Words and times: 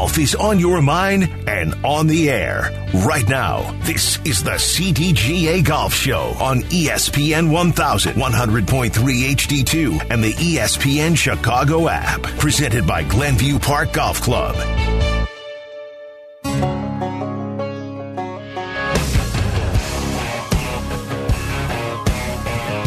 Golf 0.00 0.16
is 0.16 0.34
on 0.34 0.58
your 0.58 0.80
mind 0.80 1.30
and 1.46 1.74
on 1.84 2.06
the 2.06 2.30
air. 2.30 2.70
Right 3.04 3.28
now, 3.28 3.70
this 3.82 4.18
is 4.24 4.42
the 4.42 4.52
CDGA 4.52 5.62
Golf 5.62 5.92
Show 5.92 6.34
on 6.40 6.62
ESPN 6.62 7.50
1100, 7.50 8.14
100.3 8.14 8.90
HD2, 9.34 10.10
and 10.10 10.24
the 10.24 10.32
ESPN 10.32 11.14
Chicago 11.14 11.90
app. 11.90 12.22
Presented 12.38 12.86
by 12.86 13.02
Glenview 13.02 13.58
Park 13.58 13.92
Golf 13.92 14.22
Club. 14.22 14.54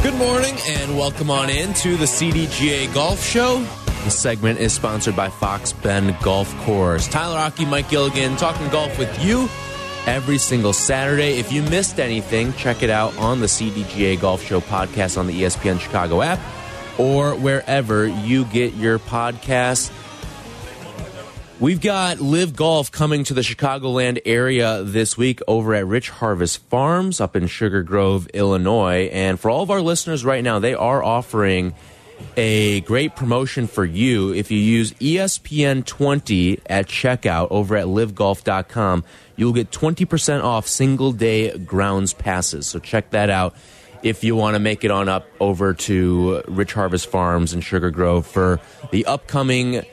Good 0.01 0.15
morning 0.15 0.55
and 0.65 0.97
welcome 0.97 1.29
on 1.29 1.51
in 1.51 1.75
to 1.75 1.95
the 1.95 2.05
CDGA 2.05 2.91
Golf 2.91 3.23
Show. 3.23 3.63
The 4.03 4.11
segment 4.11 4.59
is 4.59 4.73
sponsored 4.73 5.15
by 5.15 5.29
Fox 5.29 5.71
Bend 5.71 6.17
Golf 6.21 6.53
Course. 6.65 7.07
Tyler 7.07 7.37
Aki, 7.37 7.65
Mike 7.65 7.89
Gilligan, 7.89 8.35
talking 8.35 8.67
golf 8.67 8.99
with 8.99 9.23
you 9.23 9.47
every 10.05 10.37
single 10.37 10.73
Saturday. 10.73 11.39
If 11.39 11.53
you 11.53 11.61
missed 11.63 12.01
anything, 12.01 12.51
check 12.53 12.83
it 12.83 12.89
out 12.89 13.17
on 13.17 13.39
the 13.39 13.45
CDGA 13.45 14.19
Golf 14.19 14.43
Show 14.43 14.59
podcast 14.59 15.17
on 15.17 15.27
the 15.27 15.43
ESPN 15.43 15.79
Chicago 15.79 16.21
app 16.21 16.39
or 16.97 17.35
wherever 17.35 18.05
you 18.05 18.43
get 18.45 18.73
your 18.73 18.99
podcasts. 18.99 19.89
We've 21.61 21.79
got 21.79 22.19
LIV 22.19 22.57
Golf 22.57 22.91
coming 22.91 23.23
to 23.23 23.33
the 23.33 23.39
Chicagoland 23.39 24.19
area 24.25 24.83
this 24.83 25.17
week 25.17 25.39
over 25.47 25.73
at 25.75 25.87
Rich 25.87 26.09
Harvest 26.09 26.61
Farms 26.63 27.21
up 27.21 27.37
in 27.37 27.47
Sugar 27.47 27.83
Grove, 27.83 28.27
Illinois. 28.33 29.09
And 29.13 29.39
for 29.39 29.49
all 29.49 29.61
of 29.61 29.71
our 29.71 29.79
listeners 29.79 30.25
right 30.25 30.43
now, 30.43 30.59
they 30.59 30.73
are 30.73 31.01
offering 31.01 31.73
a 32.37 32.81
great 32.81 33.15
promotion 33.15 33.67
for 33.67 33.85
you. 33.85 34.33
If 34.33 34.51
you 34.51 34.57
use 34.57 34.91
ESPN 34.93 35.85
20 35.85 36.59
at 36.67 36.87
checkout 36.87 37.47
over 37.51 37.75
at 37.75 37.85
livgolf.com, 37.85 39.03
you'll 39.35 39.53
get 39.53 39.71
20% 39.71 40.43
off 40.43 40.67
single 40.67 41.11
day 41.11 41.57
grounds 41.57 42.13
passes. 42.13 42.67
So 42.67 42.79
check 42.79 43.11
that 43.11 43.29
out 43.29 43.55
if 44.03 44.23
you 44.23 44.35
want 44.35 44.55
to 44.55 44.59
make 44.59 44.83
it 44.83 44.91
on 44.91 45.07
up 45.07 45.27
over 45.39 45.73
to 45.73 46.43
Rich 46.47 46.73
Harvest 46.73 47.07
Farms 47.07 47.53
in 47.53 47.61
Sugar 47.61 47.89
Grove 47.89 48.27
for 48.27 48.59
the 48.91 49.05
upcoming 49.05 49.83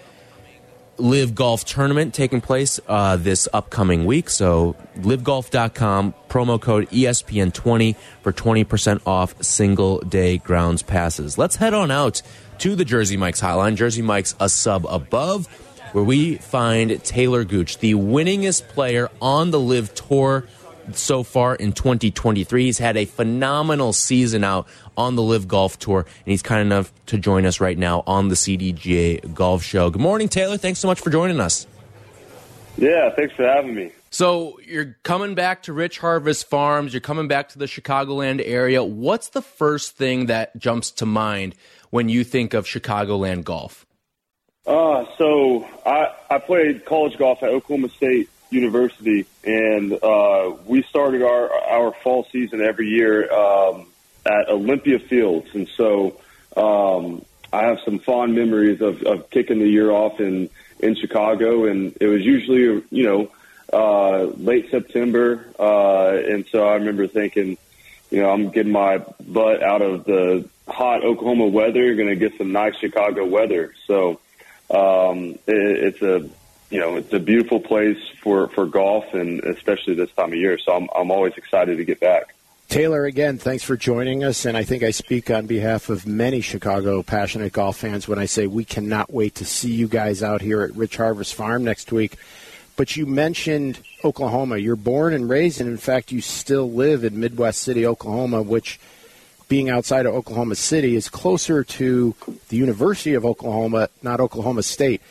LIV 1.00 1.34
Golf 1.34 1.64
tournament 1.64 2.14
taking 2.14 2.40
place 2.40 2.78
uh, 2.86 3.16
this 3.16 3.48
upcoming 3.52 4.04
week. 4.04 4.30
So, 4.30 4.76
livgolf.com, 4.98 6.14
promo 6.28 6.60
code 6.60 6.88
ESPN20 6.90 7.96
for 8.22 8.32
20% 8.32 9.00
off 9.06 9.42
single 9.42 9.98
day 10.00 10.38
grounds 10.38 10.82
passes. 10.82 11.38
Let's 11.38 11.56
head 11.56 11.74
on 11.74 11.90
out 11.90 12.22
to 12.58 12.76
the 12.76 12.84
Jersey 12.84 13.16
Mike's 13.16 13.40
hotline. 13.40 13.76
Jersey 13.76 14.02
Mike's 14.02 14.34
a 14.38 14.48
sub 14.48 14.86
above, 14.86 15.46
where 15.92 16.04
we 16.04 16.36
find 16.36 16.90
Talor 16.90 17.48
Gooch, 17.48 17.78
the 17.78 17.94
winningest 17.94 18.68
player 18.68 19.10
on 19.20 19.50
the 19.50 19.58
LIV 19.58 19.94
Tour 19.94 20.44
so 20.92 21.22
far 21.22 21.54
in 21.54 21.72
2023. 21.72 22.64
He's 22.64 22.78
had 22.78 22.96
a 22.96 23.04
phenomenal 23.04 23.92
season 23.92 24.44
out 24.44 24.66
on 25.00 25.16
the 25.16 25.22
LIV 25.22 25.48
Golf 25.48 25.78
Tour, 25.78 26.00
and 26.00 26.26
he's 26.26 26.42
kind 26.42 26.60
enough 26.60 26.92
to 27.06 27.18
join 27.18 27.46
us 27.46 27.60
right 27.60 27.78
now 27.78 28.02
on 28.06 28.28
the 28.28 28.34
CDGA 28.34 29.34
Golf 29.34 29.62
Show. 29.62 29.90
Good 29.90 30.02
morning, 30.02 30.28
Talor. 30.28 30.60
Thanks 30.60 30.78
so 30.78 30.88
much 30.88 31.00
for 31.00 31.10
joining 31.10 31.40
us. 31.40 31.66
Yeah, 32.76 33.10
thanks 33.16 33.34
for 33.34 33.44
having 33.44 33.74
me. 33.74 33.92
So 34.10 34.58
you're 34.66 34.96
coming 35.02 35.34
back 35.34 35.62
to 35.64 35.72
Rich 35.72 35.98
Harvest 35.98 36.48
Farms. 36.48 36.92
You're 36.92 37.00
coming 37.00 37.28
back 37.28 37.50
to 37.50 37.58
the 37.58 37.66
Chicagoland 37.66 38.42
area. 38.44 38.82
What's 38.82 39.28
the 39.28 39.42
first 39.42 39.96
thing 39.96 40.26
that 40.26 40.56
jumps 40.58 40.90
to 40.92 41.06
mind 41.06 41.54
when 41.90 42.08
you 42.08 42.24
think 42.24 42.54
of 42.54 42.66
Chicagoland 42.66 43.44
golf? 43.44 43.86
Uh, 44.66 45.04
so 45.16 45.66
I, 45.86 46.14
I 46.28 46.38
played 46.38 46.84
college 46.84 47.16
golf 47.18 47.42
at 47.42 47.50
Oklahoma 47.50 47.88
State 47.88 48.28
University, 48.50 49.27
and 49.44 49.92
uh, 50.02 50.52
we 50.66 50.83
started 50.83 51.22
our 51.22 51.52
our 51.52 51.92
fall 52.02 52.27
season 52.33 52.60
every 52.60 52.89
year 52.89 53.33
um, 53.33 53.86
at 54.27 54.48
Olympia 54.48 54.98
Fields, 54.98 55.48
and 55.55 55.69
so 55.69 56.20
um, 56.57 57.25
I 57.53 57.67
have 57.67 57.79
some 57.85 57.98
fond 57.98 58.35
memories 58.35 58.81
of, 58.81 59.03
of 59.03 59.31
kicking 59.31 59.58
the 59.58 59.69
year 59.69 59.91
off 59.91 60.20
in 60.20 60.51
in 60.79 60.95
Chicago, 60.97 61.67
and 61.67 61.97
it 62.01 62.07
was 62.07 62.23
usually 62.23 62.83
you 62.91 63.05
know 63.05 63.31
uh, 63.73 64.25
late 64.36 64.70
September, 64.70 65.47
uh, 65.58 66.11
and 66.11 66.47
so 66.47 66.67
I 66.67 66.75
remember 66.75 67.07
thinking, 67.07 67.57
you 68.11 68.23
know, 68.23 68.31
I'm 68.31 68.51
getting 68.51 68.73
my 68.73 68.98
butt 69.27 69.63
out 69.63 69.83
of 69.83 70.05
the 70.05 70.48
hot 70.69 71.05
Oklahoma 71.05 71.47
weather, 71.47 71.95
going 71.95 72.08
to 72.08 72.17
get 72.17 72.37
some 72.39 72.52
nice 72.52 72.77
Chicago 72.77 73.27
weather, 73.27 73.75
so. 73.87 74.20
Um, 74.73 75.37
it, 75.48 75.97
it's 75.97 76.01
a 76.01 76.31
you 76.70 76.79
know, 76.79 76.97
it's 76.97 77.13
a 77.13 77.19
beautiful 77.19 77.61
place 77.61 77.98
for, 78.23 78.48
for 78.48 78.64
golf 78.64 79.13
and 79.13 79.41
especially 79.41 79.95
this 79.95 80.11
time 80.13 80.29
of 80.29 80.39
year. 80.39 80.57
So 80.58 80.73
I'm, 80.73 80.89
I'm 80.97 81.11
always 81.11 81.35
excited 81.37 81.77
to 81.77 81.85
get 81.85 82.01
back. 82.01 82.35
Talor, 82.70 83.08
again, 83.08 83.36
thanks 83.36 83.64
for 83.64 83.77
joining 83.77 84.23
us. 84.23 84.45
And 84.45 84.57
I 84.57 84.63
think 84.63 84.85
I 84.85 84.92
speak 84.92 85.29
on 85.29 85.47
behalf 85.47 85.89
of 85.89 86.07
many 86.07 86.41
Chicago 86.41 87.03
passionate 87.03 87.53
golf 87.53 87.79
fans 87.79 88.07
when 88.07 88.20
I 88.20 88.27
say 88.27 88.47
we 88.47 88.64
cannot 88.64 89.13
wait 89.13 89.35
to 89.35 89.45
see 89.45 89.73
you 89.73 89.89
guys 89.89 90.23
out 90.23 90.41
here 90.41 90.63
at 90.63 90.77
Rich 90.77 90.97
Harvest 90.97 91.35
Farm 91.35 91.64
next 91.64 91.91
week. 91.91 92.14
But 92.77 92.97
you 92.97 93.07
mentioned 93.07 93.81
Oklahoma. 94.05 94.58
You're 94.58 94.77
born 94.77 95.13
and 95.14 95.29
raised, 95.29 95.61
and 95.61 95.69
in 95.69 95.79
fact, 95.79 96.13
you 96.13 96.20
still 96.20 96.70
live 96.70 97.03
in 97.03 97.19
Midwest 97.19 97.61
City, 97.61 97.85
Oklahoma, 97.85 98.41
which, 98.41 98.79
being 99.48 99.69
outside 99.69 100.07
of 100.07 100.14
Oklahoma 100.14 100.55
City, 100.55 100.95
is 100.95 101.08
closer 101.08 101.64
to 101.64 102.14
the 102.51 102.57
University 102.57 103.14
of 103.14 103.27
Oklahoma, 103.27 103.89
not 104.01 104.20
Oklahoma 104.20 104.63
State 104.63 105.02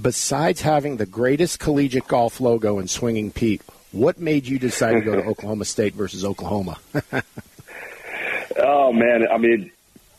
besides 0.00 0.60
having 0.62 0.96
the 0.96 1.06
greatest 1.06 1.58
collegiate 1.58 2.06
golf 2.06 2.40
logo 2.40 2.78
in 2.78 2.88
Swinging 2.88 3.30
Pete, 3.30 3.62
what 3.92 4.18
made 4.18 4.46
you 4.46 4.58
decide 4.58 4.92
to 4.94 5.00
go 5.00 5.16
to 5.16 5.24
Oklahoma 5.24 5.64
State 5.64 5.94
versus 5.94 6.24
Oklahoma? 6.24 6.78
oh 8.56 8.92
man, 8.92 9.26
I 9.30 9.38
mean, 9.38 9.70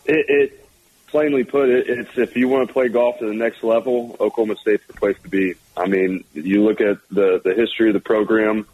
it, 0.05 0.25
it 0.29 0.67
plainly 1.07 1.43
put, 1.43 1.69
it, 1.69 1.89
it's 1.89 2.17
if 2.17 2.35
you 2.35 2.47
want 2.47 2.67
to 2.67 2.73
play 2.73 2.89
golf 2.89 3.19
to 3.19 3.27
the 3.27 3.33
next 3.33 3.63
level, 3.63 4.15
Oklahoma 4.19 4.55
State's 4.57 4.85
the 4.87 4.93
place 4.93 5.17
to 5.23 5.29
be. 5.29 5.55
I 5.75 5.87
mean, 5.87 6.23
you 6.33 6.63
look 6.63 6.81
at 6.81 6.97
the 7.09 7.41
the 7.43 7.53
history 7.53 7.89
of 7.89 7.93
the 7.93 7.99
program, 7.99 8.67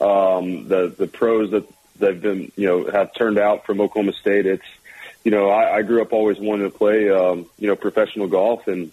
um, 0.00 0.68
the 0.68 0.94
the 0.96 1.06
pros 1.06 1.50
that 1.50 1.66
they've 1.98 2.20
been, 2.20 2.52
you 2.56 2.66
know, 2.66 2.90
have 2.90 3.14
turned 3.14 3.38
out 3.38 3.66
from 3.66 3.80
Oklahoma 3.80 4.12
State. 4.12 4.46
It's, 4.46 4.66
you 5.24 5.30
know, 5.30 5.48
I, 5.48 5.76
I 5.76 5.82
grew 5.82 6.02
up 6.02 6.12
always 6.12 6.38
wanting 6.38 6.70
to 6.70 6.76
play, 6.76 7.10
um, 7.10 7.46
you 7.58 7.68
know, 7.68 7.76
professional 7.76 8.28
golf 8.28 8.68
and. 8.68 8.92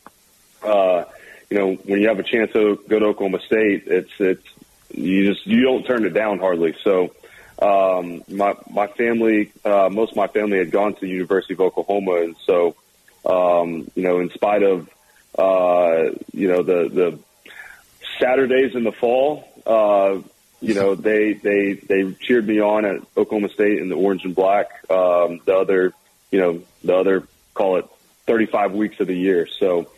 uh 0.64 1.06
you 1.50 1.58
know, 1.58 1.74
when 1.84 2.00
you 2.00 2.08
have 2.08 2.18
a 2.18 2.24
chance 2.24 2.50
to 2.54 2.82
go 2.88 2.98
to 2.98 3.08
Oklahoma 3.08 3.42
State, 3.42 3.84
it's 3.88 4.12
it's 4.20 4.48
you 4.94 5.34
just 5.34 5.46
you 5.46 5.64
don't 5.64 5.84
turn 5.84 6.06
it 6.06 6.14
down 6.14 6.40
hardly. 6.40 6.76
So 6.84 7.14
um, 7.62 8.24
my 8.28 8.56
my 8.70 8.88
family, 8.88 9.52
uh, 9.64 9.90
most 9.92 10.12
of 10.12 10.18
my 10.18 10.28
family 10.28 10.58
had 10.58 10.72
gone 10.72 10.94
to 10.94 11.02
the 11.02 11.08
University 11.08 11.54
of 11.54 11.62
Oklahoma, 11.62 12.22
and 12.22 12.36
so 12.46 12.76
um, 13.26 13.90
you 13.96 14.04
know, 14.04 14.20
in 14.20 14.30
spite 14.32 14.64
of 14.64 14.90
uh, 15.38 16.12
you 16.34 16.48
know 16.48 16.64
the 16.64 16.90
the 16.90 17.20
Saturdays 18.20 18.76
in 18.76 18.84
the 18.84 18.92
fall, 18.92 19.48
uh, 19.66 20.20
you 20.60 20.74
know 20.74 20.96
they 20.96 21.34
they 21.34 21.74
they 21.74 22.12
cheered 22.14 22.48
me 22.48 22.60
on 22.62 22.86
at 22.86 23.02
Oklahoma 23.16 23.50
State 23.50 23.80
in 23.80 23.90
the 23.90 23.96
orange 23.96 24.26
and 24.26 24.36
black. 24.36 24.70
Um, 24.90 25.40
the 25.46 25.56
other, 25.56 25.94
you 26.32 26.40
know, 26.40 26.62
the 26.84 26.96
other 26.96 27.28
call 27.54 27.78
it 27.78 27.86
35 28.26 28.74
weeks 28.74 29.00
of 29.00 29.08
the 29.08 29.18
year. 29.18 29.48
So 29.48 29.90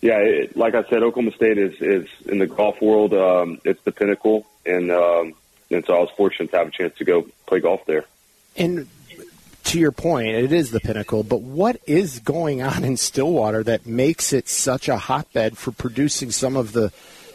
yeah, 0.00 0.18
it, 0.18 0.56
like 0.56 0.74
I 0.74 0.82
said, 0.84 1.02
Oklahoma 1.02 1.32
State 1.32 1.58
is 1.58 1.74
is 1.80 2.08
in 2.26 2.38
the 2.38 2.46
golf 2.46 2.80
world. 2.80 3.12
Um, 3.12 3.60
it's 3.64 3.82
the 3.82 3.92
pinnacle, 3.92 4.46
and 4.64 4.90
um, 4.90 5.34
and 5.70 5.84
so 5.84 5.94
I 5.94 6.00
was 6.00 6.10
fortunate 6.16 6.50
to 6.52 6.56
have 6.56 6.68
a 6.68 6.70
chance 6.70 6.96
to 6.98 7.04
go 7.04 7.26
play 7.46 7.60
golf 7.60 7.84
there. 7.86 8.04
And 8.56 8.88
to 9.64 9.78
your 9.78 9.92
point, 9.92 10.28
it 10.28 10.52
is 10.52 10.70
the 10.70 10.80
pinnacle. 10.80 11.22
But 11.22 11.42
what 11.42 11.80
is 11.86 12.18
going 12.20 12.62
on 12.62 12.82
in 12.82 12.96
Stillwater 12.96 13.62
that 13.64 13.86
makes 13.86 14.32
it 14.32 14.48
such 14.48 14.88
a 14.88 14.96
hotbed 14.96 15.58
for 15.58 15.70
producing 15.70 16.30
some 16.30 16.56
of 16.56 16.72
the 16.72 16.92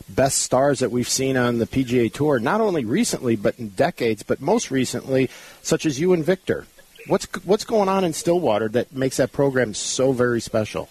best 0.10 0.40
stars 0.40 0.80
that 0.80 0.92
we've 0.92 1.10
seen 1.10 1.38
on 1.38 1.60
the 1.60 1.68
PGA 1.68 2.12
Tour? 2.12 2.40
Not 2.40 2.62
only 2.62 2.84
recently, 2.84 3.36
but 3.36 3.60
in 3.60 3.70
decades, 3.70 4.24
but 4.24 4.42
most 4.42 4.72
recently, 4.72 5.30
such 5.62 5.86
as 5.86 6.00
you 6.00 6.14
and 6.14 6.26
Victor. 6.26 6.66
What's 7.08 7.26
what's 7.44 7.64
going 7.64 7.90
on 7.90 8.04
in 8.04 8.14
Stillwater 8.14 8.68
that 8.70 8.92
makes 8.92 9.18
that 9.18 9.32
program 9.32 9.76
so 9.76 10.12
very 10.12 10.42
special? 10.42 10.90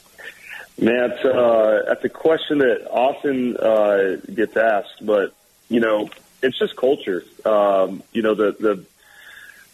Man, 0.76 1.08
that's, 1.08 1.24
uh, 1.24 1.82
that's 1.86 2.04
a 2.04 2.08
question 2.08 2.58
that 2.58 2.88
often 2.90 3.56
uh, 3.56 4.16
gets 4.32 4.56
asked, 4.56 5.04
but 5.06 5.34
you 5.68 5.80
know, 5.80 6.10
it's 6.42 6.58
just 6.58 6.76
culture. 6.76 7.24
Um, 7.44 8.02
you 8.12 8.22
know, 8.22 8.34
the 8.34 8.52
the 8.58 8.84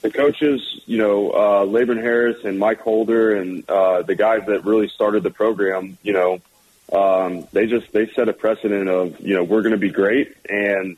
the 0.02 0.11
coaches, 0.11 0.61
you 0.87 0.99
know, 0.99 1.31
uh, 1.31 1.64
Labron 1.64 2.00
Harris 2.00 2.44
and 2.44 2.58
Mike 2.58 2.81
Holder 2.81 3.35
and 3.35 3.69
uh, 3.69 4.02
the 4.02 4.14
guys 4.14 4.43
that 4.47 4.64
really 4.64 4.88
started 4.88 5.23
the 5.23 5.31
program, 5.31 5.99
you 6.02 6.12
know, 6.12 6.41
um, 6.93 7.47
they 7.52 7.67
just 7.67 7.93
they 7.93 8.08
set 8.08 8.29
a 8.29 8.32
precedent 8.32 8.88
of 8.88 9.20
you 9.20 9.37
know 9.37 9.44
we're 9.44 9.62
going 9.62 9.73
to 9.73 9.79
be 9.79 9.91
great, 9.91 10.37
and 10.49 10.97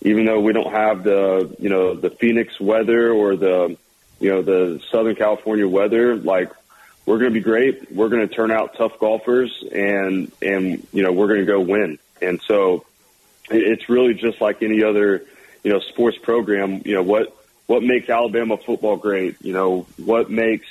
even 0.00 0.24
though 0.24 0.40
we 0.40 0.52
don't 0.52 0.72
have 0.72 1.02
the 1.02 1.54
you 1.58 1.68
know 1.68 1.94
the 1.94 2.10
Phoenix 2.10 2.60
weather 2.60 3.12
or 3.12 3.36
the 3.36 3.76
you 4.20 4.30
know 4.30 4.42
the 4.42 4.80
Southern 4.90 5.16
California 5.16 5.66
weather, 5.66 6.16
like 6.16 6.52
we're 7.06 7.18
going 7.18 7.30
to 7.30 7.34
be 7.34 7.44
great. 7.44 7.90
We're 7.92 8.08
going 8.08 8.26
to 8.26 8.32
turn 8.32 8.50
out 8.50 8.76
tough 8.76 8.98
golfers, 8.98 9.64
and 9.72 10.30
and 10.40 10.86
you 10.92 11.02
know 11.02 11.12
we're 11.12 11.28
going 11.28 11.40
to 11.40 11.46
go 11.46 11.60
win. 11.60 11.98
And 12.20 12.40
so, 12.46 12.84
it's 13.50 13.88
really 13.88 14.14
just 14.14 14.40
like 14.40 14.62
any 14.62 14.84
other, 14.84 15.24
you 15.64 15.72
know, 15.72 15.80
sports 15.80 16.18
program. 16.18 16.82
You 16.84 16.94
know 16.94 17.02
what 17.02 17.36
what 17.66 17.82
makes 17.82 18.08
Alabama 18.08 18.56
football 18.56 18.96
great? 18.96 19.36
You 19.42 19.52
know 19.52 19.86
what 19.96 20.30
makes 20.30 20.66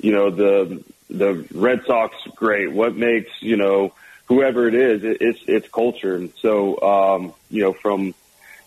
you 0.00 0.12
know 0.12 0.30
the 0.30 0.84
the 1.08 1.46
Red 1.52 1.84
Sox 1.86 2.16
great? 2.34 2.72
What 2.72 2.96
makes 2.96 3.30
you 3.40 3.56
know 3.56 3.92
whoever 4.26 4.66
it 4.66 4.74
is? 4.74 5.04
It, 5.04 5.18
it's 5.20 5.40
it's 5.46 5.68
culture. 5.68 6.16
And 6.16 6.32
so 6.40 6.80
um, 6.82 7.34
you 7.48 7.62
know 7.62 7.72
from 7.72 8.14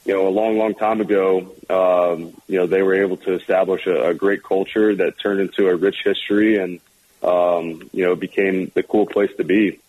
you 0.06 0.14
know 0.14 0.28
a 0.28 0.30
long 0.30 0.58
long 0.58 0.74
time 0.74 1.02
ago, 1.02 1.54
um, 1.70 2.34
you 2.48 2.60
know 2.60 2.68
they 2.68 2.82
were 2.82 2.94
able 2.94 3.18
to 3.18 3.34
establish 3.34 3.88
a, 3.88 4.10
a 4.10 4.14
great 4.14 4.42
culture 4.42 4.96
that 4.96 5.20
turned 5.20 5.42
into 5.42 5.68
a 5.68 5.76
rich 5.76 5.98
history 6.04 6.58
and 6.58 6.80
um, 7.24 7.90
you 7.94 8.04
know 8.04 8.14
it 8.14 8.20
became 8.20 8.72
the 8.76 8.84
cool 8.84 9.06
place 9.06 9.32
to 9.38 9.44
be. 9.44 9.80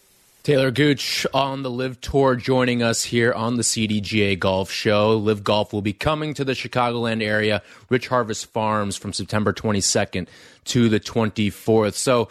Talor 0.44 0.74
Gooch 0.74 1.26
on 1.32 1.62
the 1.62 1.70
LIV 1.70 2.02
Tour 2.02 2.36
joining 2.36 2.82
us 2.82 3.04
here 3.04 3.32
on 3.32 3.56
the 3.56 3.62
CDGA 3.62 4.38
Golf 4.38 4.70
Show. 4.70 5.16
LIV 5.16 5.42
Golf 5.42 5.72
will 5.72 5.80
be 5.80 5.94
coming 5.94 6.34
to 6.34 6.44
the 6.44 6.52
Chicagoland 6.52 7.22
area, 7.22 7.62
Rich 7.88 8.08
Harvest 8.08 8.52
Farms, 8.52 8.98
from 8.98 9.14
September 9.14 9.54
22nd 9.54 10.28
to 10.66 10.90
the 10.90 11.00
24th. 11.00 11.94
So, 11.94 12.28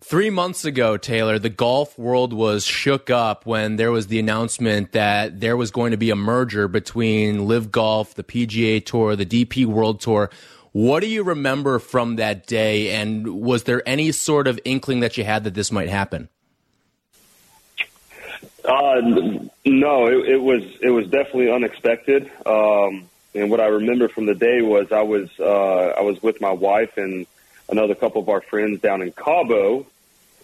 three 0.00 0.30
months 0.30 0.64
ago, 0.64 0.98
Talor, 0.98 1.40
the 1.40 1.48
golf 1.48 1.96
world 1.96 2.32
was 2.32 2.66
shook 2.66 3.08
up 3.08 3.46
when 3.46 3.76
there 3.76 3.92
was 3.92 4.08
the 4.08 4.18
announcement 4.18 4.90
that 4.90 5.38
there 5.38 5.56
was 5.56 5.70
going 5.70 5.92
to 5.92 5.96
be 5.96 6.10
a 6.10 6.16
merger 6.16 6.66
between 6.66 7.46
LIV 7.46 7.70
Golf, 7.70 8.14
the 8.14 8.24
PGA 8.24 8.84
Tour, 8.84 9.14
the 9.14 9.24
DP 9.24 9.64
World 9.64 10.00
Tour. 10.00 10.28
What 10.74 11.04
do 11.04 11.06
you 11.06 11.22
remember 11.22 11.78
from 11.78 12.16
that 12.16 12.48
day? 12.48 12.96
And 12.96 13.40
was 13.40 13.62
there 13.62 13.80
any 13.88 14.10
sort 14.10 14.48
of 14.48 14.58
inkling 14.64 15.00
that 15.00 15.16
you 15.16 15.22
had 15.22 15.44
that 15.44 15.54
this 15.54 15.70
might 15.70 15.88
happen? 15.88 16.28
Uh, 18.64 19.00
no, 19.64 20.08
it, 20.08 20.30
it 20.30 20.42
was 20.42 20.64
it 20.80 20.90
was 20.90 21.04
definitely 21.06 21.52
unexpected. 21.52 22.28
Um, 22.44 23.08
and 23.36 23.52
what 23.52 23.60
I 23.60 23.66
remember 23.66 24.08
from 24.08 24.26
the 24.26 24.34
day 24.34 24.62
was 24.62 24.90
I 24.90 25.02
was 25.02 25.30
uh, 25.38 25.94
I 25.96 26.00
was 26.00 26.20
with 26.24 26.40
my 26.40 26.50
wife 26.50 26.96
and 26.96 27.28
another 27.68 27.94
couple 27.94 28.22
of 28.22 28.28
our 28.28 28.40
friends 28.40 28.80
down 28.80 29.00
in 29.00 29.12
Cabo, 29.12 29.86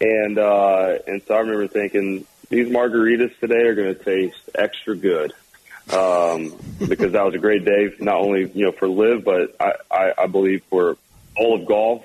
and 0.01 0.39
uh, 0.39 0.99
and 1.09 1.23
so 1.25 1.35
I 1.35 1.41
remember 1.41 1.67
thinking 1.67 2.25
these 2.51 2.69
margaritas 2.69 3.37
today 3.41 3.63
are 3.63 3.75
going 3.75 3.97
to 3.97 4.05
taste 4.05 4.49
extra 4.55 4.95
good 4.95 5.33
um, 5.93 6.55
because 6.87 7.13
that 7.13 7.25
was 7.25 7.35
a 7.35 7.39
great 7.39 7.65
day, 7.65 7.93
not 7.99 8.17
only 8.17 8.51
you 8.53 8.65
know 8.65 8.73
for 8.73 8.89
LIV, 8.89 9.25
but 9.25 9.57
I, 9.61 9.73
I, 9.91 10.13
I 10.19 10.27
believe 10.27 10.63
for 10.65 10.97
all 11.37 11.61
of 11.61 11.67
golf. 11.67 12.05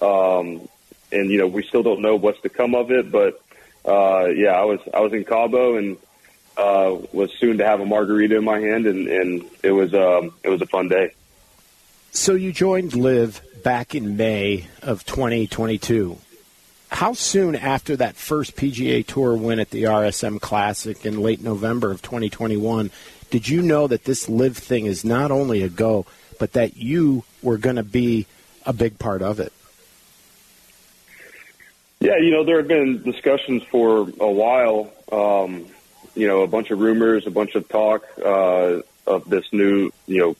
Um, 0.00 0.68
and 1.12 1.30
you 1.30 1.38
know 1.38 1.46
we 1.46 1.62
still 1.62 1.82
don't 1.82 2.00
know 2.00 2.16
what's 2.16 2.40
to 2.42 2.48
come 2.48 2.74
of 2.74 2.90
it, 2.90 3.12
but 3.12 3.40
uh, 3.84 4.26
yeah, 4.26 4.52
I 4.52 4.64
was 4.64 4.80
I 4.92 5.00
was 5.00 5.12
in 5.12 5.24
Cabo 5.24 5.76
and 5.76 5.96
uh, 6.56 6.96
was 7.12 7.32
soon 7.38 7.58
to 7.58 7.66
have 7.66 7.80
a 7.80 7.86
margarita 7.86 8.36
in 8.36 8.44
my 8.44 8.60
hand, 8.60 8.86
and, 8.86 9.08
and 9.08 9.44
it 9.62 9.72
was 9.72 9.94
um, 9.94 10.34
it 10.42 10.48
was 10.48 10.60
a 10.62 10.66
fun 10.66 10.88
day. 10.88 11.12
So 12.12 12.34
you 12.34 12.52
joined 12.52 12.94
LIV 12.94 13.62
back 13.62 13.94
in 13.94 14.16
May 14.16 14.66
of 14.82 15.04
2022. 15.04 16.18
How 16.90 17.14
soon 17.14 17.56
after 17.56 17.96
that 17.96 18.16
first 18.16 18.54
PGA 18.54 19.06
Tour 19.06 19.34
win 19.34 19.60
at 19.60 19.70
the 19.70 19.84
RSM 19.84 20.38
Classic 20.40 21.06
in 21.06 21.20
late 21.20 21.40
November 21.40 21.90
of 21.90 22.02
2021 22.02 22.90
did 23.32 23.48
you 23.48 23.62
know 23.62 23.86
that 23.86 24.04
this 24.04 24.28
LIV 24.28 24.58
thing 24.58 24.84
is 24.84 25.06
not 25.06 25.30
only 25.30 25.62
a 25.62 25.68
go, 25.70 26.04
but 26.38 26.52
that 26.52 26.76
you 26.76 27.24
were 27.42 27.56
going 27.56 27.76
to 27.76 27.82
be 27.82 28.26
a 28.66 28.74
big 28.74 28.98
part 28.98 29.22
of 29.22 29.40
it? 29.40 29.54
Yeah, 31.98 32.18
you 32.18 32.30
know, 32.30 32.44
there 32.44 32.58
have 32.58 32.68
been 32.68 33.02
discussions 33.02 33.62
for 33.70 34.00
a 34.20 34.30
while. 34.30 34.92
Um, 35.10 35.66
you 36.14 36.26
know, 36.26 36.42
a 36.42 36.46
bunch 36.46 36.70
of 36.70 36.80
rumors, 36.80 37.26
a 37.26 37.30
bunch 37.30 37.54
of 37.54 37.68
talk 37.70 38.04
uh, 38.22 38.80
of 39.06 39.30
this 39.30 39.50
new, 39.50 39.90
you 40.06 40.18
know, 40.18 40.36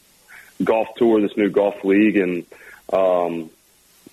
golf 0.63 0.89
tour, 0.97 1.23
this 1.23 1.35
new 1.35 1.49
golf 1.49 1.83
league, 1.85 2.19
and 2.19 2.45
um, 2.93 3.49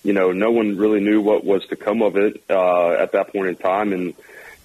you 0.02 0.14
know, 0.14 0.32
no 0.32 0.52
one 0.52 0.78
really 0.78 1.00
knew 1.00 1.20
what 1.20 1.44
was 1.44 1.66
to 1.66 1.76
come 1.76 2.00
of 2.00 2.16
it 2.16 2.42
uh, 2.48 2.92
at 2.92 3.12
that 3.12 3.30
point 3.30 3.48
in 3.48 3.56
time. 3.56 3.92
And 3.92 4.14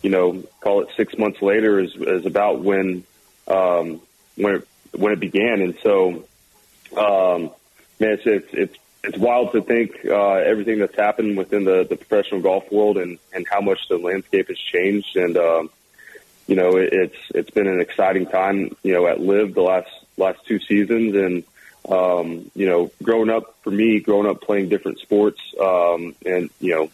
you 0.02 0.10
know, 0.10 0.42
call 0.62 0.84
it 0.84 0.88
six 0.96 1.18
months 1.18 1.42
later 1.42 1.82
is 1.82 1.94
is 1.96 2.26
about 2.26 2.62
when 2.62 3.04
um, 3.48 4.02
when 4.36 4.56
it, 4.56 4.68
when 4.94 5.14
it 5.14 5.20
began. 5.20 5.62
And 5.62 5.76
so, 5.84 6.26
um, 6.98 7.52
man, 8.00 8.12
it's 8.12 8.26
it's, 8.26 8.54
it's 8.54 8.78
it's 9.04 9.18
wild 9.18 9.52
to 9.52 9.62
think 9.62 10.06
uh, 10.06 10.34
everything 10.34 10.80
that's 10.80 10.96
happened 10.96 11.38
within 11.38 11.64
the, 11.64 11.84
the 11.84 11.96
professional 11.96 12.42
golf 12.42 12.72
world 12.72 12.98
and, 12.98 13.20
and 13.34 13.46
how 13.50 13.62
much 13.62 13.88
the 13.88 13.98
landscape 13.98 14.48
has 14.48 14.58
changed. 14.58 15.16
And 15.16 15.38
um, 15.38 15.70
you 16.48 16.56
know, 16.56 16.78
it, 16.78 16.90
it's 16.92 17.18
it's 17.34 17.50
been 17.52 17.68
an 17.68 17.82
exciting 17.82 18.26
time. 18.26 18.76
You 18.84 18.94
know, 18.94 19.08
at 19.08 19.20
LIV 19.20 19.54
the 19.54 19.62
last 19.62 19.90
last 20.18 20.46
two 20.46 20.60
seasons, 20.60 21.16
and 21.16 21.44
um, 21.90 22.52
you 22.56 22.68
know, 22.68 22.92
growing 23.04 23.30
up 23.30 23.56
for 23.64 23.72
me, 23.72 24.00
growing 24.00 24.28
up 24.28 24.42
playing 24.42 24.70
different 24.70 25.00
sports, 25.00 25.42
um, 25.60 26.16
and 26.26 26.50
you 26.60 26.74
know, 26.74 26.90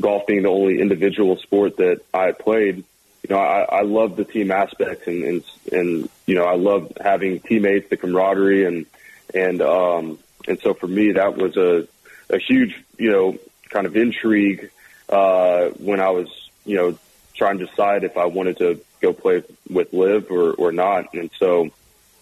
golf 0.00 0.26
being 0.26 0.42
the 0.42 0.50
only 0.50 0.80
individual 0.80 1.36
sport 1.38 1.78
that 1.78 2.02
I 2.12 2.32
played. 2.32 2.84
You 3.28 3.34
know, 3.34 3.42
I, 3.42 3.62
I 3.62 3.82
love 3.82 4.14
the 4.14 4.24
team 4.24 4.52
aspects, 4.52 5.08
and, 5.08 5.24
and 5.24 5.44
and 5.72 6.08
you 6.26 6.36
know, 6.36 6.44
I 6.44 6.54
love 6.54 6.92
having 7.00 7.40
teammates, 7.40 7.90
the 7.90 7.96
camaraderie, 7.96 8.64
and 8.64 8.86
and 9.34 9.60
um, 9.60 10.18
and 10.46 10.60
so 10.60 10.74
for 10.74 10.86
me, 10.86 11.12
that 11.12 11.36
was 11.36 11.56
a, 11.56 11.88
a 12.30 12.38
huge, 12.38 12.80
you 12.98 13.10
know, 13.10 13.36
kind 13.68 13.84
of 13.84 13.96
intrigue 13.96 14.70
uh, 15.08 15.70
when 15.70 16.00
I 16.00 16.10
was, 16.10 16.28
you 16.64 16.76
know, 16.76 16.98
trying 17.34 17.58
to 17.58 17.66
decide 17.66 18.04
if 18.04 18.16
I 18.16 18.26
wanted 18.26 18.58
to 18.58 18.80
go 19.00 19.12
play 19.12 19.42
with 19.68 19.92
LIV 19.92 20.30
or, 20.30 20.52
or 20.52 20.70
not. 20.70 21.12
And 21.14 21.28
so, 21.36 21.70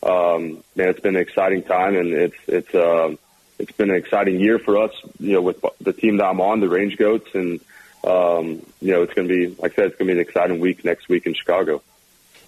um, 0.02 0.64
man, 0.74 0.88
it's 0.88 1.00
been 1.00 1.16
an 1.16 1.22
exciting 1.22 1.64
time, 1.64 1.96
and 1.96 2.14
it's 2.14 2.38
it's 2.46 2.74
uh, 2.74 3.14
it's 3.58 3.72
been 3.72 3.90
an 3.90 3.96
exciting 3.96 4.40
year 4.40 4.58
for 4.58 4.78
us. 4.78 4.92
You 5.18 5.34
know, 5.34 5.42
with 5.42 5.62
the 5.82 5.92
team 5.92 6.16
that 6.16 6.24
I'm 6.24 6.40
on, 6.40 6.60
the 6.60 6.68
Range 6.70 6.96
Goats, 6.96 7.28
and 7.34 7.60
um, 8.06 8.64
you 8.80 8.92
know, 8.92 9.02
it's 9.02 9.14
going 9.14 9.28
to 9.28 9.34
be, 9.34 9.54
like 9.60 9.72
I 9.72 9.76
said, 9.76 9.86
it's 9.86 9.96
going 9.96 10.08
to 10.08 10.14
be 10.14 10.20
an 10.20 10.26
exciting 10.26 10.60
week 10.60 10.84
next 10.84 11.08
week 11.08 11.26
in 11.26 11.34
Chicago. 11.34 11.82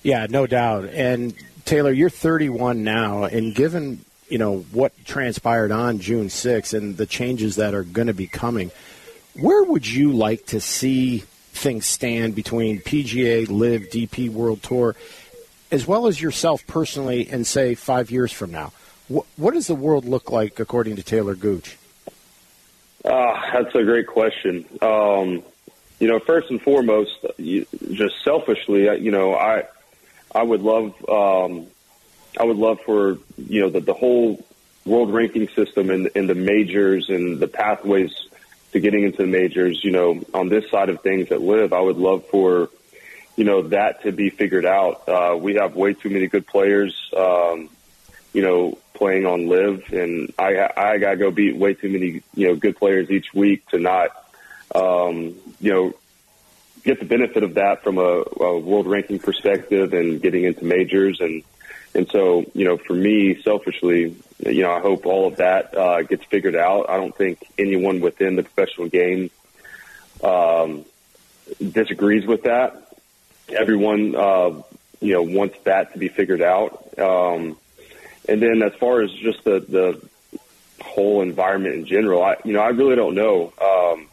Yeah, 0.02 0.26
no 0.28 0.46
doubt. 0.46 0.84
And 0.90 1.34
Talor, 1.64 1.96
you're 1.96 2.10
31 2.10 2.84
now, 2.84 3.24
and 3.24 3.54
given 3.54 4.04
you 4.28 4.38
know 4.38 4.58
what 4.72 4.92
transpired 5.04 5.70
on 5.70 5.98
June 5.98 6.26
6th 6.26 6.76
and 6.76 6.96
the 6.96 7.06
changes 7.06 7.56
that 7.56 7.74
are 7.74 7.82
going 7.82 8.08
to 8.08 8.14
be 8.14 8.26
coming. 8.26 8.70
Where 9.34 9.62
would 9.62 9.86
you 9.86 10.12
like 10.12 10.46
to 10.46 10.60
see 10.60 11.18
things 11.52 11.86
stand 11.86 12.34
between 12.34 12.80
PGA, 12.80 13.48
LIV, 13.48 13.90
DP 13.90 14.30
World 14.30 14.62
Tour, 14.62 14.96
as 15.70 15.86
well 15.86 16.06
as 16.06 16.20
yourself 16.20 16.66
personally, 16.66 17.28
and 17.28 17.46
say 17.46 17.74
five 17.74 18.10
years 18.10 18.32
from 18.32 18.50
now? 18.50 18.72
What, 19.08 19.26
what 19.36 19.54
does 19.54 19.66
the 19.66 19.74
world 19.74 20.04
look 20.04 20.30
like 20.30 20.58
according 20.58 20.96
to 20.96 21.02
Talor 21.02 21.38
Gooch? 21.38 21.76
Uh, 23.06 23.40
that's 23.52 23.74
a 23.74 23.84
great 23.84 24.08
question. 24.08 24.66
Um, 24.82 25.42
you 26.00 26.08
know, 26.08 26.18
first 26.18 26.50
and 26.50 26.60
foremost, 26.60 27.24
you, 27.38 27.66
just 27.92 28.22
selfishly, 28.24 28.84
you 29.00 29.10
know, 29.10 29.34
I 29.34 29.64
I 30.34 30.42
would 30.42 30.60
love 30.60 30.94
um, 31.08 31.66
I 32.38 32.44
would 32.44 32.56
love 32.56 32.80
for 32.80 33.18
you 33.38 33.60
know 33.62 33.70
the, 33.70 33.80
the 33.80 33.94
whole 33.94 34.44
world 34.84 35.12
ranking 35.12 35.48
system 35.48 35.90
and, 35.90 36.10
and 36.14 36.28
the 36.28 36.34
majors 36.34 37.08
and 37.08 37.40
the 37.40 37.48
pathways 37.48 38.12
to 38.72 38.80
getting 38.80 39.04
into 39.04 39.18
the 39.18 39.28
majors. 39.28 39.82
You 39.84 39.92
know, 39.92 40.22
on 40.34 40.48
this 40.48 40.68
side 40.70 40.88
of 40.88 41.00
things 41.00 41.30
at 41.30 41.40
LIV, 41.40 41.72
I 41.72 41.80
would 41.80 41.96
love 41.96 42.26
for 42.26 42.68
you 43.36 43.44
know 43.44 43.62
that 43.68 44.02
to 44.02 44.12
be 44.12 44.30
figured 44.30 44.66
out. 44.66 45.08
Uh, 45.08 45.36
we 45.40 45.54
have 45.54 45.76
way 45.76 45.94
too 45.94 46.10
many 46.10 46.26
good 46.26 46.46
players. 46.46 47.10
Um, 47.16 47.70
you 48.36 48.42
know, 48.42 48.76
playing 48.92 49.24
on 49.24 49.48
LIV, 49.48 49.94
and 49.94 50.30
I 50.38 50.68
I 50.76 50.98
gotta 50.98 51.16
go 51.16 51.30
beat 51.30 51.56
way 51.56 51.72
too 51.72 51.88
many 51.88 52.22
you 52.34 52.48
know 52.48 52.54
good 52.54 52.76
players 52.76 53.10
each 53.10 53.32
week 53.32 53.66
to 53.70 53.78
not 53.78 54.10
um, 54.74 55.34
you 55.58 55.72
know 55.72 55.94
get 56.84 57.00
the 57.00 57.06
benefit 57.06 57.42
of 57.42 57.54
that 57.54 57.82
from 57.82 57.96
a, 57.96 58.24
a 58.40 58.58
world 58.58 58.86
ranking 58.86 59.18
perspective 59.18 59.94
and 59.94 60.20
getting 60.20 60.44
into 60.44 60.66
majors 60.66 61.18
and 61.20 61.44
and 61.94 62.06
so, 62.10 62.44
you 62.52 62.66
know, 62.66 62.76
for 62.76 62.92
me, 62.92 63.40
selfishly, 63.42 64.14
you 64.44 64.62
know, 64.62 64.70
I 64.70 64.80
hope 64.80 65.06
all 65.06 65.28
of 65.28 65.36
that 65.36 65.74
uh, 65.74 66.02
gets 66.02 66.24
figured 66.24 66.54
out. 66.54 66.90
I 66.90 66.98
don't 66.98 67.16
think 67.16 67.38
anyone 67.56 68.00
within 68.00 68.36
the 68.36 68.42
professional 68.42 68.88
game 68.88 69.30
um, 70.22 70.84
disagrees 71.58 72.26
with 72.26 72.42
that. 72.42 72.86
Everyone, 73.48 74.14
uh, 74.14 74.60
you 75.00 75.14
know, 75.14 75.22
wants 75.22 75.56
that 75.64 75.94
to 75.94 75.98
be 75.98 76.08
figured 76.08 76.42
out. 76.42 76.98
Um, 76.98 77.56
and 78.28 78.42
then, 78.42 78.62
as 78.62 78.74
far 78.74 79.02
as 79.02 79.10
just 79.12 79.44
the 79.44 79.60
the 79.60 80.00
whole 80.84 81.22
environment 81.22 81.74
in 81.74 81.86
general, 81.86 82.22
I, 82.22 82.36
you 82.44 82.52
know, 82.52 82.60
I 82.60 82.68
really 82.68 82.96
don't 82.96 83.14
know. 83.14 83.52
Um, 83.60 84.08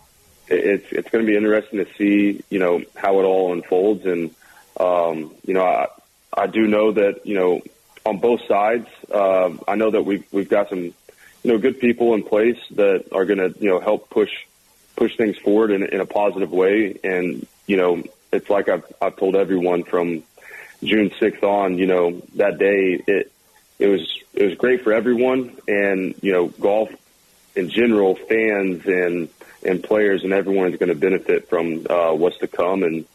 it's 0.47 0.85
it's 0.91 1.09
going 1.09 1.25
to 1.25 1.29
be 1.29 1.37
interesting 1.37 1.83
to 1.83 1.93
see, 1.97 2.43
you 2.49 2.59
know, 2.59 2.83
how 2.95 3.19
it 3.19 3.23
all 3.23 3.53
unfolds, 3.53 4.05
and 4.05 4.33
um, 4.79 5.33
you 5.45 5.53
know, 5.53 5.63
I, 5.63 5.87
I 6.35 6.47
do 6.47 6.67
know 6.67 6.91
that 6.91 7.25
you 7.25 7.35
know 7.35 7.61
on 8.05 8.19
both 8.19 8.41
sides. 8.47 8.87
Uh, 9.11 9.51
I 9.67 9.75
know 9.75 9.91
that 9.91 10.03
we've 10.03 10.25
we've 10.31 10.49
got 10.49 10.69
some 10.69 10.79
you 10.79 10.93
know 11.43 11.57
good 11.57 11.79
people 11.79 12.13
in 12.13 12.23
place 12.23 12.59
that 12.71 13.05
are 13.11 13.25
going 13.25 13.39
to 13.39 13.53
you 13.59 13.69
know 13.69 13.79
help 13.79 14.09
push 14.09 14.31
push 14.95 15.15
things 15.17 15.37
forward 15.37 15.71
in, 15.71 15.83
in 15.83 16.01
a 16.01 16.05
positive 16.05 16.51
way. 16.51 16.99
And 17.03 17.47
you 17.67 17.77
know, 17.77 18.03
it's 18.31 18.49
like 18.49 18.69
I've 18.69 18.85
I've 19.01 19.15
told 19.15 19.35
everyone 19.35 19.83
from 19.83 20.23
June 20.83 21.09
6th 21.11 21.43
on, 21.43 21.77
you 21.77 21.87
know, 21.87 22.21
that 22.35 22.57
day 22.57 23.01
it 23.07 23.31
it 23.79 23.87
was 23.87 24.19
it 24.33 24.45
was 24.45 24.55
great 24.55 24.83
for 24.83 24.93
everyone, 24.93 25.55
and 25.67 26.15
you 26.21 26.31
know, 26.31 26.47
golf 26.47 26.89
in 27.55 27.69
general, 27.69 28.15
fans 28.15 28.85
and 28.85 29.29
and 29.65 29.83
players 29.83 30.23
and 30.23 30.33
everyone 30.33 30.71
is 30.71 30.77
going 30.77 30.89
to 30.89 30.95
benefit 30.95 31.49
from 31.49 31.85
uh, 31.89 32.11
what's 32.13 32.37
to 32.39 32.47
come. 32.47 32.83
And 32.83 33.05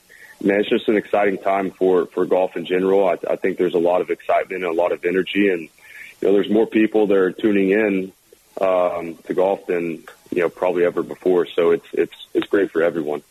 man, 0.42 0.60
it's 0.60 0.68
just 0.68 0.88
an 0.88 0.96
exciting 0.96 1.38
time 1.38 1.70
for 1.70 2.06
for 2.06 2.26
golf 2.26 2.56
in 2.56 2.64
general. 2.64 3.06
I, 3.06 3.18
I 3.28 3.36
think 3.36 3.58
there's 3.58 3.74
a 3.74 3.78
lot 3.78 4.00
of 4.00 4.10
excitement 4.10 4.64
and 4.64 4.72
a 4.72 4.80
lot 4.80 4.92
of 4.92 5.04
energy, 5.04 5.48
and 5.48 5.62
you 5.62 6.28
know, 6.28 6.32
there's 6.32 6.50
more 6.50 6.66
people 6.66 7.06
that 7.08 7.16
are 7.16 7.32
tuning 7.32 7.70
in 7.70 8.12
um, 8.60 9.16
to 9.24 9.34
golf 9.34 9.66
than 9.66 10.04
you 10.30 10.42
know 10.42 10.48
probably 10.48 10.84
ever 10.84 11.02
before. 11.02 11.46
So 11.46 11.72
it's 11.72 11.86
it's 11.92 12.26
it's 12.34 12.46
great 12.46 12.70
for 12.70 12.82
everyone. 12.82 13.22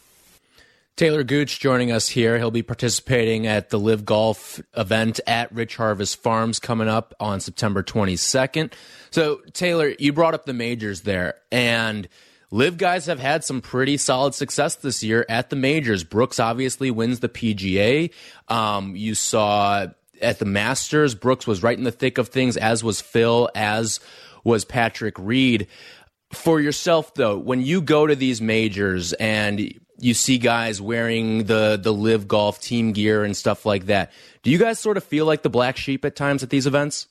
Talor 0.98 1.28
Gooch 1.28 1.60
joining 1.60 1.92
us 1.92 2.08
here. 2.08 2.40
He'll 2.40 2.50
be 2.50 2.64
participating 2.64 3.46
at 3.46 3.70
the 3.70 3.78
LIV 3.78 4.04
Golf 4.04 4.60
event 4.76 5.20
at 5.28 5.52
Rich 5.52 5.76
Harvest 5.76 6.24
Farms 6.24 6.58
coming 6.58 6.88
up 6.88 7.14
on 7.20 7.40
September 7.40 7.84
22nd. 7.84 8.74
So, 9.12 9.42
Talor, 9.52 9.96
you 10.00 10.12
brought 10.12 10.34
up 10.34 10.48
the 10.48 10.54
majors 10.54 11.02
there, 11.02 11.36
and 11.52 12.08
LIV 12.50 12.80
guys 12.80 13.06
have 13.06 13.20
had 13.20 13.44
some 13.44 13.62
pretty 13.62 13.98
solid 13.98 14.34
success 14.34 14.74
this 14.74 15.04
year 15.04 15.24
at 15.30 15.52
the 15.52 15.56
majors. 15.56 16.04
Brooks 16.04 16.40
obviously 16.40 16.90
wins 16.90 17.20
the 17.20 17.30
PGA. 17.30 18.12
Um, 18.48 18.96
you 18.96 19.14
saw 19.14 19.86
at 20.20 20.40
the 20.40 20.46
Masters, 20.46 21.14
Brooks 21.14 21.46
was 21.46 21.62
right 21.62 21.78
in 21.78 21.84
the 21.84 21.92
thick 21.92 22.18
of 22.18 22.30
things, 22.30 22.58
as 22.58 22.84
was 22.84 23.02
Phil, 23.02 23.52
as 23.54 24.00
was 24.44 24.66
Patrick 24.66 25.14
Reed. 25.20 25.68
For 26.34 26.60
yourself, 26.60 27.14
though, 27.14 27.38
when 27.38 27.62
you 27.62 27.82
go 27.82 28.08
to 28.08 28.16
these 28.16 28.42
majors 28.42 29.14
and 29.14 29.80
you 30.00 30.14
see 30.14 30.38
guys 30.38 30.82
wearing 30.82 31.46
the 31.46 31.80
the 31.82 31.94
LIV 31.94 32.28
golf 32.28 32.62
team 32.62 32.92
gear 32.92 33.24
and 33.24 33.36
stuff 33.36 33.66
like 33.66 33.88
that. 33.88 34.12
Do 34.44 34.52
you 34.52 34.58
guys 34.58 34.80
sort 34.80 34.98
of 34.98 35.04
feel 35.04 35.26
like 35.26 35.42
the 35.42 35.50
black 35.50 35.78
sheep 35.78 36.06
at 36.06 36.16
times 36.16 36.44
at 36.44 36.50
these 36.50 36.68
events? 36.68 37.08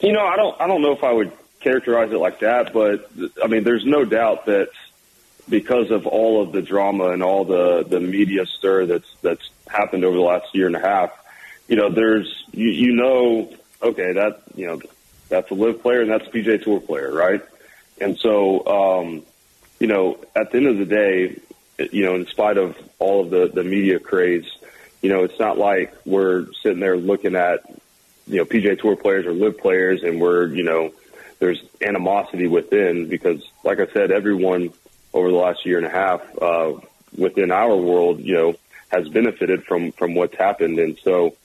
You 0.00 0.12
know, 0.12 0.24
I 0.24 0.36
don't 0.36 0.60
I 0.60 0.66
don't 0.66 0.82
know 0.82 0.92
if 0.92 1.04
I 1.04 1.12
would 1.12 1.32
characterize 1.60 2.12
it 2.12 2.18
like 2.18 2.40
that, 2.40 2.72
but 2.72 3.10
I 3.42 3.46
mean, 3.46 3.64
there's 3.64 3.84
no 3.84 4.04
doubt 4.04 4.46
that 4.46 4.70
because 5.48 5.90
of 5.90 6.06
all 6.06 6.42
of 6.42 6.52
the 6.52 6.62
drama 6.62 7.10
and 7.10 7.22
all 7.22 7.44
the 7.44 7.84
the 7.84 8.00
media 8.00 8.46
stir 8.46 8.86
that's 8.86 9.08
that's 9.22 9.50
happened 9.68 10.04
over 10.04 10.16
the 10.16 10.22
last 10.22 10.54
year 10.54 10.66
and 10.66 10.76
a 10.76 10.80
half, 10.80 11.10
you 11.68 11.76
know, 11.76 11.90
there's 11.90 12.44
you, 12.52 12.68
you 12.68 12.92
know, 12.92 13.52
okay, 13.82 14.12
that 14.12 14.42
you 14.54 14.66
know, 14.66 14.80
that's 15.28 15.50
a 15.50 15.54
LIV 15.54 15.82
player 15.82 16.02
and 16.02 16.10
that's 16.10 16.26
a 16.26 16.30
PGA 16.30 16.62
Tour 16.62 16.80
player, 16.80 17.12
right? 17.12 17.42
And 18.00 18.18
so, 18.18 18.66
um, 18.66 19.22
you 19.78 19.86
know, 19.86 20.18
at 20.34 20.50
the 20.50 20.58
end 20.58 20.66
of 20.66 20.78
the 20.78 20.86
day, 20.86 21.36
you 21.92 22.04
know, 22.04 22.14
in 22.14 22.26
spite 22.26 22.56
of 22.56 22.76
all 22.98 23.22
of 23.22 23.30
the, 23.30 23.50
the 23.52 23.64
media 23.64 23.98
craze, 23.98 24.46
you 25.02 25.10
know, 25.10 25.24
it's 25.24 25.38
not 25.38 25.58
like 25.58 25.94
we're 26.04 26.46
sitting 26.62 26.80
there 26.80 26.96
looking 26.96 27.34
at, 27.34 27.60
you 28.26 28.38
know, 28.38 28.44
PGA 28.44 28.78
Tour 28.78 28.96
players 28.96 29.26
or 29.26 29.32
LIV 29.32 29.58
players 29.58 30.02
and 30.02 30.20
we're, 30.20 30.46
you 30.46 30.62
know, 30.62 30.92
there's 31.38 31.62
animosity 31.80 32.46
within 32.46 33.08
because, 33.08 33.42
like 33.64 33.80
I 33.80 33.86
said, 33.86 34.10
everyone 34.10 34.72
over 35.12 35.30
the 35.30 35.36
last 35.36 35.66
year 35.66 35.78
and 35.78 35.86
a 35.86 35.90
half 35.90 36.22
uh, 36.40 36.74
within 37.16 37.50
our 37.50 37.74
world, 37.74 38.20
you 38.20 38.34
know, 38.34 38.54
has 38.88 39.08
benefited 39.08 39.64
from 39.64 39.92
from 39.92 40.14
what's 40.14 40.36
happened, 40.36 40.78
and 40.78 40.98
so, 40.98 41.36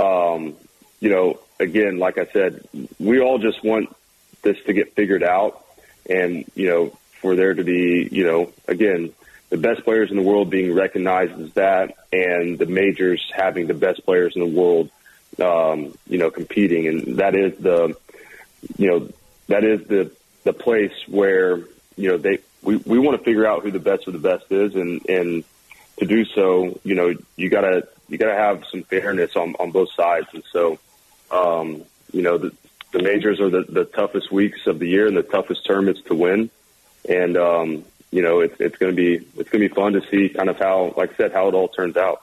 um, 0.00 0.54
you 1.00 1.10
know, 1.10 1.38
again, 1.60 1.98
like 1.98 2.18
I 2.18 2.26
said, 2.26 2.66
we 2.98 3.20
all 3.20 3.38
just 3.38 3.62
want 3.62 3.94
this 4.42 4.56
to 4.66 4.72
get 4.72 4.94
figured 4.94 5.22
out, 5.22 5.64
and 6.08 6.44
you 6.54 6.68
know, 6.68 6.98
for 7.20 7.36
there 7.36 7.54
to 7.54 7.64
be, 7.64 8.08
you 8.10 8.24
know, 8.24 8.52
again, 8.66 9.12
the 9.52 9.58
best 9.58 9.84
players 9.84 10.10
in 10.10 10.16
the 10.16 10.22
world 10.22 10.48
being 10.48 10.72
recognized 10.72 11.38
as 11.38 11.52
that, 11.52 11.94
and 12.10 12.58
the 12.58 12.64
majors 12.64 13.30
having 13.36 13.66
the 13.66 13.74
best 13.74 14.02
players 14.06 14.32
in 14.34 14.40
the 14.40 14.46
world, 14.46 14.88
um, 15.38 15.94
you 16.08 16.16
know, 16.16 16.30
competing, 16.30 16.86
and 16.88 17.18
that 17.18 17.36
is 17.36 17.58
the, 17.58 17.94
you 18.78 18.88
know, 18.88 19.10
that 19.48 19.62
is 19.62 19.86
the 19.86 20.10
the 20.44 20.54
place 20.54 20.94
where 21.06 21.58
you 21.96 22.08
know 22.08 22.16
they 22.16 22.38
we 22.62 22.76
we 22.76 22.98
want 22.98 23.18
to 23.18 23.22
figure 23.22 23.46
out 23.46 23.62
who 23.62 23.70
the 23.70 23.78
best 23.78 24.06
of 24.06 24.14
the 24.14 24.18
best 24.18 24.50
is, 24.50 24.74
and 24.74 25.06
and 25.06 25.44
to 25.98 26.06
do 26.06 26.24
so, 26.24 26.80
you 26.82 26.94
know, 26.94 27.14
you 27.36 27.50
gotta 27.50 27.86
you 28.08 28.16
gotta 28.16 28.34
have 28.34 28.64
some 28.70 28.82
fairness 28.84 29.36
on 29.36 29.54
on 29.60 29.70
both 29.70 29.92
sides, 29.92 30.28
and 30.32 30.44
so, 30.50 30.78
um, 31.30 31.82
you 32.10 32.22
know, 32.22 32.38
the 32.38 32.54
the 32.92 33.02
majors 33.02 33.38
are 33.38 33.50
the, 33.50 33.64
the 33.68 33.84
toughest 33.84 34.32
weeks 34.32 34.66
of 34.66 34.78
the 34.78 34.88
year 34.88 35.06
and 35.06 35.14
the 35.14 35.22
toughest 35.22 35.66
tournaments 35.66 36.00
to 36.06 36.14
win, 36.14 36.48
and 37.06 37.36
um, 37.36 37.84
you 38.12 38.20
know, 38.22 38.40
it's 38.40 38.54
it's 38.60 38.76
going 38.76 38.94
to 38.94 38.96
be 38.96 39.26
it's 39.38 39.50
going 39.50 39.62
to 39.62 39.68
be 39.68 39.74
fun 39.74 39.94
to 39.94 40.02
see 40.08 40.28
kind 40.28 40.48
of 40.48 40.58
how, 40.58 40.94
like 40.96 41.14
I 41.14 41.16
said, 41.16 41.32
how 41.32 41.48
it 41.48 41.54
all 41.54 41.68
turns 41.68 41.96
out. 41.96 42.22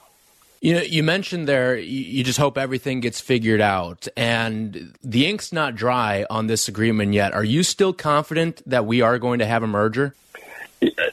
You 0.62 0.74
know, 0.74 0.82
you 0.82 1.02
mentioned 1.02 1.48
there 1.48 1.76
you 1.76 2.22
just 2.22 2.38
hope 2.38 2.56
everything 2.56 3.00
gets 3.00 3.20
figured 3.20 3.60
out, 3.60 4.06
and 4.16 4.94
the 5.02 5.26
ink's 5.26 5.52
not 5.52 5.74
dry 5.74 6.26
on 6.30 6.46
this 6.46 6.68
agreement 6.68 7.12
yet. 7.12 7.34
Are 7.34 7.44
you 7.44 7.62
still 7.62 7.92
confident 7.92 8.62
that 8.66 8.86
we 8.86 9.02
are 9.02 9.18
going 9.18 9.40
to 9.40 9.46
have 9.46 9.62
a 9.62 9.66
merger? 9.66 10.14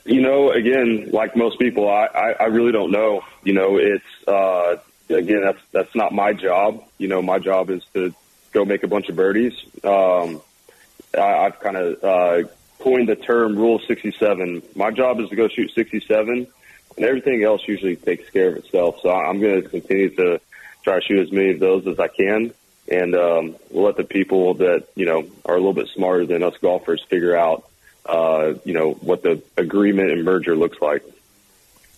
You 0.06 0.22
know, 0.22 0.52
again, 0.52 1.10
like 1.12 1.36
most 1.36 1.60
people, 1.60 1.90
I, 1.90 2.06
I, 2.06 2.32
I 2.32 2.46
really 2.46 2.72
don't 2.72 2.92
know. 2.92 3.22
You 3.44 3.54
know, 3.54 3.78
it's 3.78 4.28
uh, 4.28 4.78
again 5.10 5.42
that's 5.42 5.62
that's 5.72 5.96
not 5.96 6.14
my 6.14 6.34
job. 6.34 6.84
You 7.00 7.08
know, 7.08 7.22
my 7.22 7.40
job 7.40 7.70
is 7.72 7.84
to 7.94 8.14
go 8.52 8.64
make 8.64 8.84
a 8.84 8.88
bunch 8.88 9.10
of 9.10 9.16
birdies. 9.16 9.54
Um, 9.84 10.42
I, 11.18 11.46
I've 11.46 11.60
kind 11.60 11.78
of 11.78 12.04
uh, 12.04 12.50
coined 12.88 13.10
the 13.10 13.16
term 13.18 13.58
Rule 13.58 13.80
67. 13.86 14.62
My 14.76 14.92
job 14.92 15.20
is 15.20 15.28
to 15.30 15.36
go 15.36 15.50
shoot 15.50 15.72
67, 15.74 16.48
and 16.96 17.06
everything 17.06 17.44
else 17.44 17.62
usually 17.68 17.98
takes 17.98 18.30
care 18.30 18.50
of 18.50 18.58
itself. 18.58 19.00
So 19.02 19.12
I'm 19.12 19.42
going 19.42 19.62
to 19.62 19.68
continue 19.68 20.10
to 20.16 20.40
try 20.84 20.96
to 20.96 21.02
shoot 21.02 21.20
as 21.20 21.32
many 21.32 21.52
of 21.52 21.60
those 21.60 21.86
as 21.86 22.00
I 22.00 22.08
can, 22.08 22.54
and 22.90 23.14
um, 23.14 23.56
we'll 23.72 23.84
let 23.84 23.98
the 23.98 24.06
people 24.06 24.54
that 24.56 24.88
you 24.96 25.06
know 25.06 25.28
are 25.44 25.56
a 25.56 25.58
little 25.58 25.74
bit 25.74 25.90
smarter 25.90 26.26
than 26.26 26.44
us 26.44 26.56
golfers 26.62 27.04
figure 27.10 27.36
out, 27.36 27.70
uh, 28.06 28.54
you 28.64 28.74
know, 28.74 28.94
what 28.94 29.22
the 29.22 29.44
agreement 29.58 30.12
and 30.12 30.24
merger 30.24 30.56
looks 30.56 30.82
like. 30.82 31.04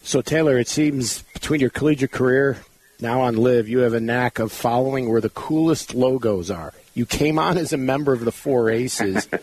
So 0.01 0.23
Talor, 0.23 0.59
it 0.59 0.67
seems 0.67 1.21
between 1.33 1.61
your 1.61 1.69
collegiate 1.69 2.11
career 2.11 2.57
now 2.99 3.21
on 3.21 3.37
LIV, 3.37 3.69
you 3.69 3.79
have 3.79 3.93
a 3.93 3.99
knack 3.99 4.39
of 4.39 4.51
following 4.51 5.07
where 5.07 5.21
the 5.21 5.29
coolest 5.29 5.93
logos 5.93 6.49
are. 6.49 6.73
You 6.95 7.05
came 7.05 7.37
on 7.37 7.59
as 7.59 7.73
a 7.73 7.77
member 7.77 8.11
of 8.11 8.25
the 8.25 8.31
Four 8.31 8.71
Aces. 8.71 9.27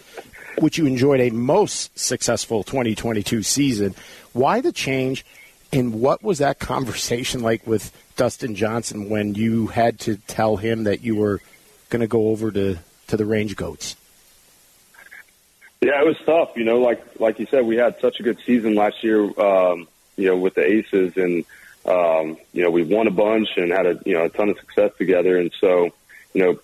which 0.59 0.79
you 0.79 0.87
enjoyed 0.87 1.21
a 1.21 1.31
most 1.31 1.99
successful 1.99 2.63
2022 2.63 3.43
season. 3.43 3.95
Why 4.33 4.61
the 4.61 4.73
change, 4.73 5.25
and 5.73 6.01
what 6.01 6.23
was 6.23 6.39
that 6.39 6.59
conversation 6.61 7.43
like 7.43 7.67
with 7.67 7.93
Dustin 8.17 8.55
Johnson 8.55 9.09
when 9.09 9.35
you 9.35 9.69
had 9.69 10.01
to 10.01 10.17
tell 10.17 10.57
him 10.57 10.85
that 10.85 11.03
you 11.03 11.17
were 11.17 11.41
going 11.91 12.01
to 12.01 12.07
go 12.07 12.29
over 12.29 12.51
to, 12.51 12.79
to 13.09 13.17
the 13.17 13.25
Range 13.25 13.55
Goats? 13.57 13.97
Yeah, 15.81 16.01
it 16.01 16.07
was 16.07 16.17
tough. 16.25 16.57
You 16.57 16.65
know, 16.65 16.79
like 16.79 17.21
like 17.21 17.39
you 17.39 17.47
said, 17.47 17.67
we 17.67 17.77
had 17.77 18.01
such 18.01 18.19
a 18.19 18.23
good 18.23 18.39
season 18.47 18.75
last 18.75 19.05
year. 19.05 19.23
Um, 19.39 19.87
you 20.17 20.27
know, 20.27 20.37
with 20.37 20.55
the 20.55 20.65
Aces, 20.65 21.17
and 21.17 21.45
um, 21.85 22.39
you 22.53 22.63
know, 22.63 22.71
we 22.71 22.83
won 22.83 23.07
a 23.07 23.11
bunch 23.11 23.49
and 23.57 23.71
had 23.71 23.87
a 23.87 24.01
you 24.05 24.15
know 24.15 24.25
a 24.25 24.29
ton 24.31 24.49
of 24.49 24.59
success 24.59 24.93
together. 24.97 25.39
And 25.39 25.53
so, 25.61 25.91
you 26.33 26.43
know, 26.43 26.59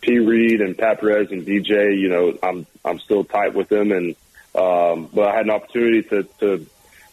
P. 0.00 0.18
Reed 0.18 0.60
and 0.60 0.76
Pat 0.76 1.00
Perez 1.00 1.30
and 1.30 1.46
DJ, 1.46 1.98
you 1.98 2.08
know, 2.08 2.38
I'm 2.42 2.66
I'm 2.84 2.98
still 2.98 3.24
tight 3.24 3.54
with 3.54 3.68
them, 3.68 3.92
and 3.92 4.14
um, 4.54 5.08
but 5.12 5.28
I 5.28 5.34
had 5.34 5.44
an 5.44 5.50
opportunity 5.50 6.02
to 6.04 6.22
to 6.40 6.66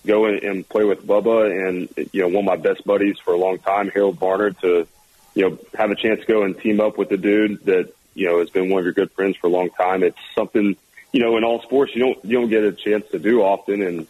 go 0.06 0.28
in 0.28 0.46
and 0.46 0.68
play 0.68 0.84
with 0.84 1.06
Bubba 1.06 1.68
and 1.68 1.90
you 2.14 2.22
know 2.22 2.28
one 2.28 2.38
of 2.38 2.46
my 2.46 2.56
best 2.56 2.86
buddies 2.86 3.18
for 3.20 3.34
a 3.34 3.38
long 3.38 3.58
time, 3.60 3.90
Harold 3.90 4.18
Varner, 4.18 4.52
to 4.52 4.88
you 5.34 5.50
know 5.50 5.60
have 5.76 5.92
a 5.92 5.96
chance 5.96 6.22
to 6.22 6.26
go 6.26 6.44
and 6.44 6.58
team 6.58 6.80
up 6.80 6.98
with 6.98 7.10
the 7.10 7.18
dude 7.18 7.64
that 7.66 7.94
you 8.14 8.28
know 8.28 8.40
has 8.40 8.50
been 8.50 8.70
one 8.70 8.80
of 8.80 8.86
your 8.86 8.94
good 8.94 9.12
friends 9.12 9.36
for 9.38 9.48
a 9.48 9.50
long 9.50 9.70
time. 9.70 10.04
It's 10.04 10.18
something 10.36 10.76
you 11.12 11.20
know 11.20 11.38
in 11.38 11.44
all 11.44 11.62
sports 11.62 11.94
you 11.96 12.02
don't 12.02 12.24
you 12.24 12.40
don't 12.40 12.50
get 12.50 12.64
a 12.64 12.72
chance 12.72 13.06
to 13.12 13.20
do 13.20 13.42
often, 13.42 13.82
and 13.82 14.08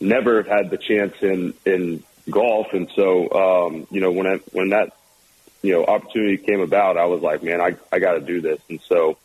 never 0.00 0.36
have 0.36 0.46
had 0.46 0.70
the 0.70 0.78
chance 0.78 1.14
in 1.22 1.54
in 1.66 2.02
golf, 2.30 2.72
and 2.72 2.88
so 2.94 3.66
um, 3.66 3.86
you 3.90 4.00
know 4.00 4.12
when 4.12 4.26
I 4.26 4.36
when 4.52 4.70
that 4.70 4.96
you 5.62 5.72
know, 5.72 5.84
opportunity 5.84 6.36
came 6.36 6.60
about, 6.60 6.96
I 6.96 7.06
was 7.06 7.22
like, 7.22 7.42
man, 7.42 7.60
I, 7.60 7.76
I 7.90 7.98
got 8.00 8.14
to 8.14 8.20
do 8.20 8.40
this. 8.40 8.60
And 8.68 8.80
so, 8.80 9.16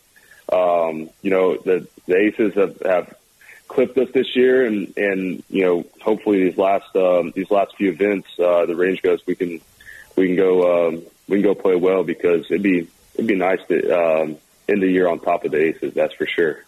um, 0.52 1.10
you 1.22 1.32
know, 1.32 1.58
the, 1.58 1.88
the 2.06 2.16
Aces 2.16 2.54
have, 2.54 2.80
have 2.86 3.16
clipped 3.68 3.98
us 3.98 4.10
this 4.14 4.36
year 4.36 4.66
and, 4.66 4.96
and, 4.98 5.44
you 5.50 5.66
know, 5.66 5.86
hopefully 6.00 6.46
these 6.46 6.58
last, 6.58 6.96
um, 6.96 7.34
these 7.36 7.52
last 7.52 7.76
few 7.76 7.90
events, 7.90 8.28
uh, 8.40 8.66
the 8.66 8.76
Range 8.76 9.02
Goats, 9.02 9.24
we 9.26 9.36
can, 9.36 9.60
we 10.16 10.28
can 10.28 10.36
go, 10.36 10.88
um, 10.88 11.04
we 11.28 11.42
can 11.42 11.44
go 11.44 11.56
play 11.56 11.76
well 11.76 12.04
because 12.04 12.46
it'd 12.50 12.64
be, 12.64 12.88
it'd 13.16 13.28
be 13.28 13.36
nice 13.36 13.60
to, 13.68 13.90
um, 13.92 14.38
end 14.70 14.82
the 14.82 14.88
year 14.88 15.08
on 15.08 15.20
top 15.20 15.44
of 15.44 15.52
the 15.52 15.62
Aces. 15.62 15.94
That's 15.94 16.14
for 16.14 16.28
sure. 16.28 16.64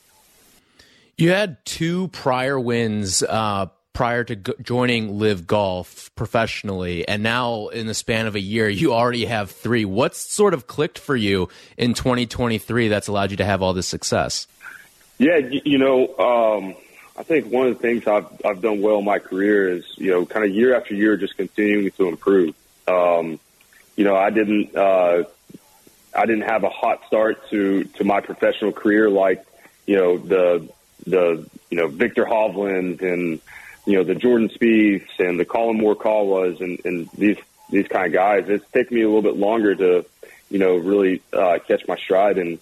You 1.18 1.32
had 1.32 1.64
two 1.66 2.08
prior 2.10 2.60
wins, 2.60 3.24
uh, 3.24 3.68
prior 4.00 4.24
to 4.24 4.38
g- 4.38 4.54
joining 4.62 5.20
LIV 5.20 5.46
Golf 5.46 6.10
professionally, 6.16 7.06
and 7.06 7.22
now 7.22 7.68
in 7.68 7.86
the 7.86 7.94
span 7.94 8.28
of 8.28 8.36
a 8.36 8.40
year, 8.40 8.70
you 8.70 8.94
already 8.94 9.26
have 9.26 9.52
three. 9.52 9.84
What's 9.84 10.20
sort 10.20 10.54
of 10.54 10.68
clicked 10.68 10.98
for 10.98 11.18
you 11.18 11.50
in 11.78 11.94
2023 11.94 12.88
that's 12.88 13.10
allowed 13.10 13.32
you 13.32 13.36
to 13.36 13.44
have 13.44 13.62
all 13.62 13.74
this 13.74 13.90
success? 13.90 14.48
Yeah, 15.18 15.40
you 15.40 15.78
know, 15.78 16.16
um, 16.18 16.76
I 17.18 17.24
think 17.24 17.52
one 17.52 17.68
of 17.68 17.74
the 17.74 17.82
things 17.82 18.08
I've 18.08 18.28
I've 18.46 18.62
done 18.62 18.82
well 18.82 19.00
in 19.00 19.04
my 19.04 19.20
career 19.20 19.68
is 19.68 19.84
you 19.98 20.12
know, 20.12 20.26
kind 20.26 20.46
of 20.46 20.52
year 20.56 20.78
after 20.78 20.94
year, 20.94 21.18
just 21.18 21.36
continuing 21.36 21.92
to 21.92 22.08
improve. 22.08 22.56
Um, 22.88 23.38
you 23.98 24.06
know, 24.06 24.16
I 24.16 24.30
didn't, 24.30 24.78
uh, 24.78 25.26
I 26.16 26.26
didn't 26.26 26.44
have 26.48 26.64
a 26.64 26.70
hot 26.70 27.06
start 27.06 27.50
to, 27.50 27.84
to 27.84 28.06
my 28.06 28.22
professional 28.22 28.72
career 28.72 29.10
like, 29.10 29.46
you 29.86 29.98
know, 29.98 30.18
the, 30.18 30.70
the, 31.06 31.46
you 31.70 31.76
know, 31.76 31.88
Viktor 31.90 32.24
Hovland 32.24 33.02
and, 33.02 33.42
you 33.86 33.94
know, 33.94 34.04
the 34.04 34.16
Jordan 34.16 34.50
Spieths 34.50 35.20
and 35.20 35.40
the 35.40 35.46
Collin 35.46 35.80
Morikawas 35.80 36.62
and, 36.62 36.80
and 36.86 37.10
these, 37.12 37.38
these 37.70 37.88
kind 37.88 38.08
of 38.08 38.14
guys. 38.14 38.46
It's 38.48 38.70
taken 38.72 38.96
me 38.96 39.04
a 39.04 39.08
little 39.08 39.22
bit 39.22 39.38
longer 39.38 39.76
to, 39.76 40.06
you 40.50 40.60
know, 40.60 40.78
really, 40.78 41.22
uh, 41.34 41.60
catch 41.68 41.88
my 41.88 41.98
stride. 41.98 42.38
And, 42.38 42.60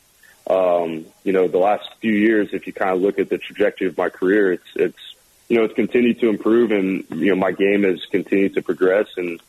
um, 0.50 1.05
you 1.24 1.33
know, 1.33 1.47
the 1.47 1.57
last 1.57 1.89
few 2.00 2.13
years, 2.13 2.50
if 2.53 2.67
you 2.67 2.74
kind 2.74 2.91
of 2.91 3.01
look 3.01 3.19
at 3.19 3.29
the 3.29 3.38
trajectory 3.38 3.88
of 3.88 3.97
my 3.97 4.09
career, 4.09 4.53
it's, 4.53 4.67
it's, 4.75 5.15
you 5.50 5.57
know, 5.57 5.63
it's 5.63 5.74
continued 5.74 6.19
to 6.19 6.29
improve 6.29 6.71
and, 6.71 7.05
you 7.09 7.29
know, 7.29 7.36
my 7.36 7.51
game 7.51 7.83
has 7.83 8.05
continued 8.05 8.53
to 8.55 8.62
progress. 8.62 9.07
And, 9.17 9.41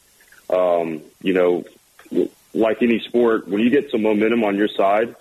um, 0.50 1.02
you 1.22 1.34
know, 1.34 1.64
like 2.54 2.82
any 2.82 3.00
sport, 3.00 3.46
when 3.48 3.60
you 3.60 3.70
get 3.70 3.90
some 3.90 4.02
momentum 4.02 4.44
on 4.44 4.56
your 4.56 4.68
side, 4.68 5.14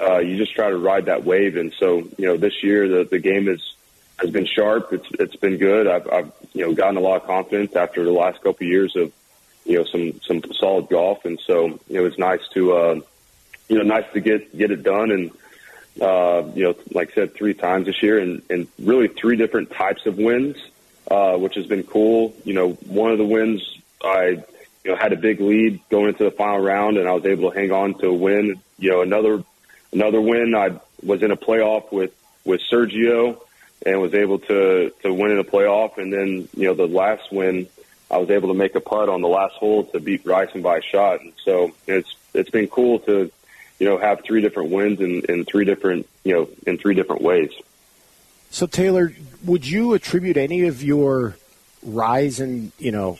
uh, 0.00 0.18
you 0.18 0.36
just 0.36 0.54
try 0.54 0.70
to 0.70 0.76
ride 0.76 1.06
that 1.06 1.24
wave. 1.24 1.56
And 1.56 1.72
so, 1.78 1.98
you 2.18 2.26
know, 2.26 2.36
this 2.36 2.62
year 2.62 2.88
the, 2.88 3.04
the 3.04 3.18
game 3.18 3.48
is, 3.48 3.73
has 4.18 4.30
been 4.30 4.46
sharp. 4.46 4.92
It's, 4.92 5.06
it's 5.18 5.36
been 5.36 5.56
good. 5.56 5.86
I've, 5.86 6.08
I've, 6.08 6.32
you 6.52 6.66
know, 6.66 6.74
gotten 6.74 6.96
a 6.96 7.00
lot 7.00 7.20
of 7.20 7.26
confidence 7.26 7.74
after 7.74 8.04
the 8.04 8.12
last 8.12 8.36
couple 8.36 8.66
of 8.66 8.70
years 8.70 8.94
of, 8.96 9.12
you 9.64 9.78
know, 9.78 9.84
some, 9.84 10.20
some 10.20 10.42
solid 10.52 10.88
golf. 10.88 11.24
And 11.24 11.40
so, 11.40 11.66
you 11.88 12.00
know, 12.00 12.06
it's 12.06 12.18
nice 12.18 12.46
to, 12.54 12.72
uh, 12.72 13.00
you 13.68 13.78
know, 13.78 13.82
nice 13.82 14.04
to 14.12 14.20
get, 14.20 14.56
get 14.56 14.70
it 14.70 14.82
done. 14.82 15.10
And, 15.10 15.30
uh, 16.00 16.44
you 16.54 16.64
know, 16.64 16.76
like 16.92 17.12
I 17.12 17.14
said, 17.14 17.34
three 17.34 17.54
times 17.54 17.86
this 17.86 18.02
year 18.02 18.18
and, 18.18 18.42
and 18.50 18.68
really 18.78 19.08
three 19.08 19.36
different 19.36 19.70
types 19.70 20.06
of 20.06 20.16
wins, 20.16 20.56
uh, 21.10 21.36
which 21.36 21.54
has 21.54 21.66
been 21.66 21.82
cool. 21.82 22.34
You 22.44 22.54
know, 22.54 22.72
one 22.72 23.10
of 23.10 23.18
the 23.18 23.24
wins 23.24 23.62
I, 24.02 24.44
you 24.84 24.90
know, 24.90 24.96
had 24.96 25.12
a 25.12 25.16
big 25.16 25.40
lead 25.40 25.80
going 25.88 26.08
into 26.08 26.24
the 26.24 26.30
final 26.30 26.60
round 26.60 26.98
and 26.98 27.08
I 27.08 27.12
was 27.12 27.24
able 27.24 27.50
to 27.50 27.58
hang 27.58 27.72
on 27.72 27.94
to 27.94 28.08
a 28.08 28.12
win. 28.12 28.60
You 28.78 28.90
know, 28.90 29.02
another, 29.02 29.42
another 29.92 30.20
win, 30.20 30.54
I 30.54 30.78
was 31.02 31.22
in 31.22 31.30
a 31.30 31.36
playoff 31.36 31.90
with, 31.90 32.14
with 32.44 32.60
Sergio 32.70 33.40
and 33.84 34.00
was 34.00 34.14
able 34.14 34.38
to, 34.38 34.92
to 35.02 35.12
win 35.12 35.32
in 35.32 35.38
a 35.38 35.44
playoff. 35.44 35.98
And 35.98 36.12
then, 36.12 36.48
you 36.56 36.68
know, 36.68 36.74
the 36.74 36.86
last 36.86 37.32
win, 37.32 37.68
I 38.10 38.18
was 38.18 38.30
able 38.30 38.48
to 38.48 38.54
make 38.54 38.74
a 38.74 38.80
putt 38.80 39.08
on 39.08 39.20
the 39.20 39.28
last 39.28 39.54
hole 39.54 39.84
to 39.86 40.00
beat 40.00 40.24
Bryson 40.24 40.62
by 40.62 40.78
a 40.78 40.82
shot. 40.82 41.20
And 41.20 41.32
so 41.44 41.72
it's, 41.86 42.14
it's 42.32 42.50
been 42.50 42.68
cool 42.68 43.00
to, 43.00 43.30
you 43.78 43.86
know, 43.88 43.98
have 43.98 44.22
three 44.22 44.40
different 44.40 44.70
wins 44.70 45.00
in, 45.00 45.22
in 45.28 45.44
three 45.44 45.64
different, 45.64 46.08
you 46.22 46.34
know, 46.34 46.48
in 46.66 46.78
three 46.78 46.94
different 46.94 47.22
ways. 47.22 47.50
So 48.50 48.66
Talor, 48.66 49.14
would 49.44 49.66
you 49.66 49.94
attribute 49.94 50.36
any 50.36 50.66
of 50.66 50.82
your 50.82 51.36
rise 51.82 52.40
in, 52.40 52.72
you 52.78 52.92
know, 52.92 53.18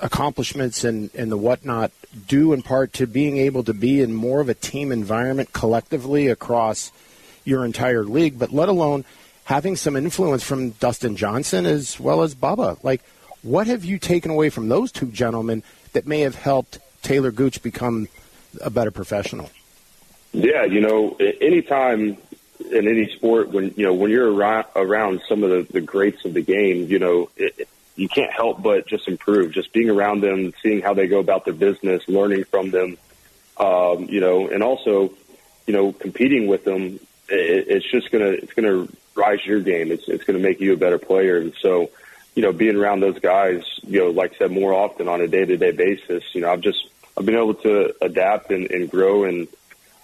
accomplishments 0.00 0.82
and, 0.82 1.10
and 1.14 1.30
the 1.30 1.36
whatnot 1.36 1.92
due 2.26 2.52
in 2.52 2.62
part 2.62 2.92
to 2.94 3.06
being 3.06 3.38
able 3.38 3.62
to 3.62 3.72
be 3.72 4.00
in 4.00 4.12
more 4.12 4.40
of 4.40 4.48
a 4.48 4.54
team 4.54 4.90
environment 4.90 5.52
collectively 5.52 6.26
across 6.26 6.90
your 7.44 7.64
entire 7.64 8.04
league, 8.04 8.38
but 8.38 8.52
let 8.52 8.68
alone 8.68 9.04
having 9.44 9.76
some 9.76 9.96
influence 9.96 10.42
from 10.42 10.70
Dustin 10.70 11.16
Johnson 11.16 11.66
as 11.66 11.98
well 11.98 12.22
as 12.22 12.34
Bubba. 12.34 12.82
Like, 12.82 13.02
what 13.42 13.66
have 13.66 13.84
you 13.84 13.98
taken 13.98 14.30
away 14.30 14.50
from 14.50 14.68
those 14.68 14.92
two 14.92 15.06
gentlemen 15.06 15.62
that 15.92 16.06
may 16.06 16.20
have 16.20 16.34
helped 16.34 16.78
Talor 17.02 17.34
Gooch 17.34 17.62
become 17.62 18.08
a 18.60 18.70
better 18.70 18.90
professional? 18.90 19.50
Yeah, 20.32 20.64
you 20.64 20.80
know, 20.80 21.16
anytime 21.40 22.16
in 22.70 22.88
any 22.88 23.08
sport, 23.14 23.50
when 23.50 23.74
you 23.76 23.84
know 23.84 23.92
when 23.92 24.10
you're 24.10 24.32
around, 24.32 24.66
around 24.76 25.20
some 25.28 25.42
of 25.42 25.50
the, 25.50 25.72
the 25.72 25.80
greats 25.80 26.24
of 26.24 26.32
the 26.32 26.40
game, 26.40 26.86
you 26.86 26.98
know, 26.98 27.28
it, 27.36 27.68
you 27.96 28.08
can't 28.08 28.32
help 28.32 28.62
but 28.62 28.86
just 28.86 29.08
improve. 29.08 29.52
Just 29.52 29.72
being 29.72 29.90
around 29.90 30.22
them, 30.22 30.54
seeing 30.62 30.80
how 30.80 30.94
they 30.94 31.06
go 31.06 31.18
about 31.18 31.44
their 31.44 31.54
business, 31.54 32.02
learning 32.08 32.44
from 32.44 32.70
them, 32.70 32.96
um, 33.58 34.04
you 34.04 34.20
know, 34.20 34.48
and 34.48 34.62
also, 34.62 35.12
you 35.66 35.74
know, 35.74 35.92
competing 35.92 36.46
with 36.46 36.64
them. 36.64 36.98
It, 37.28 37.66
it's 37.68 37.90
just 37.90 38.10
gonna 38.10 38.30
it's 38.30 38.52
gonna 38.54 38.88
rise 39.14 39.44
your 39.44 39.60
game. 39.60 39.92
It's 39.92 40.08
it's 40.08 40.24
gonna 40.24 40.38
make 40.38 40.60
you 40.60 40.72
a 40.72 40.76
better 40.76 40.98
player. 40.98 41.38
And 41.38 41.54
so, 41.60 41.90
you 42.34 42.42
know, 42.42 42.52
being 42.52 42.76
around 42.76 43.00
those 43.00 43.18
guys, 43.18 43.62
you 43.82 44.00
know, 44.00 44.10
like 44.10 44.34
I 44.34 44.38
said, 44.38 44.50
more 44.52 44.72
often 44.72 45.08
on 45.08 45.20
a 45.20 45.28
day 45.28 45.44
to 45.44 45.56
day 45.56 45.72
basis, 45.72 46.24
you 46.34 46.40
know, 46.40 46.52
I've 46.52 46.60
just 46.60 46.88
I've 47.16 47.26
been 47.26 47.36
able 47.36 47.54
to 47.54 47.94
adapt 48.00 48.50
and, 48.50 48.70
and 48.70 48.90
grow 48.90 49.24
and 49.24 49.48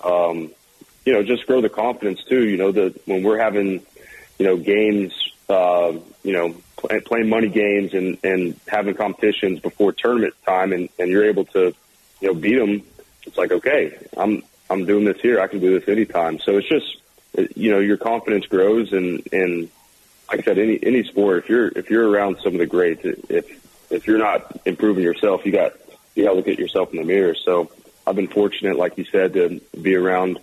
um, 0.05 0.51
you 1.05 1.15
know, 1.15 1.23
just 1.23 1.47
grow 1.47 1.61
the 1.61 1.71
confidence 1.71 2.23
too. 2.25 2.47
You 2.47 2.59
know, 2.59 2.73
that 2.73 3.07
when 3.07 3.23
we're 3.23 3.39
having, 3.39 3.83
you 4.39 4.47
know, 4.47 4.57
games, 4.59 5.15
uh, 5.49 5.93
you 6.23 6.33
know, 6.33 6.55
play, 6.77 7.01
playing 7.01 7.29
money 7.29 7.49
games 7.49 7.95
and, 7.95 8.19
and 8.23 8.61
having 8.69 8.95
competitions 8.95 9.61
before 9.61 9.93
tournament 9.93 10.35
time 10.45 10.73
and, 10.73 10.91
and 10.99 11.11
you're 11.11 11.25
able 11.25 11.47
to, 11.47 11.75
you 12.21 12.29
know, 12.29 12.35
beat 12.35 12.57
them. 12.57 12.83
It's 13.23 13.39
like, 13.39 13.53
okay, 13.53 13.97
I'm, 14.17 14.43
I'm 14.69 14.85
doing 14.85 15.05
this 15.07 15.21
here. 15.21 15.41
I 15.41 15.47
can 15.47 15.61
do 15.61 15.79
this 15.79 15.89
anytime. 15.89 16.41
So 16.41 16.59
it's 16.59 16.69
just, 16.69 16.99
you 17.55 17.71
know, 17.71 17.79
your 17.79 17.97
confidence 17.97 18.47
grows 18.47 18.93
and, 18.93 19.27
and 19.33 19.69
like 20.31 20.41
I 20.41 20.43
said, 20.43 20.59
any, 20.59 20.79
any 20.83 21.05
sport, 21.05 21.45
if 21.45 21.49
you're, 21.49 21.69
if 21.69 21.91
you're 21.91 22.09
around 22.09 22.39
some 22.43 22.55
of 22.55 22.59
the 22.59 22.67
greats, 22.67 23.01
if, 23.05 23.91
if 23.91 24.07
you're 24.07 24.19
not 24.19 24.61
improving 24.67 25.03
yourself, 25.03 25.47
you 25.47 25.53
got, 25.53 25.73
you 26.15 26.25
got 26.25 26.31
to 26.31 26.37
look 26.37 26.49
at 26.49 26.59
yourself 26.59 26.93
in 26.93 26.99
the 26.99 27.05
mirror. 27.05 27.35
So 27.35 27.71
I've 28.07 28.17
been 28.17 28.29
fortunate, 28.29 28.77
like 28.77 28.99
you 28.99 29.05
said, 29.05 29.35
to 29.35 29.61
be 29.81 29.95
around, 29.95 30.39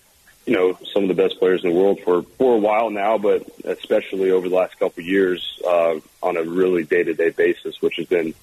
you 0.46 0.54
know, 0.54 0.78
some 0.94 1.04
of 1.04 1.10
the 1.10 1.16
best 1.16 1.38
players 1.40 1.64
in 1.64 1.72
the 1.72 1.76
world 1.76 2.00
for, 2.04 2.24
for 2.24 2.56
a 2.56 2.60
while 2.60 2.90
now, 2.90 3.18
but 3.18 3.48
especially 3.64 4.32
over 4.32 4.50
the 4.50 4.56
last 4.56 4.80
couple 4.80 5.02
of 5.02 5.08
years, 5.08 5.60
uh, 5.68 6.00
on 6.24 6.38
a 6.38 6.44
really 6.44 6.84
day 6.84 7.04
to 7.04 7.14
day 7.14 7.30
basis, 7.30 7.82
which 7.82 7.98
has 7.98 8.08
been 8.08 8.34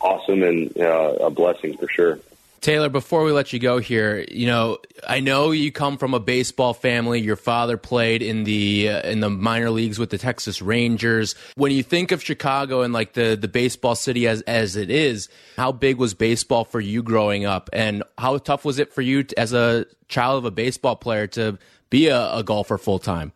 awesome 0.00 0.42
and 0.42 0.76
uh, 0.78 1.16
a 1.20 1.30
blessing 1.30 1.76
for 1.76 1.88
sure. 1.88 2.18
Talor, 2.60 2.92
before 2.92 3.24
we 3.24 3.32
let 3.32 3.54
you 3.54 3.58
go 3.58 3.78
here, 3.78 4.26
you 4.30 4.46
know, 4.46 4.78
I 5.08 5.20
know 5.20 5.50
you 5.50 5.72
come 5.72 5.96
from 5.96 6.12
a 6.12 6.20
baseball 6.20 6.74
family. 6.74 7.18
Your 7.18 7.36
father 7.36 7.78
played 7.78 8.20
in 8.20 8.44
the 8.44 8.90
uh, 8.90 9.08
in 9.08 9.20
the 9.20 9.30
minor 9.30 9.70
leagues 9.70 9.98
with 9.98 10.10
the 10.10 10.18
Texas 10.18 10.60
Rangers. 10.60 11.34
When 11.54 11.72
you 11.72 11.82
think 11.82 12.12
of 12.12 12.22
Chicago 12.22 12.82
and 12.82 12.92
like 12.92 13.14
the 13.14 13.34
the 13.34 13.48
baseball 13.48 13.94
city 13.94 14.28
as 14.28 14.42
as 14.42 14.76
it 14.76 14.90
is, 14.90 15.30
how 15.56 15.72
big 15.72 15.96
was 15.96 16.12
baseball 16.12 16.66
for 16.66 16.80
you 16.80 17.02
growing 17.02 17.46
up, 17.46 17.70
and 17.72 18.02
how 18.18 18.36
tough 18.36 18.66
was 18.66 18.78
it 18.78 18.92
for 18.92 19.00
you 19.00 19.22
to, 19.22 19.38
as 19.38 19.54
a 19.54 19.86
child 20.08 20.36
of 20.36 20.44
a 20.44 20.50
baseball 20.50 20.96
player 20.96 21.26
to 21.28 21.58
be 21.88 22.08
a, 22.08 22.34
a 22.34 22.42
golfer 22.42 22.76
full 22.76 22.98
time? 22.98 23.32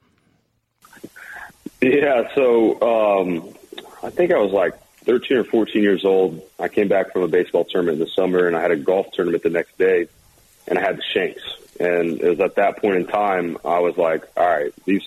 Yeah, 1.81 2.29
so 2.35 2.79
um, 2.83 3.55
I 4.03 4.11
think 4.11 4.33
I 4.33 4.39
was 4.39 4.53
like 4.53 4.75
13 5.05 5.37
or 5.39 5.45
14 5.45 5.83
years 5.83 6.05
old, 6.05 6.43
I 6.59 6.69
came 6.69 6.89
back 6.89 7.13
from 7.13 7.23
a 7.23 7.29
baseball 7.29 7.65
tournament 7.65 7.99
in 7.99 8.05
the 8.05 8.11
summer 8.11 8.47
and 8.47 8.57
I 8.57 8.63
had 8.63 8.71
a 8.71 8.77
golf 8.77 9.11
tournament 9.13 9.43
the 9.43 9.51
next 9.51 9.77
day 9.79 10.09
and 10.67 10.79
I 10.79 10.83
had 10.83 10.97
the 10.97 11.03
shanks. 11.03 11.43
And 11.79 12.21
it 12.21 12.29
was 12.29 12.41
at 12.41 12.57
that 12.57 12.79
point 12.79 12.97
in 12.97 13.07
time, 13.07 13.59
I 13.65 13.81
was 13.81 13.97
like, 13.97 14.25
all 14.37 14.47
right, 14.47 14.73
these, 14.85 15.03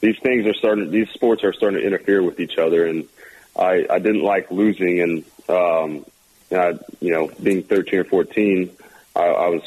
these 0.00 0.18
things 0.18 0.46
are 0.46 0.54
starting, 0.54 0.90
these 0.90 1.08
sports 1.10 1.44
are 1.44 1.52
starting 1.52 1.80
to 1.80 1.86
interfere 1.86 2.22
with 2.22 2.40
each 2.40 2.58
other. 2.58 2.86
And 2.86 3.08
I, 3.56 3.86
I 3.88 3.98
didn't 3.98 4.22
like 4.22 4.50
losing. 4.50 5.00
And, 5.00 5.24
um, 5.48 6.04
I, 6.52 6.78
you 7.00 7.12
know, 7.12 7.30
being 7.42 7.62
13 7.62 8.00
or 8.00 8.04
14, 8.04 8.70
I, 9.14 9.20
I 9.20 9.48
was, 9.48 9.62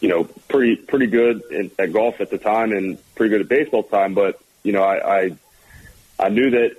you 0.00 0.08
know, 0.08 0.24
pretty, 0.24 0.76
pretty 0.76 1.06
good 1.06 1.42
in, 1.50 1.70
at 1.78 1.92
golf 1.92 2.20
at 2.20 2.30
the 2.30 2.38
time 2.38 2.72
and 2.72 2.98
pretty 3.14 3.30
good 3.30 3.40
at 3.40 3.48
baseball 3.48 3.82
time. 3.82 4.14
But, 4.14 4.38
you 4.62 4.72
know, 4.72 4.82
I, 4.82 5.20
I, 5.20 5.36
I 6.18 6.28
knew 6.28 6.50
that 6.50 6.76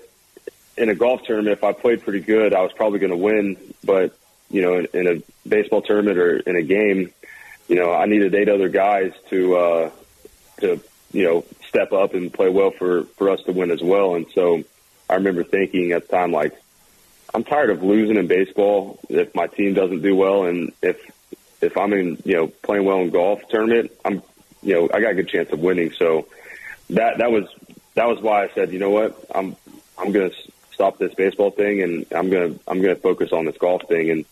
in 0.77 0.89
a 0.89 0.95
golf 0.95 1.23
tournament, 1.23 1.57
if 1.57 1.63
I 1.63 1.73
played 1.73 2.03
pretty 2.03 2.21
good, 2.21 2.53
I 2.53 2.61
was 2.61 2.71
probably 2.71 2.99
going 2.99 3.11
to 3.11 3.17
win. 3.17 3.57
But 3.83 4.17
you 4.49 4.61
know, 4.61 4.77
in, 4.77 4.87
in 4.93 5.07
a 5.07 5.49
baseball 5.49 5.81
tournament 5.81 6.17
or 6.17 6.37
in 6.37 6.55
a 6.55 6.61
game, 6.61 7.11
you 7.67 7.75
know, 7.75 7.93
I 7.93 8.05
needed 8.05 8.35
eight 8.35 8.49
other 8.49 8.69
guys 8.69 9.13
to 9.29 9.55
uh, 9.57 9.91
to 10.61 10.79
you 11.11 11.23
know 11.23 11.45
step 11.67 11.91
up 11.91 12.13
and 12.13 12.33
play 12.33 12.49
well 12.49 12.71
for 12.71 13.03
for 13.17 13.29
us 13.29 13.41
to 13.43 13.51
win 13.51 13.71
as 13.71 13.81
well. 13.81 14.15
And 14.15 14.27
so 14.33 14.63
I 15.09 15.15
remember 15.15 15.43
thinking 15.43 15.91
at 15.91 16.07
the 16.07 16.15
time, 16.15 16.31
like, 16.31 16.53
I'm 17.33 17.43
tired 17.43 17.69
of 17.69 17.83
losing 17.83 18.17
in 18.17 18.27
baseball 18.27 18.99
if 19.09 19.33
my 19.35 19.47
team 19.47 19.73
doesn't 19.73 20.01
do 20.01 20.15
well, 20.15 20.45
and 20.45 20.71
if 20.81 20.99
if 21.61 21.77
I'm 21.77 21.93
in 21.93 22.21
you 22.23 22.35
know 22.35 22.47
playing 22.47 22.85
well 22.85 22.99
in 22.99 23.09
golf 23.09 23.41
tournament, 23.49 23.91
I'm 24.05 24.21
you 24.61 24.75
know 24.75 24.89
I 24.93 25.01
got 25.01 25.11
a 25.11 25.15
good 25.15 25.29
chance 25.29 25.49
of 25.51 25.59
winning. 25.59 25.91
So 25.91 26.27
that 26.91 27.17
that 27.17 27.31
was 27.31 27.45
that 27.95 28.07
was 28.07 28.21
why 28.21 28.43
I 28.43 28.49
said, 28.53 28.71
you 28.71 28.79
know 28.79 28.91
what, 28.91 29.25
I'm 29.33 29.55
I'm 29.97 30.13
to 30.13 30.35
stop 30.77 30.99
this 30.99 31.15
baseball 31.15 31.49
thing 31.49 31.81
and 31.81 32.05
I'm 32.11 32.29
gonna 32.29 32.53
I'm 32.67 32.81
gonna 32.81 32.95
focus 32.95 33.31
on 33.33 33.45
this 33.45 33.57
golf 33.57 33.81
thing. 33.87 34.11
And 34.11 34.25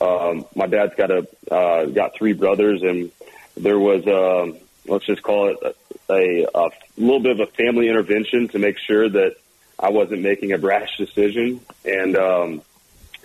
um, 0.00 0.46
my 0.56 0.66
dad's 0.66 0.96
got 0.96 1.12
a 1.12 1.28
uh, 1.48 1.86
got 1.86 2.16
three 2.16 2.32
brothers, 2.32 2.82
and 2.82 3.12
there 3.56 3.78
was 3.78 4.04
uh, 4.04 4.58
let's 4.86 5.06
just 5.06 5.22
call 5.22 5.50
it 5.50 5.76
a, 6.10 6.12
a, 6.12 6.66
a 6.66 6.70
little 6.96 7.20
bit 7.20 7.38
of 7.38 7.48
a 7.48 7.52
family 7.52 7.88
intervention 7.88 8.48
to 8.48 8.58
make 8.58 8.78
sure 8.78 9.08
that 9.08 9.36
I 9.78 9.90
wasn't 9.90 10.22
making 10.22 10.52
a 10.52 10.58
brash 10.58 10.96
decision. 10.98 11.60
And 11.84 12.16
um, 12.16 12.62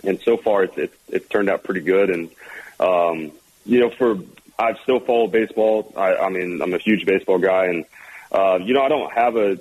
and 0.04 0.20
so 0.20 0.36
far 0.36 0.62
it's, 0.62 0.78
it's 0.78 0.96
it's 1.08 1.28
turned 1.28 1.50
out 1.50 1.64
pretty 1.64 1.80
good. 1.80 2.10
And 2.10 2.30
um, 2.78 3.32
you 3.66 3.80
know, 3.80 3.90
for 3.90 4.18
I've 4.56 4.78
still 4.84 5.00
followed 5.00 5.32
baseball. 5.32 5.92
I, 5.96 6.14
I 6.14 6.28
mean, 6.28 6.62
I'm 6.62 6.74
a 6.74 6.78
huge 6.78 7.06
baseball 7.06 7.40
guy, 7.40 7.66
and 7.66 7.84
uh, 8.30 8.60
you 8.62 8.72
know, 8.72 8.82
I 8.82 8.88
don't 8.88 9.12
have 9.12 9.34
a, 9.34 9.58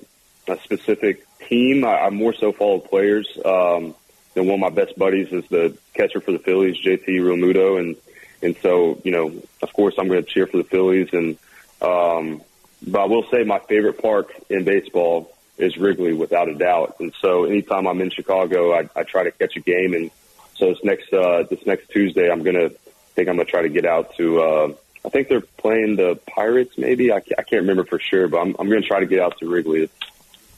a 0.48 0.60
specific 0.60 1.27
team. 1.48 1.86
I, 1.86 2.02
I 2.02 2.10
more 2.10 2.34
so 2.34 2.52
follow 2.52 2.80
players. 2.80 3.28
Um, 3.44 3.96
and 4.36 4.48
one 4.48 4.56
of 4.56 4.60
my 4.60 4.70
best 4.70 4.98
buddies 4.98 5.32
is 5.32 5.46
the 5.50 5.78
catcher 5.94 6.22
for 6.22 6.32
the 6.32 6.40
Phillies, 6.40 6.78
JT 6.84 7.08
Realmuto, 7.08 7.80
and 7.80 7.96
and 8.42 8.56
so 8.62 9.02
you 9.04 9.12
know, 9.12 9.34
of 9.62 9.74
course, 9.74 9.96
I'm 9.98 10.08
going 10.08 10.24
to 10.24 10.30
cheer 10.30 10.46
for 10.46 10.58
the 10.58 10.64
Phillies. 10.64 11.10
And 11.12 11.38
um, 11.82 12.42
but 12.86 13.02
I 13.02 13.06
will 13.06 13.26
say 13.32 13.44
my 13.44 13.60
favorite 13.60 14.02
park 14.02 14.34
in 14.50 14.64
baseball 14.64 15.34
is 15.58 15.76
Wrigley, 15.78 16.14
without 16.14 16.50
a 16.50 16.54
doubt. 16.54 16.98
And 17.00 17.14
so 17.20 17.46
anytime 17.46 17.88
I'm 17.88 18.00
in 18.00 18.12
Chicago, 18.12 18.74
I, 18.74 18.88
I 18.96 19.04
try 19.04 19.24
to 19.24 19.32
catch 19.32 19.56
a 19.56 19.60
game. 19.60 19.96
And 19.96 20.12
so 20.56 20.68
this 20.68 20.84
next 20.84 21.12
uh, 21.12 21.44
this 21.50 21.66
next 21.66 21.90
Tuesday, 21.90 22.30
I'm 22.30 22.44
gonna 22.44 22.70
think 23.16 23.30
I'm 23.30 23.38
gonna 23.38 23.46
try 23.46 23.64
to 23.64 23.70
get 23.70 23.86
out 23.86 24.16
to. 24.18 24.42
Uh, 24.42 24.74
I 25.08 25.10
think 25.10 25.30
they're 25.30 25.40
playing 25.42 25.96
the 25.96 26.20
Pirates, 26.28 26.78
maybe. 26.78 27.14
I, 27.14 27.18
I 27.18 27.44
can't 27.44 27.62
remember 27.62 27.86
for 27.86 27.98
sure, 27.98 28.28
but 28.28 28.40
I'm, 28.40 28.56
I'm 28.60 28.68
going 28.68 28.82
to 28.82 28.88
try 28.88 29.00
to 29.00 29.06
get 29.06 29.22
out 29.22 29.38
to 29.40 29.48
Wrigley. 29.48 29.84
It, 29.84 29.92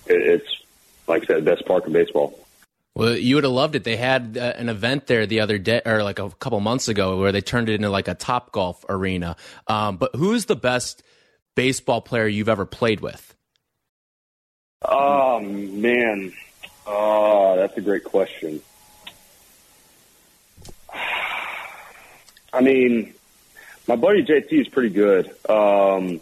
it's, 0.08 0.64
like 1.10 1.24
I 1.24 1.26
said, 1.26 1.46
best 1.46 1.66
park 1.66 1.88
in 1.88 1.94
baseball. 1.94 2.40
Well, 2.96 3.18
you 3.18 3.36
would 3.36 3.44
have 3.44 3.54
loved 3.54 3.76
it. 3.76 3.84
They 3.84 3.96
had 3.96 4.38
uh, 4.38 4.54
an 4.56 4.70
event 4.70 5.08
there 5.08 5.26
the 5.26 5.40
other 5.42 5.58
day, 5.58 5.82
or 5.86 6.04
like 6.04 6.20
a 6.20 6.30
couple 6.30 6.60
months 6.60 6.88
ago, 6.88 7.18
where 7.18 7.32
they 7.32 7.42
turned 7.42 7.70
it 7.70 7.76
into 7.76 7.90
like 7.90 8.08
a 8.08 8.14
top 8.14 8.52
golf 8.52 8.86
arena. 8.90 9.36
Um, 9.68 9.98
but 9.98 10.16
who's 10.16 10.46
the 10.46 10.56
best 10.56 11.04
baseball 11.56 12.02
player 12.02 12.28
you've 12.28 12.50
ever 12.50 12.66
played 12.66 13.00
with? 13.00 13.36
Oh 14.82 15.40
man, 15.40 16.34
oh, 16.88 17.56
that's 17.58 17.78
a 17.78 17.82
great 17.82 18.04
question. 18.04 18.62
I 22.54 22.62
mean, 22.62 23.14
my 23.88 23.96
buddy 23.96 24.24
JT 24.24 24.52
is 24.52 24.68
pretty 24.68 24.90
good. 24.90 25.28
Um, 25.50 26.22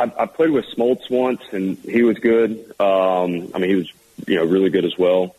I, 0.00 0.22
I 0.22 0.26
played 0.26 0.50
with 0.50 0.64
Smoltz 0.74 1.10
once, 1.10 1.42
and 1.52 1.76
he 1.78 2.02
was 2.02 2.18
good. 2.18 2.74
Um, 2.80 3.50
I 3.54 3.58
mean, 3.58 3.68
he 3.68 3.76
was 3.76 3.92
you 4.26 4.36
know 4.36 4.44
really 4.44 4.70
good 4.70 4.86
as 4.86 4.96
well. 4.96 5.36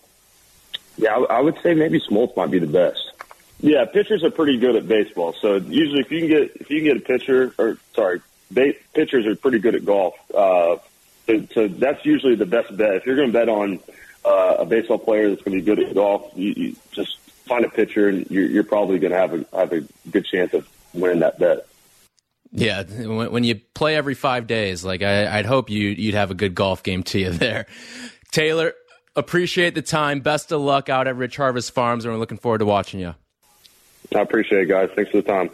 Yeah, 0.97 1.15
I, 1.15 1.37
I 1.37 1.41
would 1.41 1.57
say 1.63 1.73
maybe 1.73 1.99
Smoltz 1.99 2.37
might 2.37 2.51
be 2.51 2.59
the 2.59 2.67
best. 2.67 3.11
Yeah, 3.59 3.85
pitchers 3.85 4.23
are 4.23 4.29
pretty 4.29 4.59
good 4.59 4.75
at 4.75 4.87
baseball. 4.87 5.33
So 5.33 5.55
usually, 5.55 6.01
if 6.01 6.11
you 6.11 6.19
can 6.19 6.29
get 6.29 6.55
if 6.57 6.69
you 6.69 6.77
can 6.77 6.85
get 6.85 6.97
a 6.97 7.05
pitcher, 7.05 7.53
or 7.57 7.77
sorry, 7.95 8.21
ba- 8.51 8.75
pitchers 8.93 9.25
are 9.25 9.35
pretty 9.35 9.59
good 9.59 9.73
at 9.73 9.83
golf. 9.83 10.13
Uh, 10.31 10.77
so, 11.25 11.47
so 11.53 11.67
that's 11.67 12.05
usually 12.05 12.35
the 12.35 12.45
best 12.45 12.75
bet. 12.75 12.95
If 12.95 13.05
you're 13.07 13.15
going 13.15 13.29
to 13.29 13.33
bet 13.33 13.49
on 13.49 13.79
uh, 14.23 14.57
a 14.59 14.65
baseball 14.65 14.99
player 14.99 15.29
that's 15.29 15.41
going 15.41 15.57
to 15.57 15.63
be 15.63 15.65
good 15.65 15.79
at 15.83 15.95
golf, 15.95 16.31
you, 16.35 16.53
you 16.55 16.75
just 16.91 17.17
find 17.47 17.65
a 17.65 17.69
pitcher, 17.69 18.09
and 18.09 18.29
you're, 18.29 18.45
you're 18.45 18.63
probably 18.63 18.99
going 18.99 19.11
to 19.11 19.17
have 19.17 19.33
a 19.33 19.57
have 19.57 19.73
a 19.73 19.81
good 20.11 20.25
chance 20.25 20.53
of 20.53 20.67
winning 20.93 21.19
that 21.19 21.39
bet. 21.39 21.65
Yeah, 22.53 22.83
when, 22.83 23.45
you 23.45 23.55
play 23.73 23.95
every 23.95 24.13
five 24.13 24.45
days, 24.45 24.83
like 24.83 25.01
I, 25.01 25.37
would 25.37 25.45
hope 25.45 25.69
you 25.69 25.89
you'd 25.89 26.15
have 26.15 26.31
a 26.31 26.33
good 26.33 26.53
golf 26.53 26.83
game 26.83 27.03
to 27.03 27.19
you 27.19 27.29
there. 27.31 27.65
Talor, 28.33 28.73
appreciate 29.15 29.73
the 29.73 29.81
time. 29.81 30.19
Best 30.19 30.51
of 30.51 30.59
luck 30.59 30.89
out 30.89 31.07
at 31.07 31.15
Rich 31.15 31.37
Harvest 31.37 31.71
Farms, 31.73 32.03
and 32.03 32.13
we're 32.13 32.19
looking 32.19 32.37
forward 32.37 32.59
to 32.59 32.65
watching 32.65 32.99
you. 32.99 33.15
I 34.13 34.19
appreciate 34.19 34.63
it, 34.63 34.65
guys. 34.65 34.89
Thanks 34.95 35.11
for 35.11 35.21
the 35.21 35.23
time. 35.23 35.49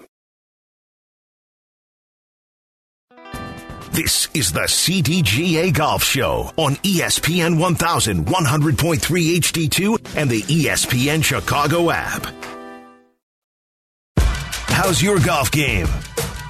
This 3.92 4.28
is 4.36 4.52
the 4.52 4.62
CDGA 4.62 5.74
Golf 5.74 6.04
Show 6.04 6.52
on 6.58 6.76
ESPN 6.78 7.58
1100.3 7.58 9.38
HD2 9.40 10.16
and 10.16 10.30
the 10.30 10.44
ESPN 10.44 11.24
Chicago 11.24 11.90
app. 11.90 12.28
How's 14.68 15.02
your 15.02 15.20
golf 15.20 15.50
game? 15.50 15.88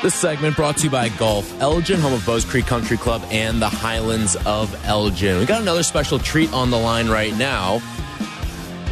This 0.00 0.14
segment 0.14 0.54
brought 0.54 0.76
to 0.76 0.84
you 0.84 0.90
by 0.90 1.08
Golf 1.08 1.60
Elgin, 1.60 2.00
home 2.00 2.12
of 2.12 2.24
Bowes 2.24 2.44
Creek 2.44 2.66
Country 2.66 2.96
Club 2.96 3.20
and 3.32 3.60
the 3.60 3.68
Highlands 3.68 4.36
of 4.46 4.72
Elgin. 4.86 5.40
We 5.40 5.44
got 5.44 5.60
another 5.60 5.82
special 5.82 6.20
treat 6.20 6.52
on 6.52 6.70
the 6.70 6.78
line 6.78 7.08
right 7.08 7.36
now. 7.36 7.82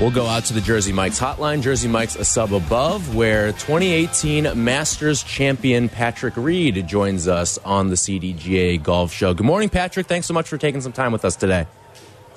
We'll 0.00 0.10
go 0.10 0.26
out 0.26 0.46
to 0.46 0.52
the 0.52 0.60
Jersey 0.60 0.92
Mike's 0.92 1.20
hotline. 1.20 1.62
Jersey 1.62 1.86
Mike's 1.86 2.16
a 2.16 2.24
sub 2.24 2.52
above, 2.52 3.14
where 3.14 3.52
2018 3.52 4.64
Masters 4.64 5.22
champion 5.22 5.88
Patrick 5.88 6.36
Reed 6.36 6.84
joins 6.88 7.28
us 7.28 7.56
on 7.58 7.88
the 7.88 7.94
CDGA 7.94 8.82
Golf 8.82 9.12
Show. 9.12 9.32
Good 9.32 9.46
morning, 9.46 9.68
Patrick. 9.68 10.08
Thanks 10.08 10.26
so 10.26 10.34
much 10.34 10.48
for 10.48 10.58
taking 10.58 10.80
some 10.80 10.92
time 10.92 11.12
with 11.12 11.24
us 11.24 11.36
today. 11.36 11.68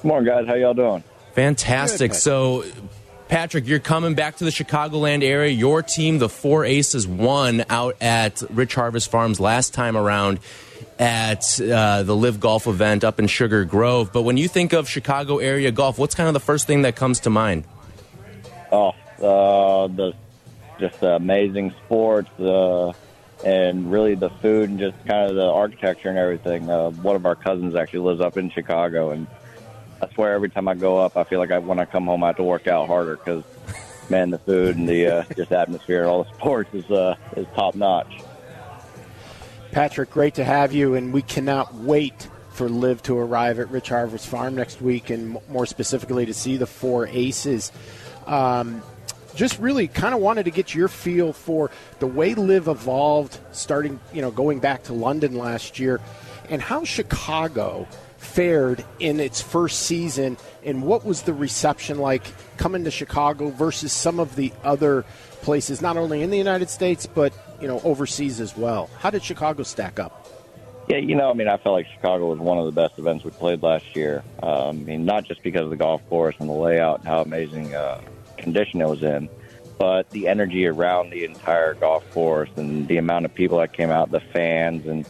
Good 0.04 0.08
morning, 0.08 0.32
guys. 0.32 0.46
How 0.46 0.54
y'all 0.54 0.76
doing? 0.76 1.04
Fantastic. 1.34 2.12
Good, 2.12 2.18
so, 2.18 2.66
Patrick, 3.30 3.68
you're 3.68 3.78
coming 3.78 4.15
back 4.15 4.38
to 4.38 4.44
the 4.44 4.50
Chicagoland 4.50 5.24
area. 5.24 5.52
Your 5.52 5.84
team, 5.84 6.18
the 6.18 6.28
Four 6.28 6.65
Aces, 6.65 7.08
won 7.08 7.63
out 7.70 7.96
at 8.02 8.42
Rich 8.50 8.74
Harvest 8.74 9.12
Farms 9.12 9.39
last 9.39 9.72
time 9.76 9.96
around 9.96 10.39
at 10.98 11.62
uh, 11.62 12.02
the 12.02 12.15
LIV 12.15 12.39
Golf 12.39 12.65
event 12.65 13.04
up 13.04 13.20
in 13.20 13.28
Sugar 13.28 13.65
Grove. 13.65 14.12
But 14.12 14.24
when 14.24 14.38
you 14.38 14.48
think 14.48 14.74
of 14.74 14.89
Chicago 14.89 15.38
area 15.38 15.72
golf, 15.72 16.00
what's 16.00 16.15
kind 16.15 16.28
of 16.28 16.34
the 16.34 16.39
first 16.39 16.65
thing 16.65 16.82
that 16.82 16.96
comes 16.96 17.20
to 17.22 17.30
mind? 17.30 17.65
Oh, 18.72 18.96
uh, 19.22 19.88
the 19.88 20.13
just 20.80 21.00
the 21.00 21.15
amazing 21.15 21.76
sports, 21.86 22.32
uh, 22.39 22.94
and 23.46 23.92
really 23.92 24.15
the 24.15 24.30
food 24.30 24.72
and 24.72 24.80
just 24.80 24.98
kind 25.06 25.30
of 25.30 25.36
the 25.36 25.46
architecture 25.46 26.10
and 26.10 26.18
everything. 26.18 26.68
Uh, 26.68 26.89
one 26.89 27.15
of 27.15 27.28
our 27.28 27.36
cousins 27.36 27.76
actually 27.76 28.00
lives 28.00 28.22
up 28.22 28.38
in 28.38 28.50
Chicago, 28.50 29.12
and 29.12 29.28
I 30.02 30.10
swear 30.14 30.34
every 30.34 30.50
time 30.50 30.68
I 30.68 30.76
go 30.76 30.98
up, 30.98 31.18
I 31.18 31.24
feel 31.24 31.40
like 31.40 31.52
I, 31.52 31.60
when 31.60 31.80
I 31.80 31.86
come 31.86 32.06
home, 32.06 32.24
I 32.24 32.28
have 32.28 32.38
to 32.38 32.44
work 32.44 32.68
out 32.68 32.88
harder 32.88 33.18
because, 33.18 33.44
man, 34.10 34.30
the 34.30 34.40
food 34.40 34.78
and 34.78 34.88
the 34.88 35.08
uh, 35.08 35.24
just 35.36 35.52
atmosphere 35.52 36.02
and 36.02 36.08
all 36.08 36.24
the 36.24 36.34
sports 36.34 36.74
is 36.74 36.90
uh, 36.90 37.16
is 37.36 37.46
top 37.56 37.76
notch. 37.76 38.22
Patrick, 39.72 40.10
great 40.10 40.36
to 40.36 40.44
have 40.44 40.74
you, 40.74 40.96
and 40.96 41.14
we 41.14 41.22
cannot 41.22 41.76
wait 41.76 42.28
for 42.52 42.68
LIV 42.68 43.04
to 43.04 43.18
arrive 43.18 43.60
at 43.60 43.70
Rich 43.70 43.90
Harvest 43.90 44.28
Farm 44.28 44.56
next 44.56 44.82
week, 44.82 45.10
and 45.10 45.38
more 45.48 45.66
specifically 45.66 46.26
to 46.26 46.34
see 46.34 46.58
the 46.58 46.66
four 46.66 47.08
aces. 47.08 47.72
Um, 48.26 48.82
just 49.36 49.60
really 49.60 49.88
kind 49.88 50.14
of 50.14 50.22
wanted 50.22 50.46
to 50.46 50.52
get 50.52 50.74
your 50.74 50.88
feel 50.88 51.34
for 51.34 51.70
the 52.00 52.08
way 52.08 52.34
LIV 52.34 52.68
evolved, 52.68 53.40
starting, 53.52 54.00
you 54.12 54.22
know, 54.22 54.32
going 54.32 54.60
back 54.60 54.84
to 54.84 54.94
London 54.94 55.38
last 55.38 55.80
year, 55.80 56.02
and 56.50 56.62
how 56.62 56.84
Chicago 56.84 57.88
fared 58.20 58.84
in 59.00 59.20
its 59.20 59.42
first 59.42 59.80
season 59.82 60.38
and 60.64 60.84
what 60.84 61.06
was 61.06 61.24
the 61.24 61.34
reception 61.34 61.98
like 61.98 62.24
coming 62.58 62.84
to 62.84 62.92
Chicago 62.92 63.50
versus 63.50 63.94
some 63.94 64.20
of 64.20 64.36
the 64.36 64.52
other 64.64 65.06
places 65.42 65.82
not 65.82 65.96
only 65.96 66.22
in 66.22 66.30
the 66.30 66.38
United 66.38 66.70
States 66.70 67.06
but 67.06 67.34
you 67.62 67.68
know 67.68 67.80
overseas 67.84 68.40
as 68.40 68.56
well. 68.56 68.90
How 69.00 69.10
did 69.10 69.24
Chicago 69.24 69.64
stack 69.64 70.00
up? 70.00 70.28
Yeah, 70.90 70.98
you 70.98 71.16
know, 71.16 71.30
I 71.30 71.34
mean, 71.34 71.48
I 71.48 71.58
felt 71.58 71.74
like 71.74 71.88
Chicago 71.94 72.32
was 72.32 72.40
one 72.40 72.58
of 72.58 72.66
the 72.66 72.72
best 72.72 72.98
events 72.98 73.24
we 73.24 73.30
played 73.30 73.62
last 73.62 73.96
year. 73.96 74.24
Um, 74.42 74.70
I 74.70 74.72
mean, 74.74 75.06
not 75.06 75.24
just 75.24 75.44
because 75.44 75.62
of 75.62 75.70
the 75.70 75.76
golf 75.76 76.02
course 76.10 76.36
and 76.40 76.50
the 76.50 76.54
layout 76.54 77.00
and 77.00 77.08
how 77.08 77.22
amazing 77.22 77.76
uh, 77.76 78.02
condition 78.38 78.82
it 78.82 78.90
was 78.90 79.04
in, 79.04 79.30
but 79.78 80.10
the 80.10 80.28
energy 80.28 80.66
around 80.66 81.12
the 81.12 81.26
entire 81.26 81.76
golf 81.76 82.10
course 82.12 82.50
and 82.56 82.88
the 82.88 82.98
amount 82.98 83.26
of 83.26 83.34
people 83.36 83.60
that 83.60 83.72
came 83.72 83.92
out, 83.92 84.10
the 84.10 84.20
fans, 84.20 84.88
and 84.88 85.06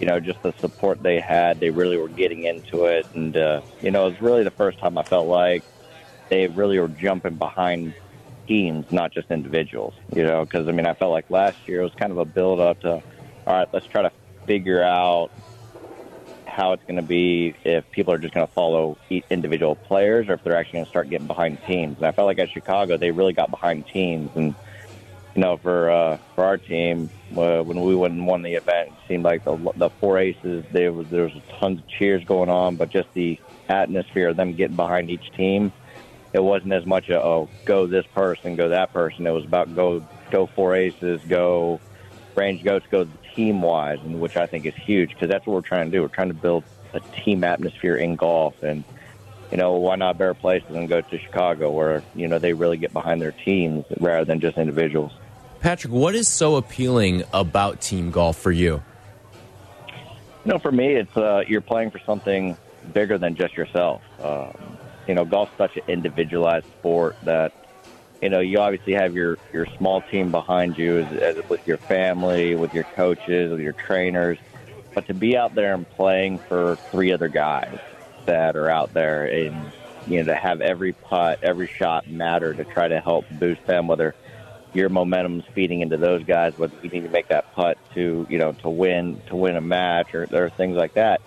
you 0.00 0.06
know, 0.06 0.18
just 0.18 0.42
the 0.42 0.52
support 0.60 1.02
they 1.02 1.20
had. 1.20 1.60
They 1.60 1.70
really 1.70 1.98
were 1.98 2.08
getting 2.08 2.44
into 2.44 2.86
it. 2.86 3.06
And, 3.14 3.36
uh, 3.36 3.60
you 3.82 3.90
know, 3.90 4.06
it 4.06 4.10
was 4.12 4.20
really 4.22 4.44
the 4.44 4.50
first 4.50 4.78
time 4.78 4.96
I 4.96 5.02
felt 5.02 5.28
like 5.28 5.62
they 6.30 6.46
really 6.48 6.78
were 6.78 6.88
jumping 6.88 7.34
behind 7.34 7.94
teams, 8.48 8.86
not 8.90 9.12
just 9.12 9.30
individuals, 9.30 9.94
you 10.14 10.24
know, 10.24 10.44
because, 10.44 10.66
I 10.68 10.72
mean, 10.72 10.86
I 10.86 10.94
felt 10.94 11.12
like 11.12 11.26
last 11.28 11.58
year 11.66 11.80
it 11.80 11.84
was 11.84 11.94
kind 11.94 12.12
of 12.12 12.18
a 12.18 12.24
build 12.24 12.60
up 12.60 12.80
to, 12.80 12.92
all 12.94 13.02
right, 13.46 13.68
let's 13.72 13.86
try 13.86 14.02
to 14.02 14.12
figure 14.46 14.82
out 14.82 15.30
how 16.46 16.72
it's 16.72 16.82
going 16.84 16.96
to 16.96 17.02
be 17.02 17.54
if 17.64 17.88
people 17.90 18.12
are 18.12 18.18
just 18.18 18.32
going 18.34 18.46
to 18.46 18.52
follow 18.54 18.96
individual 19.28 19.76
players 19.76 20.28
or 20.28 20.34
if 20.34 20.42
they're 20.42 20.56
actually 20.56 20.78
going 20.78 20.86
to 20.86 20.90
start 20.90 21.10
getting 21.10 21.26
behind 21.26 21.58
teams. 21.66 21.98
And 21.98 22.06
I 22.06 22.12
felt 22.12 22.26
like 22.26 22.38
at 22.38 22.48
Chicago, 22.50 22.96
they 22.96 23.10
really 23.10 23.34
got 23.34 23.50
behind 23.50 23.86
teams. 23.86 24.30
And, 24.34 24.54
you 25.34 25.42
know, 25.42 25.58
for 25.62 25.90
uh, 25.90 26.18
for 26.34 26.44
our 26.44 26.58
team, 26.58 27.12
uh, 27.30 27.62
when 27.62 27.82
we 27.82 27.94
went 27.94 28.14
and 28.14 28.26
won 28.26 28.42
the 28.42 28.54
event, 28.54 28.90
it 28.90 28.98
seemed 29.08 29.24
like 29.24 29.44
the 29.44 29.56
the 29.76 29.90
four 30.00 30.18
aces 30.18 30.64
there 30.70 30.92
was 30.92 31.06
there 31.10 31.24
was 31.24 31.32
tons 31.62 31.78
of 31.80 31.84
cheers 31.98 32.24
going 32.24 32.50
on, 32.50 32.76
but 32.76 32.90
just 32.90 33.08
the 33.14 33.38
atmosphere 33.68 34.30
of 34.30 34.36
them 34.36 34.56
getting 34.56 34.76
behind 34.76 35.10
each 35.10 35.24
team, 35.36 35.72
it 36.32 36.42
wasn't 36.42 36.72
as 36.72 36.84
much 36.86 37.08
a 37.08 37.14
oh 37.16 37.50
go 37.66 37.86
this 37.86 38.06
person, 38.14 38.56
go 38.56 38.70
that 38.70 38.92
person. 38.92 39.26
It 39.26 39.30
was 39.30 39.44
about 39.44 39.74
go 39.74 40.02
go 40.32 40.48
four 40.54 40.74
aces, 40.74 41.22
go 41.28 41.80
range 42.36 42.64
goats, 42.64 42.86
go 42.90 43.04
team 43.36 43.62
wise, 43.62 43.98
and 44.02 44.18
which 44.20 44.34
I 44.36 44.46
think 44.46 44.66
is 44.66 44.74
huge 44.86 45.10
because 45.10 45.30
that's 45.30 45.46
what 45.46 45.54
we're 45.54 45.62
trying 45.62 45.90
to 45.90 45.96
do. 45.96 46.02
We're 46.02 46.08
trying 46.08 46.28
to 46.28 46.34
build 46.34 46.64
a 46.94 47.00
team 47.24 47.44
atmosphere 47.44 47.96
in 47.96 48.16
golf 48.16 48.54
and 48.62 48.84
you 49.50 49.56
know, 49.56 49.72
why 49.72 49.96
not 49.96 50.16
better 50.16 50.34
places 50.34 50.68
than 50.70 50.86
go 50.86 51.00
to 51.00 51.18
Chicago 51.18 51.70
where, 51.70 52.02
you 52.14 52.28
know, 52.28 52.38
they 52.38 52.52
really 52.52 52.76
get 52.76 52.92
behind 52.92 53.20
their 53.20 53.32
teams 53.32 53.84
rather 53.98 54.24
than 54.24 54.40
just 54.40 54.56
individuals. 54.56 55.12
Patrick, 55.60 55.92
what 55.92 56.14
is 56.14 56.28
so 56.28 56.56
appealing 56.56 57.24
about 57.34 57.80
team 57.80 58.10
golf 58.10 58.38
for 58.38 58.52
you? 58.52 58.82
You 60.44 60.52
know, 60.52 60.58
for 60.58 60.72
me, 60.72 60.94
it's 60.94 61.14
uh, 61.16 61.42
you're 61.46 61.60
playing 61.60 61.90
for 61.90 61.98
something 61.98 62.56
bigger 62.94 63.18
than 63.18 63.34
just 63.34 63.56
yourself. 63.56 64.00
Um, 64.22 64.78
you 65.06 65.14
know, 65.14 65.24
golf's 65.24 65.52
such 65.58 65.76
an 65.76 65.82
individualized 65.88 66.66
sport 66.78 67.16
that 67.24 67.52
you 68.22 68.30
know 68.30 68.40
you 68.40 68.58
obviously 68.58 68.94
have 68.94 69.14
your 69.14 69.36
your 69.52 69.66
small 69.76 70.00
team 70.00 70.30
behind 70.30 70.78
you, 70.78 71.00
as, 71.00 71.36
as 71.36 71.48
with 71.50 71.66
your 71.66 71.76
family, 71.76 72.54
with 72.54 72.72
your 72.72 72.84
coaches, 72.84 73.50
with 73.50 73.60
your 73.60 73.74
trainers. 73.74 74.38
But 74.94 75.06
to 75.08 75.14
be 75.14 75.36
out 75.36 75.54
there 75.54 75.74
and 75.74 75.88
playing 75.90 76.38
for 76.38 76.76
three 76.90 77.12
other 77.12 77.28
guys 77.28 77.78
that 78.30 78.56
are 78.56 78.70
out 78.70 78.94
there, 78.94 79.24
and 79.24 79.72
you 80.06 80.18
know, 80.22 80.32
to 80.32 80.38
have 80.38 80.60
every 80.60 80.92
putt, 80.92 81.38
every 81.42 81.70
shot 81.80 82.08
matter 82.08 82.54
to 82.54 82.64
try 82.64 82.88
to 82.88 83.00
help 83.00 83.24
boost 83.30 83.60
them, 83.66 83.88
whether 83.88 84.14
your 84.72 84.88
momentum's 84.88 85.44
feeding 85.54 85.80
into 85.80 85.96
those 85.96 86.22
guys, 86.24 86.52
whether 86.56 86.74
you 86.80 86.90
need 86.90 87.02
to 87.02 87.08
make 87.08 87.28
that 87.28 87.44
putt 87.52 87.76
to 87.94 88.26
you 88.28 88.38
know 88.38 88.52
to 88.62 88.70
win 88.70 89.20
to 89.26 89.36
win 89.36 89.56
a 89.56 89.60
match 89.60 90.14
or 90.14 90.26
there 90.30 90.44
are 90.44 90.50
things 90.50 90.76
like 90.76 90.94
that. 90.94 91.20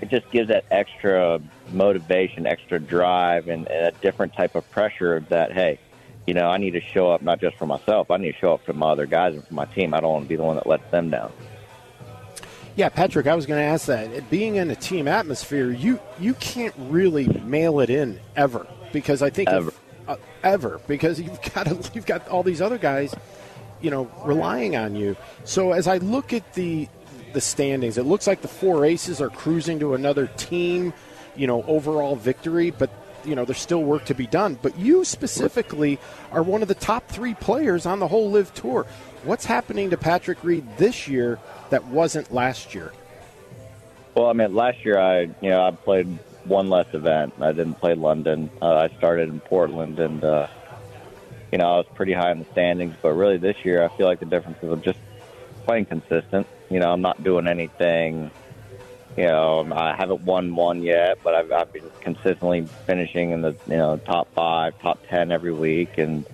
It 0.00 0.10
just 0.10 0.30
gives 0.30 0.48
that 0.48 0.64
extra 0.70 1.40
motivation, 1.68 2.46
extra 2.46 2.78
drive, 2.80 3.48
and, 3.48 3.68
and 3.68 3.86
a 3.88 3.92
different 4.02 4.32
type 4.36 4.54
of 4.54 4.68
pressure 4.70 5.24
that 5.30 5.52
hey, 5.52 5.78
you 6.26 6.34
know, 6.34 6.48
I 6.48 6.58
need 6.58 6.72
to 6.72 6.80
show 6.94 7.10
up 7.10 7.22
not 7.22 7.40
just 7.40 7.56
for 7.56 7.66
myself. 7.66 8.10
I 8.10 8.18
need 8.18 8.32
to 8.32 8.38
show 8.38 8.54
up 8.54 8.62
for 8.66 8.72
my 8.72 8.90
other 8.90 9.06
guys 9.06 9.34
and 9.34 9.46
for 9.46 9.54
my 9.54 9.66
team. 9.66 9.94
I 9.94 10.00
don't 10.00 10.12
want 10.12 10.24
to 10.24 10.28
be 10.28 10.36
the 10.36 10.44
one 10.44 10.56
that 10.56 10.66
lets 10.66 10.84
them 10.90 11.10
down. 11.10 11.32
Yeah, 12.78 12.90
Patrick, 12.90 13.26
I 13.26 13.34
was 13.34 13.44
going 13.44 13.58
to 13.60 13.66
ask 13.66 13.86
that. 13.86 14.30
Being 14.30 14.54
in 14.54 14.70
a 14.70 14.76
team 14.76 15.08
atmosphere, 15.08 15.68
you 15.68 15.98
you 16.20 16.34
can't 16.34 16.74
really 16.78 17.26
mail 17.26 17.80
it 17.80 17.90
in 17.90 18.20
ever 18.36 18.68
because 18.92 19.20
I 19.20 19.30
think 19.30 19.48
Ever. 19.48 19.70
if, 19.70 19.80
uh, 20.06 20.16
ever 20.44 20.80
because 20.86 21.20
you've 21.20 21.42
got 21.52 21.66
to, 21.66 21.90
you've 21.92 22.06
got 22.06 22.28
all 22.28 22.44
these 22.44 22.60
other 22.62 22.78
guys, 22.78 23.12
you 23.80 23.90
know, 23.90 24.08
relying 24.24 24.76
on 24.76 24.94
you. 24.94 25.16
So 25.42 25.72
as 25.72 25.88
I 25.88 25.96
look 25.96 26.32
at 26.32 26.54
the 26.54 26.88
the 27.32 27.40
standings, 27.40 27.98
it 27.98 28.04
looks 28.04 28.28
like 28.28 28.42
the 28.42 28.48
four 28.48 28.84
aces 28.84 29.20
are 29.20 29.28
cruising 29.28 29.80
to 29.80 29.94
another 29.94 30.28
team, 30.36 30.94
you 31.34 31.48
know, 31.48 31.64
overall 31.64 32.14
victory, 32.14 32.70
but 32.70 32.90
you 33.24 33.34
know, 33.34 33.44
there's 33.44 33.58
still 33.58 33.82
work 33.82 34.04
to 34.04 34.14
be 34.14 34.28
done. 34.28 34.56
But 34.62 34.78
you 34.78 35.04
specifically 35.04 35.98
are 36.30 36.44
one 36.44 36.62
of 36.62 36.68
the 36.68 36.76
top 36.76 37.08
three 37.08 37.34
players 37.34 37.86
on 37.86 37.98
the 37.98 38.06
whole 38.06 38.30
LIV 38.30 38.54
tour. 38.54 38.86
What's 39.28 39.44
happening 39.44 39.90
to 39.90 39.98
Patrick 39.98 40.42
Reed 40.42 40.64
this 40.78 41.06
year 41.06 41.38
that 41.68 41.84
wasn't 41.84 42.32
last 42.32 42.74
year? 42.74 42.94
Well, 44.14 44.28
I 44.28 44.32
mean, 44.32 44.54
last 44.54 44.82
year 44.86 44.98
I, 44.98 45.24
you 45.42 45.50
know, 45.50 45.66
I 45.66 45.70
played 45.70 46.06
one 46.44 46.70
less 46.70 46.86
event. 46.94 47.34
I 47.38 47.52
didn't 47.52 47.74
play 47.74 47.92
London. 47.92 48.48
Uh, 48.62 48.88
I 48.88 48.88
started 48.96 49.28
in 49.28 49.40
Portland, 49.40 49.98
and 49.98 50.24
uh, 50.24 50.46
you 51.52 51.58
know, 51.58 51.66
I 51.66 51.76
was 51.76 51.84
pretty 51.94 52.14
high 52.14 52.32
in 52.32 52.38
the 52.38 52.46
standings. 52.52 52.94
But 53.02 53.10
really, 53.10 53.36
this 53.36 53.66
year, 53.66 53.84
I 53.84 53.94
feel 53.98 54.06
like 54.06 54.18
the 54.18 54.24
difference 54.24 54.62
is 54.62 54.72
I'm 54.72 54.80
just 54.80 54.98
playing 55.66 55.84
consistent. 55.84 56.46
You 56.70 56.80
know, 56.80 56.90
I'm 56.90 57.02
not 57.02 57.22
doing 57.22 57.48
anything. 57.48 58.30
You 59.14 59.24
know, 59.24 59.70
I 59.70 59.94
haven't 59.94 60.22
won 60.22 60.54
one 60.54 60.80
yet, 60.80 61.18
but 61.22 61.34
I've, 61.34 61.52
I've 61.52 61.70
been 61.70 61.90
consistently 62.00 62.64
finishing 62.86 63.32
in 63.32 63.42
the 63.42 63.54
you 63.66 63.76
know 63.76 63.98
top 63.98 64.32
five, 64.32 64.78
top 64.78 65.06
ten 65.06 65.30
every 65.32 65.52
week, 65.52 65.98
and 65.98 66.24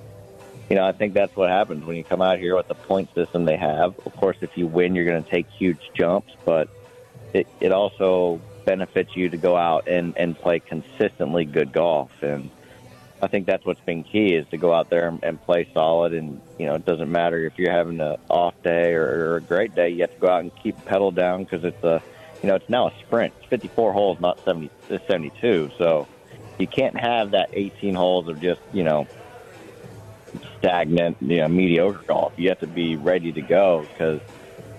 you 0.71 0.77
know, 0.77 0.87
I 0.87 0.93
think 0.93 1.15
that's 1.15 1.35
what 1.37 1.51
happens 1.51 1.85
when 1.85 1.97
you 1.97 2.05
come 2.05 2.23
out 2.23 2.39
here 2.39 2.57
with 2.57 2.69
the 2.69 2.75
point 2.75 3.13
system 3.15 3.45
they 3.45 3.57
have. 3.57 3.99
Of 4.07 4.17
course, 4.17 4.37
if 4.41 4.57
you 4.57 4.67
win, 4.67 4.95
you're 4.95 5.05
going 5.05 5.23
to 5.23 5.31
take 5.31 5.49
huge 5.49 5.91
jumps, 5.95 6.33
but 6.45 6.69
it, 7.33 7.47
it 7.61 7.73
also 7.73 8.41
benefits 8.65 9.15
you 9.15 9.29
to 9.29 9.37
go 9.37 9.57
out 9.57 9.89
and, 9.89 10.17
and 10.17 10.39
play 10.39 10.61
consistently 10.61 11.45
good 11.45 11.73
golf. 11.73 12.11
And 12.23 12.51
I 13.21 13.27
think 13.27 13.47
that's 13.47 13.65
what's 13.67 13.81
been 13.81 14.05
key 14.05 14.35
is 14.35 14.47
to 14.49 14.57
go 14.57 14.73
out 14.73 14.89
there 14.89 15.09
and, 15.09 15.23
and 15.23 15.43
play 15.43 15.69
solid. 15.75 16.15
And, 16.15 16.41
you 16.59 16.67
know, 16.67 16.75
it 16.77 16.87
doesn't 16.87 17.11
matter 17.13 17.45
if 17.45 17.59
you're 17.59 17.73
having 17.73 18.01
an 18.01 18.17
off 18.31 18.55
day 18.63 18.95
or, 18.95 19.05
or 19.33 19.37
a 19.37 19.43
great 19.43 19.75
day, 19.75 19.91
you 19.91 20.01
have 20.01 20.15
to 20.15 20.21
go 20.21 20.29
out 20.29 20.41
and 20.41 20.55
keep 20.63 20.83
pedal 20.87 21.11
down 21.11 21.45
because 21.45 21.65
it's 21.65 21.85
a, 21.85 22.03
you 22.43 22.49
know, 22.49 22.55
it's 22.55 22.69
now 22.71 22.89
a 22.89 22.93
sprint. 23.01 23.35
It's 23.39 23.49
54 23.49 23.93
holes, 23.93 24.21
not 24.21 24.43
70, 24.45 24.71
72. 24.89 25.73
So 25.77 26.09
you 26.59 26.67
can't 26.67 26.97
have 26.97 27.33
that 27.33 27.51
18 27.53 27.95
holes 27.95 28.29
of 28.29 28.41
just, 28.41 28.61
you 28.73 28.85
know, 28.85 29.07
stagnant, 30.59 31.17
you 31.21 31.39
know, 31.39 31.49
mediocre 31.49 32.03
golf. 32.07 32.33
You 32.37 32.49
have 32.51 32.61
to 32.61 32.67
be 32.67 32.97
ready 32.97 33.33
to 33.33 33.41
go 33.41 33.87
because 33.93 34.21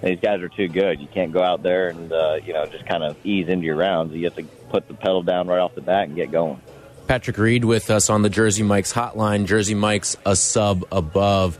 these 0.01 0.19
guys 0.19 0.41
are 0.41 0.49
too 0.49 0.67
good. 0.67 0.99
You 0.99 1.07
can't 1.07 1.31
go 1.31 1.41
out 1.41 1.63
there 1.63 1.89
and 1.89 2.11
uh, 2.11 2.37
you 2.43 2.53
know 2.53 2.65
just 2.65 2.85
kind 2.85 3.03
of 3.03 3.17
ease 3.25 3.47
into 3.47 3.65
your 3.65 3.75
rounds. 3.75 4.13
You 4.13 4.25
have 4.25 4.35
to 4.35 4.43
put 4.69 4.87
the 4.87 4.93
pedal 4.93 5.23
down 5.23 5.47
right 5.47 5.59
off 5.59 5.75
the 5.75 5.81
bat 5.81 6.07
and 6.07 6.15
get 6.15 6.31
going. 6.31 6.61
Patrick 7.07 7.37
Reed 7.37 7.65
with 7.65 7.89
us 7.91 8.09
on 8.09 8.21
the 8.21 8.29
Jersey 8.29 8.63
Mike's 8.63 8.91
hotline. 8.91 9.45
Jersey 9.45 9.75
Mike's 9.75 10.17
a 10.25 10.35
sub 10.35 10.85
above. 10.91 11.59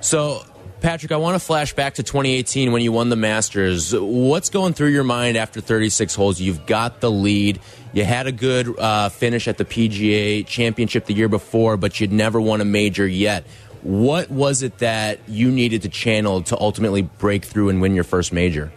So, 0.00 0.44
Patrick, 0.80 1.10
I 1.12 1.16
want 1.16 1.34
to 1.34 1.44
flash 1.44 1.72
back 1.74 1.94
to 1.94 2.02
2018 2.02 2.70
when 2.70 2.82
you 2.82 2.92
won 2.92 3.08
the 3.08 3.16
Masters. 3.16 3.94
What's 3.94 4.50
going 4.50 4.74
through 4.74 4.90
your 4.90 5.04
mind 5.04 5.36
after 5.36 5.60
36 5.60 6.14
holes? 6.14 6.40
You've 6.40 6.66
got 6.66 7.00
the 7.00 7.10
lead. 7.10 7.60
You 7.94 8.04
had 8.04 8.26
a 8.26 8.32
good 8.32 8.76
uh, 8.76 9.08
finish 9.08 9.46
at 9.46 9.56
the 9.56 9.64
PGA 9.64 10.44
Championship 10.44 11.06
the 11.06 11.14
year 11.14 11.28
before, 11.28 11.76
but 11.76 12.00
you'd 12.00 12.10
never 12.10 12.40
won 12.40 12.60
a 12.60 12.64
major 12.64 13.06
yet. 13.06 13.46
What 13.82 14.30
was 14.30 14.64
it 14.64 14.78
that 14.78 15.20
you 15.28 15.52
needed 15.52 15.82
to 15.82 15.88
channel 15.88 16.42
to 16.42 16.58
ultimately 16.58 17.02
break 17.02 17.44
through 17.44 17.68
and 17.68 17.80
win 17.80 17.94
your 17.94 18.02
first 18.02 18.32
major? 18.32 18.72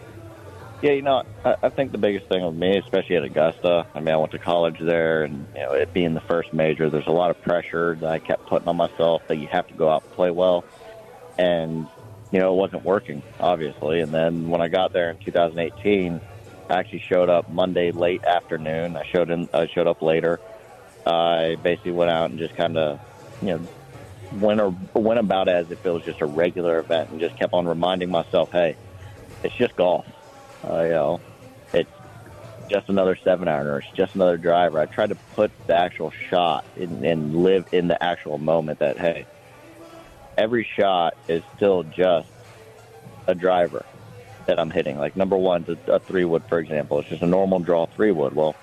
Yeah, 0.82 0.92
you 0.92 1.02
know, 1.02 1.24
I, 1.44 1.56
I 1.64 1.68
think 1.70 1.90
the 1.90 1.98
biggest 1.98 2.28
thing 2.28 2.44
with 2.44 2.54
me, 2.54 2.78
especially 2.78 3.16
at 3.16 3.24
Augusta, 3.24 3.88
I 3.92 3.98
mean, 3.98 4.14
I 4.14 4.16
went 4.18 4.30
to 4.32 4.38
college 4.38 4.78
there, 4.78 5.24
and 5.24 5.48
you 5.52 5.62
know, 5.62 5.72
it 5.72 5.92
being 5.92 6.14
the 6.14 6.20
first 6.20 6.52
major, 6.52 6.88
there's 6.88 7.08
a 7.08 7.12
lot 7.12 7.30
of 7.30 7.42
pressure 7.42 7.96
that 7.96 8.08
I 8.08 8.20
kept 8.20 8.46
putting 8.46 8.68
on 8.68 8.76
myself 8.76 9.26
that 9.26 9.38
you 9.38 9.48
have 9.48 9.66
to 9.66 9.74
go 9.74 9.88
out 9.88 10.04
and 10.04 10.12
play 10.12 10.30
well, 10.30 10.64
and 11.36 11.88
you 12.30 12.38
know, 12.38 12.52
it 12.52 12.56
wasn't 12.56 12.84
working, 12.84 13.24
obviously. 13.40 14.00
And 14.00 14.14
then 14.14 14.48
when 14.48 14.60
I 14.60 14.68
got 14.68 14.92
there 14.92 15.10
in 15.10 15.16
2018, 15.18 16.20
I 16.68 16.78
actually 16.78 17.02
showed 17.10 17.30
up 17.30 17.48
Monday 17.48 17.92
late 17.92 18.24
afternoon. 18.24 18.96
I 18.96 19.02
showed 19.14 19.30
in, 19.30 19.48
I 19.52 19.66
showed 19.74 19.86
up 19.86 20.02
later. 20.02 20.40
I 21.06 21.56
basically 21.62 21.92
went 21.92 22.10
out 22.10 22.30
and 22.30 22.38
just 22.38 22.54
kind 22.54 22.76
of, 22.76 23.00
you 23.40 23.48
know, 23.48 23.68
went 24.30 24.60
or 24.60 24.74
went 24.94 25.20
about 25.20 25.48
it 25.48 25.54
as 25.54 25.70
if 25.70 25.78
it 25.82 25.90
was 25.90 26.04
just 26.04 26.20
a 26.20 26.26
regular 26.26 26.80
event, 26.80 27.10
and 27.10 27.20
just 27.20 27.38
kept 27.38 27.54
on 27.54 27.66
reminding 27.66 28.10
myself, 28.10 28.50
hey, 28.52 28.76
it's 29.42 29.56
just 29.56 29.74
golf. 29.76 30.04
Uh, 30.62 30.82
you 30.82 30.90
know, 30.90 31.22
it's 31.72 31.90
just 32.70 32.88
another 32.88 33.16
seven 33.24 33.48
iron 33.48 33.66
or 33.66 33.78
it's 33.78 33.88
just 33.96 34.14
another 34.14 34.36
driver. 34.36 34.78
I 34.78 34.86
tried 34.86 35.10
to 35.10 35.18
put 35.34 35.52
the 35.66 35.74
actual 35.74 36.12
shot 36.30 36.66
in, 36.76 37.04
and 37.06 37.34
live 37.34 37.64
in 37.72 37.88
the 37.88 38.02
actual 38.02 38.38
moment 38.38 38.80
that 38.80 38.98
hey, 38.98 39.26
every 40.36 40.68
shot 40.78 41.14
is 41.28 41.42
still 41.56 41.82
just 41.84 42.28
a 43.26 43.34
driver 43.34 43.86
that 44.48 44.58
I'm 44.58 44.70
hitting. 44.70 44.98
Like 44.98 45.14
number 45.14 45.36
one, 45.36 45.64
a, 45.68 45.92
a 45.92 46.00
three 46.00 46.24
wood, 46.24 46.42
for 46.48 46.58
example, 46.58 46.98
it's 46.98 47.08
just 47.08 47.22
a 47.22 47.26
normal 47.26 47.60
draw 47.60 47.86
three 47.86 48.10
wood. 48.10 48.34
Well, 48.34 48.56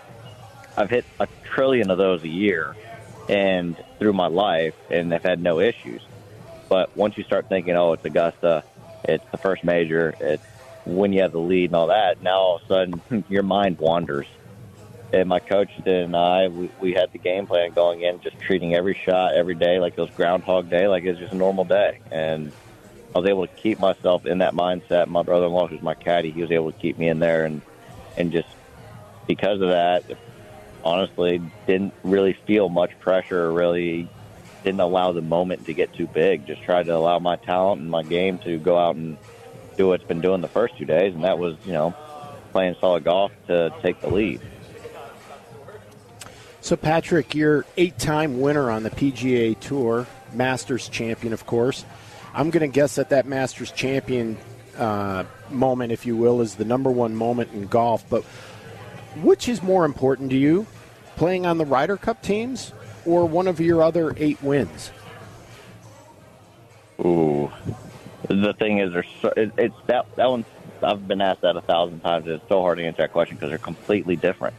I've 0.75 0.89
hit 0.89 1.05
a 1.19 1.27
trillion 1.43 1.89
of 1.89 1.97
those 1.97 2.23
a 2.23 2.27
year, 2.27 2.75
and 3.29 3.81
through 3.99 4.13
my 4.13 4.27
life, 4.27 4.75
and 4.89 5.13
I've 5.13 5.23
had 5.23 5.41
no 5.41 5.59
issues. 5.59 6.01
But 6.67 6.95
once 6.97 7.17
you 7.17 7.23
start 7.23 7.47
thinking, 7.47 7.75
oh, 7.77 7.93
it's 7.93 8.03
Augusta, 8.03 8.63
it's 9.03 9.23
the 9.31 9.37
first 9.37 9.63
major, 9.63 10.15
it's 10.19 10.43
when 10.85 11.13
you 11.13 11.21
have 11.21 11.31
the 11.31 11.39
lead 11.39 11.69
and 11.69 11.75
all 11.75 11.87
that, 11.87 12.21
now 12.21 12.39
all 12.39 12.55
of 12.57 12.63
a 12.63 12.67
sudden 12.67 13.23
your 13.29 13.43
mind 13.43 13.77
wanders. 13.77 14.27
And 15.13 15.29
my 15.29 15.39
coach 15.39 15.69
and 15.85 16.15
I, 16.15 16.47
we, 16.47 16.69
we 16.81 16.93
had 16.93 17.11
the 17.13 17.19
game 17.19 17.45
plan 17.45 17.71
going 17.71 18.01
in, 18.01 18.19
just 18.21 18.39
treating 18.39 18.73
every 18.73 18.99
shot 19.05 19.35
every 19.35 19.55
day 19.55 19.79
like 19.79 19.93
it 19.95 20.01
was 20.01 20.09
Groundhog 20.09 20.69
Day, 20.69 20.87
like 20.87 21.03
it's 21.03 21.19
just 21.19 21.31
a 21.31 21.37
normal 21.37 21.63
day. 21.63 21.99
And 22.11 22.51
I 23.15 23.19
was 23.19 23.29
able 23.29 23.47
to 23.47 23.53
keep 23.53 23.79
myself 23.79 24.25
in 24.25 24.39
that 24.39 24.53
mindset. 24.53 25.07
My 25.07 25.23
brother-in-law, 25.23 25.67
who's 25.67 25.81
my 25.81 25.93
caddy, 25.93 26.31
he 26.31 26.41
was 26.41 26.51
able 26.51 26.73
to 26.73 26.77
keep 26.77 26.97
me 26.97 27.07
in 27.07 27.19
there, 27.19 27.45
and 27.45 27.61
and 28.17 28.33
just 28.33 28.49
because 29.25 29.61
of 29.61 29.69
that, 29.69 30.03
honestly, 30.83 31.41
didn't 31.65 31.93
really 32.03 32.33
feel 32.45 32.67
much 32.67 32.99
pressure. 32.99 33.49
Really, 33.53 34.09
didn't 34.65 34.81
allow 34.81 35.13
the 35.13 35.21
moment 35.21 35.65
to 35.67 35.73
get 35.73 35.93
too 35.93 36.07
big. 36.07 36.45
Just 36.45 36.61
tried 36.63 36.87
to 36.87 36.95
allow 36.95 37.19
my 37.19 37.37
talent 37.37 37.81
and 37.81 37.89
my 37.89 38.03
game 38.03 38.37
to 38.39 38.57
go 38.57 38.77
out 38.77 38.97
and 38.97 39.17
do 39.77 39.87
what 39.87 40.01
it's 40.01 40.07
been 40.07 40.21
doing 40.21 40.41
the 40.41 40.49
first 40.49 40.77
two 40.77 40.85
days, 40.85 41.13
and 41.13 41.23
that 41.23 41.39
was, 41.39 41.55
you 41.65 41.71
know, 41.71 41.95
playing 42.51 42.75
solid 42.81 43.05
golf 43.05 43.31
to 43.47 43.73
take 43.81 44.01
the 44.01 44.09
lead. 44.09 44.41
So, 46.59 46.75
Patrick, 46.75 47.35
you're 47.35 47.65
eight-time 47.77 48.41
winner 48.41 48.71
on 48.71 48.83
the 48.83 48.89
PGA 48.89 49.57
Tour, 49.59 50.07
Masters 50.33 50.89
champion, 50.89 51.31
of 51.31 51.45
course. 51.45 51.85
I'm 52.35 52.49
going 52.49 52.69
to 52.69 52.73
guess 52.73 52.95
that 52.95 53.09
that 53.09 53.25
Masters 53.25 53.71
champion 53.71 54.37
uh, 54.77 55.23
moment, 55.49 55.93
if 55.93 56.05
you 56.05 56.17
will, 56.17 56.41
is 56.41 56.55
the 56.55 56.65
number 56.65 56.91
one 56.91 57.15
moment 57.15 57.53
in 57.53 57.67
golf. 57.67 58.03
But 58.09 58.23
which 59.15 59.47
is 59.47 59.63
more 59.63 59.85
important 59.85 60.31
to 60.31 60.37
you, 60.37 60.67
playing 61.15 61.45
on 61.45 61.57
the 61.57 61.65
Ryder 61.65 61.95
Cup 61.95 62.21
teams 62.21 62.73
or 63.05 63.25
one 63.25 63.47
of 63.47 63.61
your 63.61 63.81
other 63.81 64.13
eight 64.17 64.41
wins? 64.43 64.91
Ooh, 66.99 67.49
the 68.27 68.53
thing 68.53 68.79
is, 68.79 68.91
there's 68.91 69.05
so, 69.21 69.31
it, 69.37 69.51
it's 69.57 69.75
that 69.87 70.13
that 70.17 70.29
one. 70.29 70.43
I've 70.83 71.07
been 71.07 71.21
asked 71.21 71.41
that 71.41 71.55
a 71.55 71.61
thousand 71.61 72.01
times. 72.01 72.27
It's 72.27 72.47
so 72.49 72.59
hard 72.61 72.77
to 72.79 72.83
answer 72.83 73.03
that 73.03 73.13
question 73.13 73.37
because 73.37 73.49
they're 73.49 73.57
completely 73.57 74.17
different. 74.17 74.55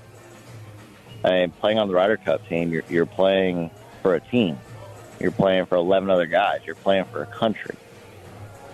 I 1.23 1.31
mean, 1.31 1.51
playing 1.51 1.79
on 1.79 1.89
the 1.89 1.95
Ryder 1.95 2.17
Cup 2.17 2.49
team, 2.49 2.73
you're 2.73 2.85
you're 2.89 3.05
playing 3.05 3.71
for 4.01 4.15
a 4.15 4.21
team. 4.21 4.59
You're 5.21 5.33
playing 5.33 5.67
for 5.67 5.77
11 5.77 6.11
other 6.11 6.27
guys. 6.27 6.61
You're 6.67 6.77
playing 6.77 7.07
for 7.11 7.23
a 7.23 7.27
country. 7.27 7.79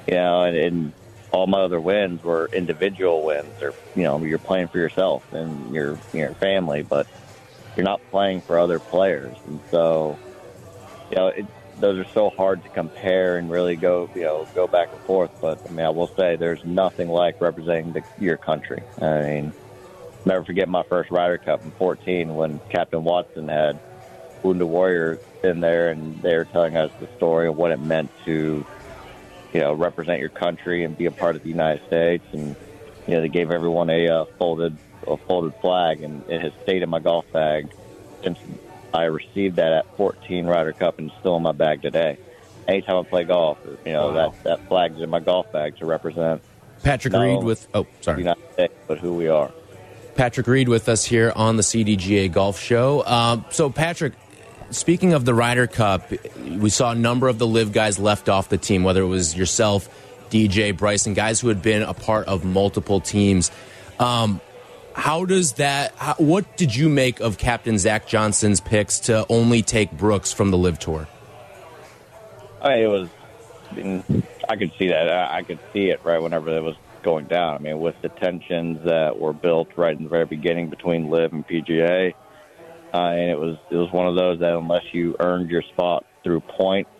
You 0.06 0.14
know, 0.14 0.42
and, 0.42 0.56
and 0.56 0.92
all 1.32 1.46
my 1.46 1.60
other 1.60 1.80
wins 1.80 2.22
were 2.22 2.48
individual 2.52 3.24
wins, 3.24 3.62
or 3.62 3.74
you 3.94 4.02
know, 4.04 4.22
you're 4.22 4.38
playing 4.38 4.68
for 4.68 4.78
yourself 4.78 5.22
and 5.32 5.72
your 5.72 6.00
your 6.12 6.34
family, 6.34 6.82
but 6.82 7.06
you're 7.76 7.84
not 7.84 8.02
playing 8.10 8.42
for 8.42 8.58
other 8.58 8.80
players, 8.80 9.36
and 9.46 9.60
so 9.70 10.18
you 11.10 11.16
know, 11.16 11.28
it, 11.28 11.46
those 11.78 11.98
are 11.98 12.06
so 12.12 12.30
hard 12.36 12.62
to 12.62 12.68
compare 12.68 13.38
and 13.38 13.50
really 13.50 13.76
go 13.76 14.10
you 14.14 14.22
know 14.22 14.48
go 14.54 14.66
back 14.66 14.88
and 14.92 15.00
forth. 15.02 15.30
But 15.40 15.60
I 15.66 15.70
mean, 15.70 15.86
I 15.86 15.90
will 15.90 16.10
say 16.18 16.36
there's 16.36 16.62
nothing 16.64 17.08
like 17.08 17.36
representing 17.40 17.92
the, 17.92 18.04
your 18.18 18.36
country. 18.36 18.84
I 19.00 19.22
mean, 19.22 19.54
never 20.24 20.44
forget 20.44 20.68
my 20.68 20.82
first 20.88 21.10
Ryder 21.10 21.38
Cup 21.38 21.64
in 21.64 21.72
14 21.72 22.34
when 22.34 22.60
Captain 22.70 23.04
Watson 23.04 23.48
had 23.48 23.80
Wounded 24.42 24.68
Warrior 24.68 25.20
in 25.44 25.60
there, 25.60 25.90
and 25.90 26.20
they 26.22 26.36
were 26.36 26.44
telling 26.44 26.76
us 26.76 26.90
the 27.00 27.08
story 27.16 27.48
of 27.48 27.56
what 27.56 27.70
it 27.70 27.80
meant 27.80 28.10
to 28.24 28.64
you 29.52 29.60
know, 29.60 29.72
represent 29.74 30.20
your 30.20 30.28
country 30.30 30.84
and 30.84 30.96
be 30.96 31.06
a 31.06 31.10
part 31.10 31.36
of 31.36 31.42
the 31.42 31.48
United 31.48 31.84
States. 31.86 32.24
And 32.32 32.56
you 33.06 33.14
know, 33.14 33.20
they 33.20 33.28
gave 33.28 33.50
everyone 33.50 33.90
a 33.90 34.08
uh, 34.08 34.24
folded 34.38 34.76
a 35.06 35.16
folded 35.16 35.54
flag, 35.56 36.02
and 36.02 36.28
it 36.30 36.40
has 36.40 36.52
stayed 36.62 36.82
in 36.82 36.88
my 36.88 37.00
golf 37.00 37.30
bag 37.32 37.68
since 38.22 38.38
I 38.94 39.04
received 39.04 39.56
that 39.56 39.72
at 39.72 39.96
14 39.96 40.46
Ryder 40.46 40.72
Cup, 40.72 40.98
and 40.98 41.10
still 41.20 41.36
in 41.36 41.42
my 41.42 41.52
bag 41.52 41.82
today. 41.82 42.18
Anytime 42.68 42.98
I 42.98 43.02
play 43.02 43.24
golf, 43.24 43.58
you 43.84 43.92
know 43.92 44.12
wow. 44.12 44.14
that 44.14 44.44
that 44.44 44.68
flag's 44.68 45.00
in 45.00 45.10
my 45.10 45.20
golf 45.20 45.50
bag 45.52 45.76
to 45.78 45.86
represent. 45.86 46.42
Patrick 46.82 47.14
Reed 47.14 47.42
with 47.42 47.68
oh 47.74 47.86
sorry, 48.00 48.16
the 48.16 48.22
United 48.22 48.52
States, 48.52 48.74
but 48.86 48.98
who 48.98 49.14
we 49.14 49.28
are. 49.28 49.52
Patrick 50.14 50.46
Reed 50.46 50.68
with 50.68 50.88
us 50.88 51.04
here 51.04 51.32
on 51.34 51.56
the 51.56 51.62
CDGA 51.62 52.30
Golf 52.30 52.60
Show. 52.60 53.04
Um, 53.06 53.46
so, 53.50 53.70
Patrick, 53.70 54.12
speaking 54.72 55.12
of 55.12 55.24
the 55.24 55.34
Ryder 55.34 55.66
Cup, 55.66 56.10
we 56.36 56.70
saw 56.70 56.92
a 56.92 56.94
number 56.94 57.28
of 57.28 57.38
the 57.38 57.46
LIV 57.46 57.72
guys 57.72 57.98
left 57.98 58.28
off 58.28 58.48
the 58.48 58.58
team, 58.58 58.82
whether 58.82 59.02
it 59.02 59.06
was 59.06 59.36
yourself, 59.36 59.88
DJ, 60.30 60.76
Bryson, 60.76 61.14
guys 61.14 61.40
who 61.40 61.48
had 61.48 61.62
been 61.62 61.82
a 61.82 61.94
part 61.94 62.26
of 62.26 62.44
multiple 62.44 63.00
teams. 63.00 63.50
Um, 63.98 64.40
how 64.94 65.24
does 65.24 65.54
that? 65.54 65.94
How, 65.96 66.14
what 66.14 66.56
did 66.56 66.74
you 66.74 66.88
make 66.88 67.20
of 67.20 67.38
Captain 67.38 67.78
Zach 67.78 68.06
Johnson's 68.06 68.60
picks 68.60 69.00
to 69.00 69.26
only 69.28 69.62
take 69.62 69.92
Brooks 69.92 70.32
from 70.32 70.50
the 70.50 70.58
LIV 70.58 70.78
Tour? 70.78 71.08
I 72.60 72.68
mean, 72.70 72.78
it 72.78 72.86
was. 72.88 73.08
I, 73.70 73.74
mean, 73.74 74.22
I 74.48 74.56
could 74.56 74.72
see 74.78 74.88
that. 74.88 75.08
I, 75.10 75.38
I 75.38 75.42
could 75.42 75.58
see 75.72 75.88
it 75.88 76.04
right 76.04 76.20
whenever 76.20 76.54
it 76.54 76.62
was 76.62 76.76
going 77.02 77.26
down. 77.26 77.54
I 77.54 77.58
mean, 77.58 77.80
with 77.80 78.00
the 78.02 78.08
tensions 78.08 78.84
that 78.84 79.18
were 79.18 79.32
built 79.32 79.68
right 79.76 79.96
in 79.96 80.04
the 80.04 80.10
very 80.10 80.26
beginning 80.26 80.68
between 80.68 81.10
LIV 81.10 81.32
and 81.32 81.46
PGA, 81.48 82.14
uh, 82.94 82.98
and 82.98 83.30
it 83.30 83.38
was 83.38 83.56
it 83.70 83.76
was 83.76 83.90
one 83.92 84.06
of 84.06 84.16
those 84.16 84.40
that 84.40 84.56
unless 84.56 84.84
you 84.92 85.16
earned 85.20 85.50
your 85.50 85.62
spot 85.62 86.04
through 86.22 86.40
points, 86.42 86.90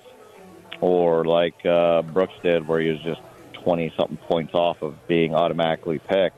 or 0.81 1.25
like 1.25 1.65
uh, 1.67 2.03
Brooks 2.03 2.35
did, 2.43 2.67
where 2.67 2.81
he 2.81 2.89
was 2.89 3.03
just 3.03 3.21
twenty 3.63 3.93
something 3.99 4.19
points 4.19 4.55
off 4.55 4.79
of 4.83 5.07
being 5.07 5.35
automatically 5.35 5.99
picked, 5.99 6.37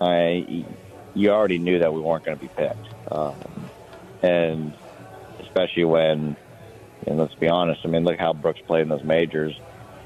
I 0.00 0.66
you 1.14 1.30
already 1.30 1.58
knew 1.58 1.78
that 1.78 1.92
we 1.92 2.00
weren't 2.00 2.24
going 2.24 2.36
to 2.36 2.40
be 2.40 2.48
picked, 2.48 2.88
um, 3.10 3.70
and 4.22 4.74
especially 5.40 5.84
when, 5.84 6.36
and 7.06 7.18
let's 7.18 7.34
be 7.34 7.48
honest, 7.48 7.80
I 7.84 7.88
mean, 7.88 8.04
look 8.04 8.18
how 8.18 8.32
Brooks 8.32 8.60
played 8.66 8.82
in 8.82 8.88
those 8.88 9.04
majors. 9.04 9.54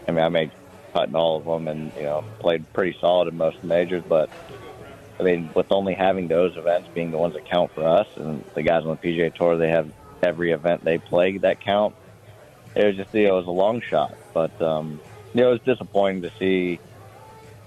I 0.08 0.12
mean, 0.12 0.24
I 0.24 0.28
made 0.28 0.52
cut 0.94 1.08
in 1.08 1.16
all 1.16 1.38
of 1.38 1.44
them, 1.44 1.68
and 1.68 1.92
you 1.96 2.02
know, 2.02 2.24
played 2.40 2.70
pretty 2.72 2.96
solid 3.00 3.28
in 3.28 3.36
most 3.36 3.62
majors, 3.62 4.04
but 4.06 4.28
I 5.18 5.22
mean, 5.22 5.50
with 5.54 5.66
only 5.70 5.94
having 5.94 6.28
those 6.28 6.56
events 6.56 6.88
being 6.94 7.10
the 7.10 7.18
ones 7.18 7.34
that 7.34 7.48
count 7.50 7.72
for 7.74 7.86
us, 7.86 8.06
and 8.16 8.44
the 8.54 8.62
guys 8.62 8.82
on 8.84 8.98
the 9.00 9.08
PGA 9.08 9.34
Tour, 9.34 9.56
they 9.56 9.70
have 9.70 9.90
every 10.22 10.52
event 10.52 10.84
they 10.84 10.98
play 10.98 11.38
that 11.38 11.60
count. 11.64 11.94
It 12.74 12.84
was 12.84 12.96
just, 12.96 13.14
you 13.14 13.24
know, 13.24 13.34
it 13.34 13.38
was 13.38 13.46
a 13.46 13.50
long 13.50 13.80
shot, 13.88 14.18
but 14.34 14.60
um, 14.60 15.00
you 15.32 15.40
know, 15.40 15.48
it 15.50 15.52
was 15.52 15.76
disappointing 15.76 16.22
to 16.22 16.30
see, 16.38 16.80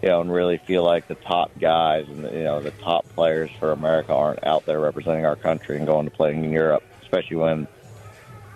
you 0.03 0.09
know, 0.09 0.21
and 0.21 0.31
really 0.31 0.61
feel 0.67 0.83
like 0.83 1.07
the 1.07 1.15
top 1.15 1.51
guys 1.59 2.05
and 2.07 2.23
you 2.23 2.43
know 2.43 2.61
the 2.61 2.73
top 2.83 3.05
players 3.15 3.49
for 3.59 3.71
America 3.71 4.13
aren't 4.13 4.45
out 4.45 4.65
there 4.67 4.79
representing 4.79 5.25
our 5.25 5.35
country 5.35 5.77
and 5.77 5.87
going 5.87 6.05
to 6.05 6.11
play 6.11 6.31
in 6.31 6.51
Europe, 6.51 6.83
especially 7.01 7.37
when. 7.37 7.67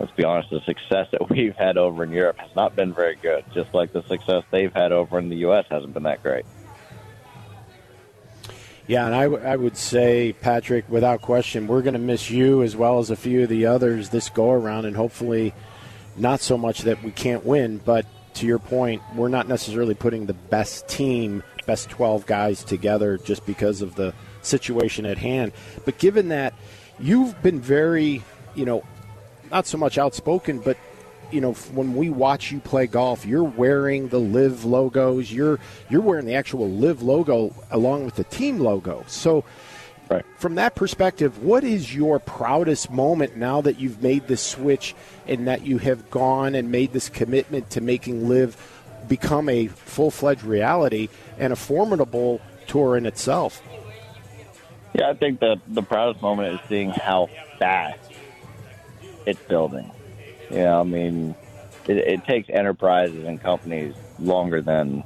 Let's 0.00 0.10
be 0.10 0.24
honest, 0.24 0.50
the 0.50 0.60
success 0.66 1.06
that 1.12 1.30
we've 1.30 1.54
had 1.56 1.78
over 1.78 2.02
in 2.02 2.10
Europe 2.10 2.36
has 2.40 2.50
not 2.56 2.74
been 2.74 2.92
very 2.92 3.16
good, 3.16 3.44
just 3.54 3.72
like 3.72 3.92
the 3.92 4.02
success 4.08 4.42
they've 4.50 4.72
had 4.74 4.90
over 4.90 5.20
in 5.20 5.28
the 5.28 5.36
U.S. 5.36 5.66
hasn't 5.70 5.94
been 5.94 6.02
that 6.02 6.20
great. 6.20 6.44
Yeah, 8.86 9.06
and 9.06 9.14
I, 9.14 9.22
w- 9.24 9.42
I 9.42 9.56
would 9.56 9.78
say, 9.78 10.34
Patrick, 10.42 10.84
without 10.90 11.22
question, 11.22 11.66
we're 11.66 11.80
going 11.80 11.94
to 11.94 11.98
miss 11.98 12.30
you 12.30 12.62
as 12.62 12.76
well 12.76 12.98
as 12.98 13.08
a 13.08 13.16
few 13.16 13.44
of 13.44 13.48
the 13.48 13.64
others 13.64 14.10
this 14.10 14.28
go 14.28 14.50
around, 14.50 14.84
and 14.84 14.94
hopefully 14.94 15.54
not 16.16 16.40
so 16.40 16.58
much 16.58 16.82
that 16.82 17.02
we 17.02 17.10
can't 17.10 17.46
win, 17.46 17.78
but 17.78 18.04
to 18.34 18.46
your 18.46 18.58
point, 18.58 19.00
we're 19.14 19.28
not 19.28 19.48
necessarily 19.48 19.94
putting 19.94 20.26
the 20.26 20.34
best 20.34 20.86
team, 20.86 21.42
best 21.66 21.88
12 21.88 22.26
guys 22.26 22.62
together 22.62 23.16
just 23.16 23.46
because 23.46 23.80
of 23.80 23.94
the 23.94 24.12
situation 24.42 25.06
at 25.06 25.16
hand. 25.16 25.52
But 25.86 25.98
given 25.98 26.28
that 26.28 26.52
you've 26.98 27.40
been 27.42 27.60
very, 27.60 28.22
you 28.54 28.66
know, 28.66 28.84
not 29.50 29.66
so 29.66 29.78
much 29.78 29.96
outspoken, 29.96 30.58
but 30.58 30.76
you 31.30 31.40
know 31.40 31.52
when 31.52 31.94
we 31.94 32.10
watch 32.10 32.52
you 32.52 32.60
play 32.60 32.86
golf 32.86 33.26
you're 33.26 33.44
wearing 33.44 34.08
the 34.08 34.18
LIV 34.18 34.64
logos. 34.64 35.32
You're 35.32 35.58
you're 35.88 36.00
wearing 36.00 36.26
the 36.26 36.34
actual 36.34 36.70
LIV 36.70 37.02
logo 37.02 37.54
along 37.70 38.04
with 38.04 38.16
the 38.16 38.24
team 38.24 38.60
logo. 38.60 39.04
So 39.06 39.44
right. 40.08 40.24
from 40.36 40.56
that 40.56 40.74
perspective 40.74 41.42
what 41.42 41.64
is 41.64 41.94
your 41.94 42.18
proudest 42.18 42.90
moment 42.90 43.36
now 43.36 43.60
that 43.60 43.78
you've 43.78 44.02
made 44.02 44.26
this 44.26 44.42
switch 44.42 44.94
and 45.26 45.46
that 45.48 45.66
you 45.66 45.78
have 45.78 46.10
gone 46.10 46.54
and 46.54 46.70
made 46.70 46.92
this 46.92 47.08
commitment 47.08 47.70
to 47.70 47.80
making 47.80 48.28
LIV 48.28 48.56
become 49.08 49.48
a 49.48 49.66
full-fledged 49.66 50.44
reality 50.44 51.08
and 51.38 51.52
a 51.52 51.56
formidable 51.56 52.40
tour 52.66 52.96
in 52.96 53.06
itself? 53.06 53.62
Yeah 54.94 55.10
i 55.10 55.14
think 55.14 55.40
that 55.40 55.60
the 55.66 55.82
proudest 55.82 56.22
moment 56.22 56.54
is 56.54 56.68
seeing 56.68 56.90
how 56.90 57.28
fast 57.58 57.98
it's 59.26 59.40
building 59.44 59.90
yeah, 60.54 60.78
I 60.78 60.84
mean, 60.84 61.34
it, 61.88 61.96
it 61.96 62.24
takes 62.24 62.48
enterprises 62.48 63.26
and 63.26 63.40
companies 63.40 63.94
longer 64.18 64.62
than 64.62 65.02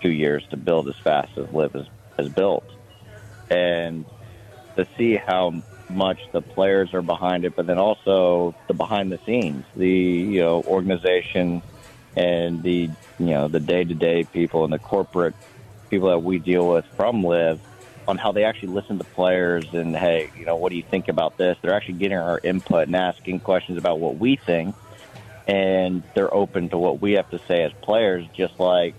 two 0.00 0.10
years 0.10 0.44
to 0.50 0.56
build 0.56 0.88
as 0.88 0.94
fast 1.04 1.36
as 1.36 1.50
LIV 1.52 1.72
has, 1.72 1.86
has 2.18 2.28
built. 2.28 2.64
And 3.50 4.06
to 4.76 4.86
see 4.96 5.16
how 5.16 5.62
much 5.88 6.18
the 6.32 6.42
players 6.42 6.92
are 6.94 7.02
behind 7.02 7.44
it, 7.44 7.54
but 7.54 7.66
then 7.66 7.78
also 7.78 8.54
the 8.68 8.74
behind 8.74 9.12
the 9.12 9.20
scenes, 9.24 9.64
the 9.76 9.88
you 9.88 10.40
know 10.40 10.62
organization 10.66 11.62
and 12.16 12.62
the 12.62 12.90
you 13.18 13.26
know 13.26 13.48
the 13.48 13.60
day 13.60 13.84
to 13.84 13.94
day 13.94 14.24
people 14.24 14.64
and 14.64 14.72
the 14.72 14.78
corporate 14.78 15.34
people 15.90 16.08
that 16.08 16.18
we 16.18 16.38
deal 16.38 16.68
with 16.68 16.84
from 16.96 17.22
LIV 17.22 17.60
on 18.08 18.18
how 18.18 18.32
they 18.32 18.44
actually 18.44 18.70
listen 18.70 18.98
to 18.98 19.04
players 19.04 19.66
and 19.72 19.96
hey, 19.96 20.30
you 20.36 20.44
know, 20.44 20.56
what 20.56 20.70
do 20.70 20.76
you 20.76 20.84
think 20.90 21.08
about 21.08 21.36
this? 21.36 21.56
They're 21.62 21.74
actually 21.74 21.94
getting 21.94 22.18
our 22.18 22.40
input 22.42 22.86
and 22.86 22.96
asking 22.96 23.40
questions 23.40 23.78
about 23.78 24.00
what 24.00 24.16
we 24.16 24.36
think 24.36 24.74
and 25.46 26.02
they're 26.14 26.32
open 26.32 26.68
to 26.70 26.78
what 26.78 27.00
we 27.00 27.12
have 27.12 27.30
to 27.30 27.40
say 27.46 27.62
as 27.62 27.72
players, 27.82 28.26
just 28.36 28.58
like 28.58 28.94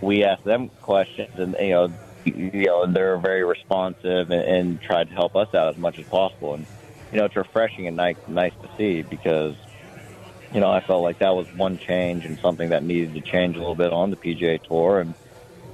we 0.00 0.24
ask 0.24 0.42
them 0.44 0.70
questions, 0.82 1.30
and 1.34 1.56
you 1.60 1.70
know, 1.70 1.92
you 2.24 2.66
know, 2.66 2.86
they're 2.86 3.18
very 3.18 3.44
responsive 3.44 4.30
and, 4.30 4.42
and 4.42 4.80
try 4.80 5.04
to 5.04 5.14
help 5.14 5.34
us 5.36 5.54
out 5.54 5.68
as 5.68 5.76
much 5.76 5.98
as 5.98 6.06
possible. 6.06 6.54
And 6.54 6.66
you 7.12 7.18
know, 7.18 7.24
it's 7.24 7.36
refreshing 7.36 7.86
and 7.86 7.96
nice, 7.96 8.16
nice 8.26 8.52
to 8.62 8.68
see 8.76 9.02
because 9.02 9.56
you 10.52 10.60
know 10.60 10.70
I 10.70 10.80
felt 10.80 11.02
like 11.02 11.18
that 11.20 11.34
was 11.34 11.46
one 11.54 11.78
change 11.78 12.24
and 12.24 12.38
something 12.38 12.70
that 12.70 12.82
needed 12.82 13.14
to 13.14 13.20
change 13.20 13.56
a 13.56 13.58
little 13.58 13.74
bit 13.74 13.92
on 13.92 14.10
the 14.10 14.16
PGA 14.16 14.62
Tour, 14.62 15.00
and 15.00 15.14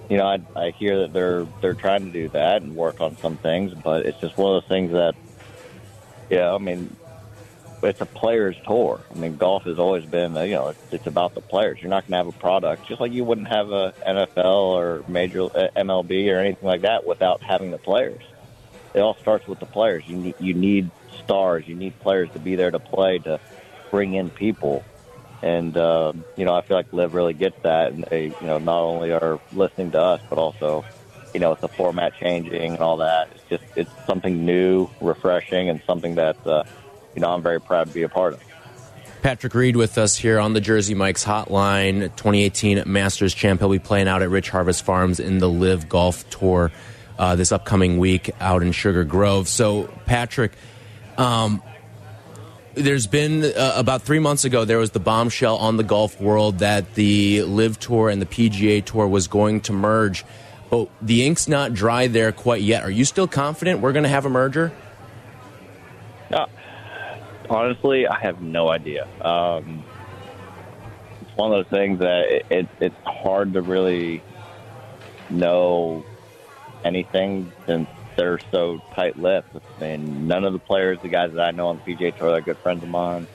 you 0.09 0.19
know, 0.19 0.27
I, 0.27 0.39
I 0.55 0.71
hear 0.71 1.01
that 1.01 1.13
they're 1.13 1.47
they're 1.61 1.75
trying 1.75 2.05
to 2.05 2.11
do 2.11 2.29
that 2.31 2.63
and 2.63 2.77
work 2.77 3.01
on 3.01 3.17
some 3.19 3.37
things, 3.39 3.73
but 3.75 4.07
it's 4.07 4.21
just 4.21 4.37
one 4.37 4.55
of 4.55 4.63
those 4.63 4.69
things 4.69 4.93
that, 4.93 5.15
yeah, 6.31 6.53
I 6.53 6.59
mean, 6.59 6.95
it's 7.83 8.01
a 8.01 8.07
players 8.07 8.57
tour. 8.67 9.01
I 9.11 9.19
mean, 9.19 9.37
golf 9.37 9.65
has 9.65 9.79
always 9.79 10.05
been, 10.05 10.35
you 10.35 10.55
know, 10.55 10.75
it's, 10.91 11.07
about 11.07 11.35
the 11.35 11.41
players. 11.41 11.81
You're 11.81 11.91
not 11.91 12.05
going 12.05 12.13
to 12.13 12.17
have 12.17 12.27
a 12.29 12.39
product, 12.39 12.87
just 12.89 13.01
like 13.01 13.13
you 13.13 13.25
wouldn't 13.25 13.49
have 13.49 13.71
a 13.71 13.93
NFL 14.07 14.45
or 14.45 15.05
major 15.07 15.43
uh, 15.43 15.69
MLB 15.77 16.33
or 16.33 16.39
anything 16.39 16.67
like 16.67 16.83
that 16.83 17.07
without 17.07 17.43
having 17.43 17.71
the 17.71 17.79
players. 17.79 18.23
It 18.95 19.01
all 19.01 19.17
starts 19.17 19.47
with 19.47 19.61
the 19.61 19.67
players. 19.67 20.05
You 20.07 20.17
need 20.17 20.35
you 20.39 20.55
need 20.55 20.91
stars. 21.25 21.67
You 21.67 21.75
need 21.75 21.99
players 22.01 22.31
to 22.33 22.39
be 22.39 22.55
there 22.55 22.71
to 22.71 22.79
play 22.79 23.19
to 23.21 23.41
bring 23.91 24.15
in 24.15 24.31
people. 24.31 24.85
And 25.43 25.77
uh, 25.77 26.13
you 26.37 26.45
know, 26.45 26.55
I 26.55 26.63
feel 26.63 26.77
like 26.77 26.93
LIV 26.93 27.13
really 27.13 27.35
gets 27.35 27.61
that, 27.63 27.93
and 27.93 28.05
they, 28.05 28.27
you 28.27 28.47
know, 28.47 28.59
not 28.59 28.81
only 28.81 29.13
are 29.13 29.41
listening 29.53 29.91
to 29.91 30.01
us, 30.01 30.21
but 30.31 30.39
also, 30.39 30.85
you 31.35 31.41
know, 31.41 31.51
with 31.51 31.61
the 31.61 31.69
format 31.69 32.15
changing 32.15 32.73
and 32.73 32.79
all 32.79 32.99
that, 32.99 33.29
it's 33.35 33.45
just 33.51 33.65
it's 33.77 33.91
something 34.07 34.47
new, 34.47 34.89
refreshing, 35.01 35.69
and 35.69 35.83
something 35.87 36.15
that. 36.15 36.37
Uh, 36.47 36.65
you 37.15 37.21
know, 37.21 37.33
I'm 37.33 37.43
very 37.43 37.61
proud 37.61 37.89
to 37.89 37.95
be 37.95 38.03
a 38.03 38.09
part 38.09 38.35
of. 38.35 38.43
Patrick 39.23 39.55
Reed 39.55 39.77
with 39.77 39.97
us 39.97 40.17
here 40.17 40.39
on 40.39 40.53
the 40.53 40.61
Jersey 40.61 40.95
Mike's 40.95 41.25
Hotline. 41.25 42.15
2018 42.15 42.83
Masters 42.85 43.33
champ. 43.33 43.61
He'll 43.61 43.71
be 43.71 43.79
playing 43.79 44.07
out 44.07 44.21
at 44.21 44.29
Rich 44.29 44.51
Harvest 44.51 44.85
Farms 44.85 45.19
in 45.19 45.39
the 45.39 45.49
LIV 45.49 45.89
Golf 45.89 46.29
Tour 46.29 46.71
uh, 47.19 47.35
this 47.35 47.53
upcoming 47.53 47.99
week 47.99 48.31
out 48.41 48.63
in 48.63 48.73
Sugar 48.73 49.05
Grove. 49.05 49.49
So, 49.49 49.85
Patrick, 50.05 50.53
um, 51.17 51.63
there's 52.75 53.07
been 53.07 53.45
uh, 53.45 53.75
about 53.77 54.03
three 54.03 54.19
months 54.19 54.45
ago 54.45 54.65
there 54.65 54.79
was 54.79 54.91
the 54.91 55.01
bombshell 55.01 55.57
on 55.57 55.77
the 55.77 55.85
golf 55.85 56.21
world 56.21 56.59
that 56.59 56.95
the 56.95 57.43
LIV 57.43 57.79
Tour 57.79 58.11
and 58.11 58.21
the 58.21 58.27
PGA 58.27 58.85
Tour 58.85 59.07
was 59.07 59.29
going 59.29 59.61
to 59.63 59.73
merge, 59.73 60.25
but 60.71 60.91
the 61.01 61.25
ink's 61.25 61.49
not 61.49 61.73
dry 61.73 62.09
there 62.09 62.33
quite 62.33 62.63
yet. 62.63 62.83
Are 62.83 62.91
you 62.91 63.05
still 63.05 63.29
confident 63.29 63.81
we're 63.81 63.93
going 63.93 64.03
to 64.03 64.09
have 64.09 64.27
a 64.27 64.31
merger? 64.31 64.73
Uh, 66.33 66.47
honestly, 67.51 68.07
I 68.07 68.19
have 68.23 68.41
no 68.41 68.69
idea. 68.69 69.09
Um, 69.21 69.87
it's 71.21 71.31
one 71.37 71.53
of 71.53 71.59
those 71.59 71.79
things 71.79 72.01
that 72.01 72.25
it, 72.31 72.47
it, 72.51 72.71
it's 72.81 72.97
hard 73.07 73.55
to 73.55 73.63
really 73.63 74.25
know 75.29 76.07
anything 76.85 77.53
since 77.69 77.89
they're 78.17 78.41
so 78.55 78.81
tight-lipped. 78.95 79.57
Mean, 79.79 80.27
none 80.27 80.45
of 80.45 80.53
the 80.53 80.59
players, 80.61 80.99
the 81.03 81.09
guys 81.09 81.31
that 81.35 81.43
I 81.43 81.51
know 81.51 81.69
on 81.69 81.81
the 81.85 81.97
PGA 81.97 82.15
Tour, 82.15 82.31
they're 82.31 82.43
good 82.43 82.59
friends 82.63 82.83
of 82.83 82.89
mine. 82.89 83.29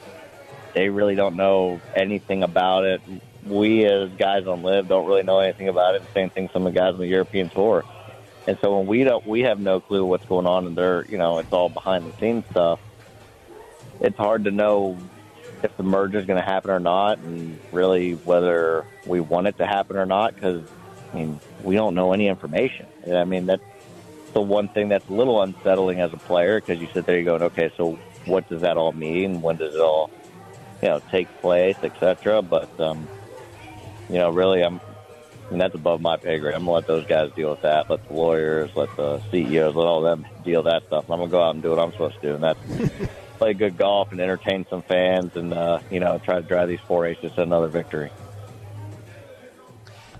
They 0.75 0.89
really 0.89 1.15
don't 1.15 1.35
know 1.35 1.81
anything 1.95 2.43
about 2.43 2.85
it. 2.85 3.01
We, 3.43 3.85
as 3.85 4.11
guys 4.17 4.45
on 4.45 4.61
LIV 4.61 4.87
don't 4.87 5.07
really 5.07 5.23
know 5.23 5.39
anything 5.39 5.67
about 5.69 5.95
it. 5.95 6.03
Same 6.15 6.29
thing, 6.29 6.49
some 6.53 6.65
of 6.67 6.73
the 6.73 6.79
guys 6.79 6.93
on 6.93 6.99
the 6.99 7.07
European 7.07 7.49
Tour. 7.49 7.85
And 8.47 8.57
so 8.63 8.77
when 8.77 8.87
we 8.87 9.03
don't, 9.03 9.25
we 9.25 9.41
have 9.41 9.59
no 9.59 9.81
clue 9.81 10.05
what's 10.05 10.25
going 10.25 10.47
on, 10.47 10.67
and 10.67 10.77
they're, 10.77 11.05
you 11.09 11.17
know, 11.17 11.39
it's 11.39 11.49
all 11.51 11.69
behind 11.69 12.05
the 12.07 12.13
scenes 12.19 12.45
stuff. 12.51 12.79
It's 13.99 14.17
hard 14.17 14.45
to 14.45 14.51
know 14.51 14.97
if 15.63 15.75
the 15.75 15.83
merger 15.83 16.19
is 16.19 16.25
going 16.25 16.39
to 16.39 16.45
happen 16.45 16.71
or 16.71 16.79
not, 16.79 17.19
and 17.19 17.59
really 17.71 18.13
whether 18.13 18.85
we 19.05 19.19
want 19.19 19.47
it 19.47 19.57
to 19.57 19.65
happen 19.65 19.97
or 19.97 20.05
not, 20.05 20.35
because 20.35 20.63
I 21.11 21.17
mean, 21.17 21.39
we 21.63 21.75
don't 21.75 21.95
know 21.95 22.13
any 22.13 22.27
information. 22.27 22.87
I 23.11 23.25
mean, 23.25 23.45
that's 23.45 23.63
the 24.33 24.41
one 24.41 24.67
thing 24.67 24.89
that's 24.89 25.07
a 25.09 25.13
little 25.13 25.41
unsettling 25.41 25.99
as 25.99 26.13
a 26.13 26.17
player 26.17 26.61
because 26.61 26.79
you 26.79 26.87
sit 26.93 27.05
there, 27.05 27.17
you 27.17 27.25
going, 27.25 27.43
okay, 27.43 27.71
so 27.75 27.97
what 28.25 28.47
does 28.47 28.61
that 28.61 28.77
all 28.77 28.91
mean? 28.91 29.41
When 29.41 29.57
does 29.57 29.73
it 29.73 29.81
all, 29.81 30.09
you 30.81 30.89
know, 30.89 31.01
take 31.11 31.27
place, 31.41 31.77
etc. 31.83 32.41
But 32.41 32.69
um, 32.79 33.07
you 34.09 34.17
know, 34.17 34.29
really, 34.29 34.63
I'm. 34.63 34.79
And 35.51 35.59
that's 35.59 35.73
above 35.73 35.99
my 35.99 36.15
pay 36.15 36.37
grade. 36.37 36.53
I'm 36.53 36.61
gonna 36.61 36.73
let 36.73 36.85
those 36.85 37.07
guys 37.07 37.31
deal 37.35 37.49
with 37.49 37.63
that. 37.63 37.89
Let 37.89 38.07
the 38.07 38.13
lawyers, 38.13 38.69
let 38.75 38.95
the 38.95 39.19
CEOs, 39.31 39.73
let 39.73 39.87
all 39.87 40.01
them 40.03 40.27
deal 40.45 40.61
with 40.61 40.71
that 40.71 40.83
stuff. 40.85 41.09
I'm 41.09 41.17
gonna 41.17 41.31
go 41.31 41.41
out 41.41 41.55
and 41.55 41.63
do 41.63 41.71
what 41.71 41.79
I'm 41.79 41.91
supposed 41.91 42.21
to 42.21 42.27
do, 42.27 42.35
and 42.35 42.43
that's 42.43 42.59
play 43.39 43.53
good 43.53 43.77
golf 43.77 44.11
and 44.11 44.21
entertain 44.21 44.65
some 44.69 44.83
fans, 44.83 45.35
and 45.35 45.53
uh, 45.53 45.79
you 45.89 45.99
know, 45.99 46.19
try 46.19 46.35
to 46.35 46.47
drive 46.47 46.67
these 46.67 46.79
four 46.81 47.07
aces 47.07 47.31
to 47.33 47.41
another 47.41 47.67
victory. 47.67 48.11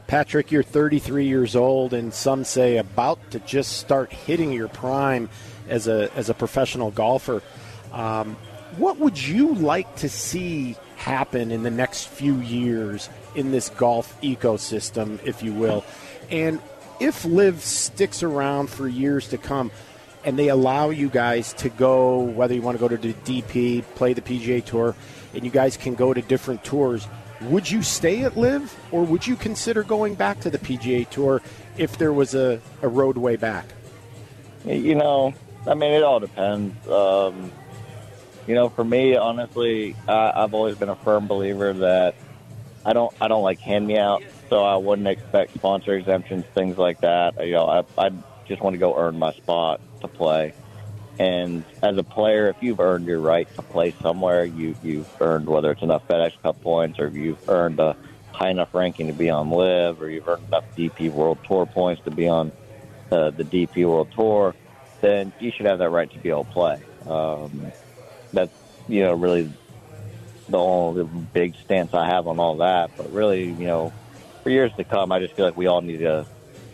Patrick, 0.08 0.52
you're 0.52 0.64
33 0.64 1.28
years 1.28 1.56
old, 1.56 1.94
and 1.94 2.12
some 2.12 2.44
say 2.44 2.78
about 2.78 3.20
to 3.30 3.40
just 3.42 3.78
start 3.78 4.12
hitting 4.12 4.52
your 4.52 4.70
prime 4.70 5.30
as 5.68 5.88
a 5.88 6.12
as 6.16 6.30
a 6.30 6.34
professional 6.34 6.90
golfer. 6.90 7.44
Um, 7.92 8.36
what 8.78 8.98
would 8.98 9.22
you 9.22 9.54
like 9.54 9.98
to 9.98 10.10
see 10.10 10.76
happen 10.96 11.52
in 11.52 11.62
the 11.64 11.72
next 11.72 12.08
few 12.08 12.36
years 12.38 13.10
in 13.36 13.52
this 13.52 13.70
golf 13.70 14.20
ecosystem, 14.22 15.20
if 15.24 15.44
you 15.44 15.54
will? 15.54 15.84
And 16.32 16.60
if 17.00 17.26
LIV 17.26 17.62
sticks 17.62 18.24
around 18.24 18.70
for 18.70 18.88
years 18.88 19.30
to 19.30 19.38
come, 19.38 19.72
and 20.24 20.38
they 20.38 20.50
allow 20.50 20.90
you 20.90 21.10
guys 21.10 21.54
to 21.54 21.70
go, 21.70 22.20
whether 22.20 22.54
you 22.54 22.62
want 22.62 22.78
to 22.78 22.80
go 22.80 22.88
to 22.88 22.98
the 22.98 23.14
DP, 23.14 23.84
play 23.96 24.14
the 24.14 24.22
PGA 24.22 24.64
Tour, 24.64 24.96
and 25.34 25.44
you 25.44 25.52
guys 25.52 25.78
can 25.78 25.96
go 25.96 26.14
to 26.14 26.22
different 26.22 26.64
tours 26.64 27.08
would 27.42 27.70
you 27.70 27.82
stay 27.82 28.24
at 28.24 28.38
LIV, 28.38 28.76
or 28.92 29.04
would 29.04 29.26
you 29.26 29.36
consider 29.36 29.84
going 29.84 30.16
back 30.16 30.42
to 30.42 30.50
the 30.50 30.58
PGA 30.58 31.10
Tour 31.10 31.42
if 31.78 31.98
there 31.98 32.12
was 32.12 32.36
a, 32.36 32.62
a 32.82 32.88
roadway 32.88 33.38
back? 33.38 33.66
You 34.66 34.96
know, 34.96 35.34
I 35.66 35.74
mean, 35.74 35.94
it 35.94 36.04
all 36.04 36.20
depends. 36.20 36.88
Um, 36.88 37.52
you 38.46 38.56
know, 38.56 38.70
for 38.70 38.84
me, 38.84 39.16
honestly, 39.16 39.96
I, 40.08 40.34
I've 40.36 40.54
always 40.54 40.76
been 40.76 40.90
a 40.90 40.96
firm 40.98 41.28
believer 41.28 41.72
that 41.74 42.16
I 42.86 42.94
don't 42.94 43.14
I 43.22 43.28
don't 43.28 43.44
like 43.44 43.60
hand 43.60 43.88
me 43.88 43.98
out, 43.98 44.24
so 44.50 44.64
I 44.64 44.76
wouldn't 44.76 45.08
expect 45.08 45.54
sponsor 45.54 45.94
exemptions, 45.94 46.46
things 46.54 46.78
like 46.78 47.02
that. 47.02 47.46
You 47.46 47.54
know, 47.54 47.68
I 47.68 48.08
I 48.08 48.12
just 48.48 48.62
want 48.62 48.74
to 48.74 48.80
go 48.80 48.98
earn 48.98 49.18
my 49.18 49.32
spot 49.32 49.80
to 50.02 50.08
play. 50.08 50.54
And 51.20 51.66
as 51.84 51.98
a 51.98 52.04
player, 52.04 52.50
if 52.50 52.58
you've 52.62 52.80
earned 52.80 53.06
your 53.06 53.20
right 53.20 53.48
to 53.56 53.62
play 53.62 53.96
somewhere, 54.02 54.46
you 54.46 54.76
you've 54.82 55.10
earned 55.20 55.50
whether 55.50 55.72
it's 55.72 55.82
enough 55.82 56.04
FedEx 56.10 56.32
Cup 56.42 56.62
points 56.62 57.00
or 57.00 57.10
you've 57.10 57.40
earned 57.48 57.80
a 57.80 57.98
high 58.32 58.50
enough 58.52 58.70
ranking 58.74 59.08
to 59.08 59.14
be 59.14 59.30
on 59.30 59.50
LIV 59.50 60.02
or 60.02 60.10
you've 60.10 60.28
earned 60.28 60.48
enough 60.48 60.66
DP 60.78 61.12
World 61.12 61.40
Tour 61.46 61.66
points 61.66 62.02
to 62.06 62.12
be 62.12 62.28
on 62.28 62.54
uh, 63.12 63.32
the 63.32 63.44
DP 63.44 63.86
World 63.86 64.10
Tour, 64.16 64.56
then 65.02 65.34
you 65.40 65.52
should 65.52 65.66
have 65.66 65.80
that 65.80 65.90
right 65.90 66.12
to 66.12 66.20
be 66.20 66.30
able 66.30 66.46
to 66.46 66.52
play. 66.52 66.86
Um, 67.06 67.74
that's 68.32 68.52
you 68.88 69.02
know 69.04 69.14
really 69.14 69.54
the 70.48 70.58
only 70.58 71.04
big 71.34 71.56
stance 71.64 71.94
I 71.94 72.08
have 72.08 72.28
on 72.28 72.40
all 72.40 72.58
that. 72.58 72.92
But 72.98 73.12
really, 73.12 73.46
you 73.46 73.68
know, 73.68 73.94
for 74.44 74.50
years 74.50 74.72
to 74.78 74.86
come, 74.86 75.12
I 75.12 75.20
just 75.20 75.36
feel 75.36 75.46
like 75.46 75.58
we 75.58 75.68
all 75.68 75.82
need 75.82 76.00
to 76.00 76.28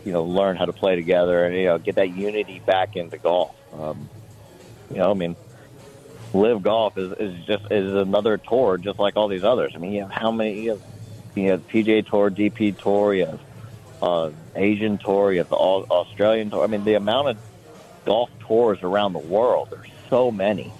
you 0.06 0.12
know 0.12 0.24
learn 0.24 0.56
how 0.56 0.64
to 0.64 0.72
play 0.72 0.94
together 0.94 1.44
and 1.44 1.56
you 1.56 1.64
know 1.64 1.78
get 1.78 1.96
that 1.96 2.10
unity 2.10 2.62
back 2.64 2.94
into 2.94 3.18
golf. 3.18 3.56
Um, 3.72 4.08
you 4.88 4.98
know, 4.98 5.10
I 5.10 5.14
mean, 5.14 5.36
LIV 6.32 6.62
Golf 6.62 6.96
is, 6.96 7.12
is 7.18 7.44
just 7.44 7.64
is 7.72 7.92
another 7.92 8.38
tour, 8.38 8.78
just 8.78 9.00
like 9.00 9.16
all 9.16 9.26
these 9.26 9.42
others. 9.42 9.72
I 9.74 9.78
mean, 9.78 9.92
you 9.92 10.02
have 10.02 10.12
how 10.12 10.30
many? 10.30 10.60
You 10.60 10.70
have, 10.70 10.82
you 11.34 11.50
have 11.50 11.66
PGA 11.66 12.06
Tour, 12.06 12.30
DP 12.30 12.78
Tour, 12.78 13.14
you 13.14 13.26
have 13.26 13.40
uh, 14.00 14.30
Asian 14.54 14.98
Tour, 15.04 15.32
you 15.32 15.40
have 15.40 15.48
the 15.48 15.56
all, 15.56 15.84
Australian 15.90 16.50
Tour. 16.50 16.62
I 16.62 16.68
mean, 16.68 16.84
the 16.84 16.94
amount 16.94 17.30
of 17.30 17.38
golf 18.06 18.30
tours 18.46 18.78
around 18.82 19.12
the 19.12 19.18
world, 19.18 19.68
there's 19.72 19.90
so 20.08 20.30
many 20.30 20.72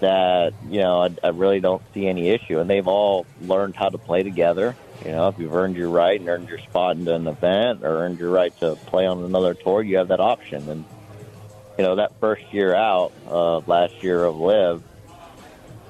that 0.00 0.52
you 0.68 0.80
know 0.80 1.04
I, 1.04 1.10
I 1.22 1.28
really 1.28 1.60
don't 1.60 1.82
see 1.94 2.08
any 2.08 2.30
issue, 2.30 2.58
and 2.58 2.68
they've 2.68 2.88
all 2.88 3.24
learned 3.40 3.76
how 3.76 3.88
to 3.88 3.98
play 3.98 4.24
together. 4.24 4.76
You 5.04 5.12
know, 5.12 5.28
if 5.28 5.38
you've 5.38 5.54
earned 5.54 5.76
your 5.76 5.90
right 5.90 6.18
and 6.18 6.28
earned 6.28 6.48
your 6.48 6.58
spot 6.58 6.96
in 6.96 7.06
an 7.06 7.26
event, 7.26 7.84
or 7.84 8.04
earned 8.04 8.18
your 8.18 8.30
right 8.30 8.56
to 8.60 8.76
play 8.86 9.06
on 9.06 9.22
another 9.24 9.54
tour, 9.54 9.82
you 9.82 9.98
have 9.98 10.08
that 10.08 10.20
option, 10.20 10.68
and 10.68 10.84
you 11.78 11.84
know, 11.84 11.96
that 11.96 12.12
first 12.20 12.42
year 12.52 12.74
out, 12.74 13.12
uh, 13.26 13.58
last 13.58 14.02
year 14.02 14.24
of 14.24 14.36
LIV, 14.36 14.82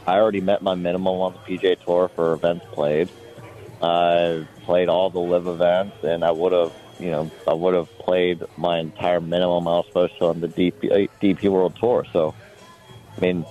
I 0.07 0.17
already 0.17 0.43
met 0.43 0.61
my 0.63 0.75
minimum 0.75 1.07
on 1.07 1.33
the 1.35 1.39
PJ 1.39 1.85
Tour 1.85 2.11
for 2.15 2.35
events 2.35 2.65
played. 2.73 3.11
I 3.81 4.47
played 4.65 4.89
all 4.89 5.11
the 5.11 5.19
LIV 5.19 5.47
events, 5.47 5.97
and 6.03 6.25
I 6.25 6.31
would 6.31 6.53
have, 6.53 6.73
you 6.99 7.11
know, 7.11 7.31
I 7.47 7.55
would 7.55 7.75
have 7.75 7.89
played 7.99 8.43
my 8.57 8.81
entire 8.81 9.21
minimum 9.21 9.67
I 9.67 9.73
was 9.73 9.87
supposed 9.87 10.19
to 10.19 10.27
on 10.27 10.41
the 10.41 10.49
DP, 10.49 11.09
DP 11.23 11.49
World 11.49 11.77
Tour. 11.81 12.05
So, 12.13 12.35
I 13.17 13.21
mean, 13.21 13.47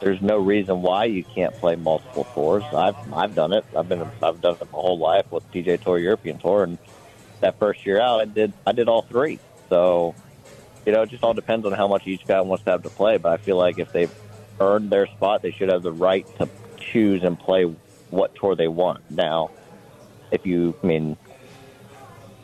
there's 0.00 0.20
no 0.20 0.38
reason 0.38 0.82
why 0.82 1.04
you 1.04 1.24
can't 1.24 1.56
play 1.58 1.76
multiple 1.76 2.26
tours. 2.34 2.64
I've 2.72 2.96
I've 3.12 3.34
done 3.34 3.52
it. 3.52 3.64
I've 3.76 3.88
been 3.88 4.10
I've 4.22 4.40
done 4.40 4.56
it 4.60 4.68
my 4.72 4.78
whole 4.78 4.98
life 4.98 5.26
with 5.30 5.50
PGA 5.52 5.80
Tour, 5.80 5.98
European 5.98 6.38
Tour, 6.38 6.64
and 6.64 6.78
that 7.40 7.58
first 7.58 7.84
year 7.86 8.00
out, 8.00 8.20
I 8.20 8.24
did 8.26 8.52
I 8.66 8.72
did 8.72 8.88
all 8.88 9.02
three. 9.02 9.40
So 9.68 10.14
you 10.86 10.92
know, 10.92 11.02
it 11.02 11.10
just 11.10 11.22
all 11.22 11.34
depends 11.34 11.66
on 11.66 11.72
how 11.72 11.88
much 11.88 12.06
each 12.06 12.26
guy 12.26 12.40
wants 12.40 12.64
to 12.64 12.70
have 12.70 12.82
to 12.84 12.90
play. 12.90 13.18
But 13.18 13.32
I 13.32 13.36
feel 13.38 13.56
like 13.56 13.78
if 13.78 13.92
they've 13.92 14.12
earned 14.60 14.90
their 14.90 15.06
spot, 15.06 15.42
they 15.42 15.50
should 15.50 15.70
have 15.70 15.82
the 15.82 15.92
right 15.92 16.26
to 16.38 16.48
choose 16.78 17.22
and 17.24 17.38
play 17.38 17.64
what 18.10 18.34
tour 18.34 18.56
they 18.56 18.68
want. 18.68 19.02
Now, 19.10 19.50
if 20.30 20.46
you, 20.46 20.74
I 20.82 20.86
mean, 20.86 21.16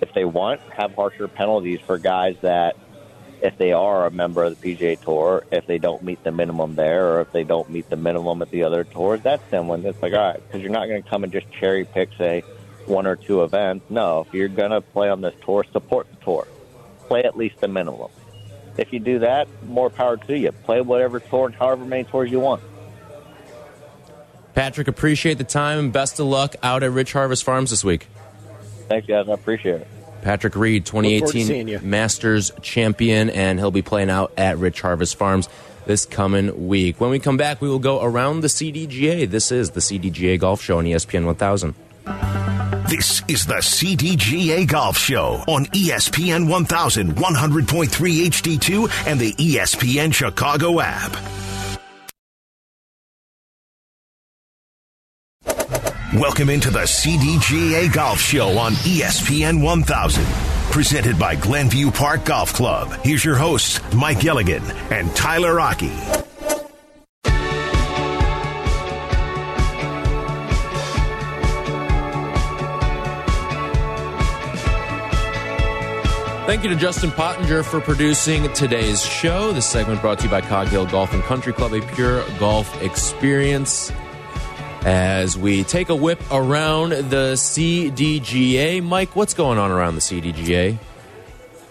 if 0.01 0.13
they 0.13 0.25
want, 0.25 0.61
have 0.69 0.95
harsher 0.95 1.29
penalties 1.29 1.81
for 1.87 1.99
guys 1.99 2.37
that, 2.43 2.77
if 3.45 3.57
they 3.59 3.73
are 3.73 4.07
a 4.07 4.11
member 4.11 4.43
of 4.43 4.61
the 4.61 4.77
PGA 4.77 5.01
Tour, 5.01 5.45
if 5.53 5.67
they 5.67 5.79
don't 5.79 6.03
meet 6.03 6.25
the 6.25 6.33
minimum 6.33 6.75
there, 6.75 7.11
or 7.11 7.21
if 7.21 7.31
they 7.31 7.45
don't 7.45 7.71
meet 7.71 7.89
the 7.91 7.97
minimum 7.97 8.43
at 8.43 8.51
the 8.51 8.65
other 8.65 8.83
tours, 8.83 9.21
that's 9.23 9.43
then 9.51 9.69
when 9.69 9.85
it's 9.87 10.03
like, 10.03 10.13
all 10.15 10.19
right, 10.19 10.43
because 10.47 10.63
you're 10.63 10.73
not 10.73 10.87
going 10.87 11.03
to 11.03 11.09
come 11.09 11.23
and 11.23 11.33
just 11.33 11.51
cherry 11.53 11.85
pick, 11.85 12.09
say, 12.19 12.41
one 12.87 13.07
or 13.07 13.15
two 13.15 13.45
events. 13.45 13.89
No, 13.89 14.23
if 14.27 14.35
you're 14.35 14.49
going 14.49 14.73
to 14.73 14.81
play 14.81 15.09
on 15.09 15.21
this 15.21 15.35
tour, 15.45 15.65
support 15.71 16.11
the 16.11 16.17
tour. 16.25 16.49
Play 17.07 17.23
at 17.23 17.37
least 17.37 17.61
the 17.61 17.69
minimum 17.69 18.11
if 18.77 18.93
you 18.93 18.99
do 18.99 19.21
that, 19.21 19.49
more 19.67 19.91
power 19.91 20.17
to 20.17 20.37
you. 20.37 20.53
Play 20.53 20.81
whatever 20.81 21.21
tour, 21.21 21.47
and 21.47 21.55
however 21.55 21.85
many 21.85 22.05
tours 22.05 22.31
you 22.31 22.41
want. 22.41 22.63
Patrick, 24.55 24.89
appreciate 24.89 25.39
the 25.39 25.45
time 25.45 25.79
and 25.79 25.93
best 25.93 26.21
of 26.21 26.27
luck 26.27 26.55
out 26.63 26.83
at 26.83 26.91
Rich 26.91 27.13
Harvest 27.13 27.45
Farms 27.45 27.71
this 27.71 27.85
week. 27.85 28.07
Thanks, 28.89 29.07
guys. 29.07 29.29
I 29.29 29.33
appreciate 29.33 29.83
it. 29.83 29.89
Patrick 30.25 30.57
Reed, 30.57 30.87
2018 30.87 31.89
Masters 31.89 32.51
champion, 32.63 33.29
and 33.29 33.59
he'll 33.59 33.71
be 33.71 33.83
playing 33.83 34.09
out 34.09 34.33
at 34.39 34.57
Rich 34.59 34.81
Harvest 34.81 35.17
Farms 35.17 35.51
this 35.85 36.07
coming 36.07 36.67
week. 36.67 36.99
When 36.99 37.11
we 37.11 37.19
come 37.19 37.37
back, 37.37 37.61
we 37.61 37.69
will 37.69 37.79
go 37.79 38.03
around 38.03 38.41
the 38.41 38.49
CDGA. 38.49 39.29
This 39.29 39.53
is 39.53 39.71
the 39.73 39.81
CDGA 39.81 40.41
Golf 40.41 40.63
Show 40.63 40.79
on 40.79 40.87
ESPN 40.87 41.27
1000. 41.27 41.75
This 42.89 43.23
is 43.29 43.45
the 43.45 43.57
CDGA 43.57 44.67
Golf 44.67 44.97
Show 44.97 45.45
on 45.47 45.67
ESPN 45.67 46.47
1100.3 46.49 47.87
HD2 47.87 49.07
and 49.07 49.21
the 49.21 49.33
ESPN 49.35 50.13
Chicago 50.13 50.81
app. 50.81 51.44
Welcome 56.15 56.49
into 56.49 56.71
the 56.71 56.83
CDGA 56.83 57.93
Golf 57.93 58.21
Show 58.21 58.57
on 58.57 58.75
ESPN 58.75 59.61
1000. 59.61 60.25
Presented 60.71 61.19
by 61.19 61.35
Glenview 61.35 61.91
Park 61.91 62.25
Golf 62.25 62.53
Club. 62.53 62.93
Here's 63.03 63.25
your 63.25 63.35
hosts, 63.35 63.81
Mike 63.93 64.21
Gilligan 64.21 64.63
and 64.93 65.13
Tyler 65.17 65.57
Rocky. 65.57 65.89
Thank 76.47 76.63
you 76.63 76.69
to 76.69 76.77
Justin 76.77 77.11
Pottinger 77.11 77.65
for 77.65 77.81
producing 77.81 78.53
today's 78.53 79.05
show. 79.05 79.51
This 79.51 79.67
segment 79.67 80.01
brought 80.01 80.21
to 80.21 80.27
you 80.27 80.31
by 80.31 80.43
Cog 80.43 80.69
Hill 80.69 80.87
Golf 80.87 81.13
and 81.13 81.25
Country 81.25 81.53
Club, 81.53 81.73
a 81.73 81.81
pure 81.81 82.25
golf 82.39 82.81
experience. 82.83 83.91
As 84.85 85.39
we 85.39 85.65
take 85.65 85.89
a 85.89 85.97
whip 85.97 86.21
around 86.31 86.91
the 86.91 87.33
CDGA, 87.37 88.83
Mike, 88.83 89.17
what's 89.17 89.33
going 89.33 89.57
on 89.57 89.71
around 89.71 89.95
the 89.95 90.03
CDGA? 90.03 90.77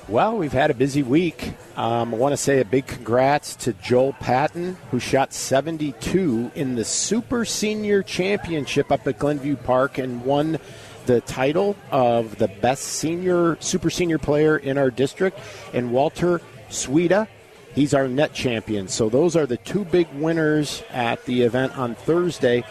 Well, 0.08 0.36
we've 0.36 0.52
had 0.52 0.72
a 0.72 0.74
busy 0.74 1.04
week. 1.04 1.54
Um, 1.78 2.12
I 2.12 2.18
want 2.18 2.34
to 2.34 2.38
say 2.38 2.60
a 2.60 2.66
big 2.66 2.88
congrats 2.88 3.56
to 3.58 3.74
Joel 3.74 4.14
Patton, 4.14 4.78
who 4.90 5.00
shot 5.00 5.32
72 5.32 6.52
in 6.56 6.74
the 6.74 6.84
Super 6.84 7.46
Senior 7.46 8.02
Championship 8.02 8.92
up 8.92 9.06
at 9.06 9.20
Glenview 9.20 9.58
Park 9.58 10.00
and 10.00 10.26
won 10.26 10.58
the 11.06 11.22
title 11.22 11.76
of 11.92 12.40
the 12.40 12.48
best 12.48 12.84
senior, 12.84 13.58
super 13.60 13.92
senior 13.92 14.18
player 14.18 14.58
in 14.58 14.80
our 14.80 14.90
district. 14.90 15.38
And 15.72 15.92
Walter 15.92 16.42
Sweda, 16.70 17.28
he's 17.76 17.94
our 17.94 18.08
net 18.08 18.34
champion. 18.34 18.88
So 18.88 19.08
those 19.08 19.36
are 19.36 19.46
the 19.46 19.58
two 19.58 19.86
big 19.86 20.12
winners 20.16 20.82
at 20.90 21.24
the 21.26 21.44
event 21.44 21.78
on 21.78 21.94
Thursday. 21.94 22.64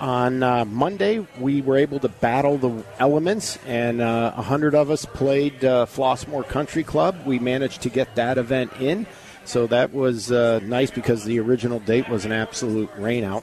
On 0.00 0.42
uh, 0.42 0.64
Monday, 0.64 1.26
we 1.38 1.60
were 1.60 1.76
able 1.76 2.00
to 2.00 2.08
battle 2.08 2.56
the 2.56 2.82
elements, 2.98 3.58
and 3.66 4.00
uh, 4.00 4.32
100 4.32 4.74
of 4.74 4.90
us 4.90 5.04
played 5.04 5.62
uh, 5.62 5.84
Flossmoor 5.84 6.48
Country 6.48 6.82
Club. 6.82 7.16
We 7.26 7.38
managed 7.38 7.82
to 7.82 7.90
get 7.90 8.14
that 8.14 8.38
event 8.38 8.72
in, 8.80 9.06
so 9.44 9.66
that 9.66 9.92
was 9.92 10.32
uh, 10.32 10.60
nice 10.62 10.90
because 10.90 11.24
the 11.24 11.38
original 11.38 11.80
date 11.80 12.08
was 12.08 12.24
an 12.24 12.32
absolute 12.32 12.90
rainout. 12.92 13.42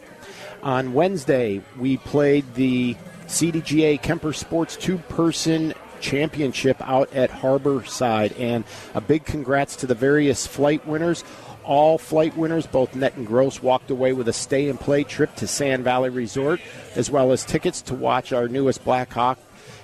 On 0.64 0.94
Wednesday, 0.94 1.62
we 1.78 1.98
played 1.98 2.56
the 2.56 2.96
CDGA 3.28 4.02
Kemper 4.02 4.34
Sports 4.34 4.78
two 4.78 4.98
person 4.98 5.76
championship 6.00 6.78
out 6.82 7.14
at 7.14 7.30
Harborside, 7.30 8.38
and 8.40 8.64
a 8.96 9.02
big 9.02 9.26
congrats 9.26 9.76
to 9.76 9.86
the 9.86 9.96
various 9.96 10.48
flight 10.48 10.88
winners 10.88 11.24
all 11.68 11.98
flight 11.98 12.36
winners, 12.36 12.66
both 12.66 12.96
net 12.96 13.16
and 13.18 13.28
gross, 13.28 13.62
walked 13.62 13.92
away 13.92 14.14
with 14.14 14.28
a 14.28 14.34
stay 14.34 14.70
and 14.70 14.80
play 14.80 15.04
trip 15.04 15.36
to 15.36 15.46
Sand 15.48 15.84
Valley 15.84 16.10
Resort, 16.10 16.62
as 16.96 17.12
well 17.12 17.32
as 17.32 17.44
tickets 17.44 17.82
to 17.84 17.94
watch 17.94 18.32
our 18.32 18.48
newest 18.48 18.84
Black 18.84 19.12
Hawk, 19.14 19.38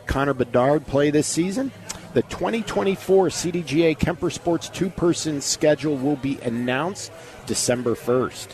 Connor 0.08 0.34
Bedard, 0.34 0.88
play 0.88 1.12
this 1.12 1.28
season. 1.28 1.72
The 2.14 2.22
2024 2.24 3.28
CDGA 3.28 3.98
Kemper 3.98 4.30
Sports 4.30 4.70
two 4.70 4.90
person 4.90 5.42
schedule 5.42 5.98
will 5.98 6.16
be 6.16 6.40
announced 6.42 7.12
December 7.46 7.96
1st. 7.96 8.48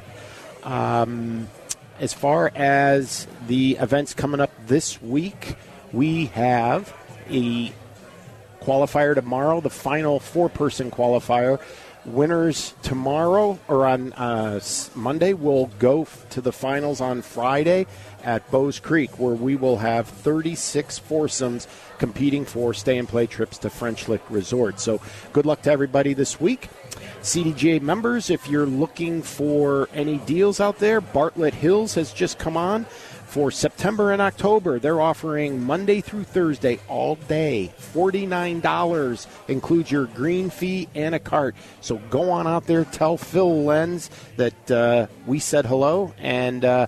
Um, 0.64 1.48
as 2.00 2.14
far 2.14 2.52
as 2.56 3.28
the 3.48 3.78
events 3.78 4.14
coming 4.14 4.40
up 4.40 4.52
this 4.66 5.02
week, 5.02 5.56
we 5.92 6.28
have 6.28 6.96
a 7.30 7.72
qualifier 8.62 9.14
tomorrow, 9.14 9.62
the 9.62 9.70
final 9.70 10.20
four 10.20 10.50
person 10.50 10.90
qualifier 10.92 11.60
winners 12.06 12.74
tomorrow 12.82 13.60
or 13.68 13.86
on 13.86 14.14
uh, 14.14 14.60
Monday 14.96 15.34
will 15.34 15.68
go 15.80 16.08
to 16.30 16.42
the 16.42 16.52
finals 16.52 17.02
on 17.02 17.22
Friday 17.22 17.86
at 18.24 18.50
Bowes 18.52 18.80
Creek, 18.80 19.20
where 19.20 19.36
we 19.36 19.56
will 19.56 19.78
have 19.78 20.08
36 20.08 21.00
foursomes 21.00 21.68
competing 21.98 22.46
for 22.46 22.74
stay 22.74 22.98
and 22.98 23.08
play 23.08 23.28
trips 23.28 23.58
to 23.60 23.70
French 23.70 24.08
Lick 24.08 24.22
Resort. 24.30 24.80
So 24.80 25.02
good 25.34 25.46
luck 25.46 25.62
to 25.64 25.72
everybody 25.72 26.14
this 26.14 26.40
week. 26.40 26.70
CDGA 27.22 27.82
members, 27.82 28.30
if 28.30 28.48
you're 28.48 28.66
looking 28.66 29.22
for 29.22 29.90
any 29.94 30.18
deals 30.20 30.60
out 30.60 30.80
there, 30.80 31.02
Bartlett 31.02 31.54
Hills 31.54 31.94
has 31.96 32.14
just 32.14 32.40
come 32.40 32.56
on 32.56 32.86
for 33.30 33.52
September 33.52 34.12
and 34.12 34.22
October. 34.22 34.80
They're 34.80 35.00
offering 35.00 35.64
Monday 35.64 36.02
through 36.02 36.24
Thursday 36.24 36.80
all 36.88 37.16
day. 37.16 37.72
$49 37.94 39.28
includes 39.48 39.92
your 39.92 40.06
green 40.08 40.50
fee 40.50 40.90
and 40.96 41.14
a 41.14 41.20
cart. 41.20 41.56
So 41.82 41.98
go 42.10 42.32
on 42.32 42.48
out 42.48 42.66
there, 42.66 42.86
tell 42.86 43.18
Phil 43.18 43.64
Lenz 43.64 44.10
that 44.38 44.72
uh, 44.72 45.08
we 45.28 45.40
said 45.40 45.66
hello, 45.66 46.14
and 46.18 46.66
uh, 46.66 46.88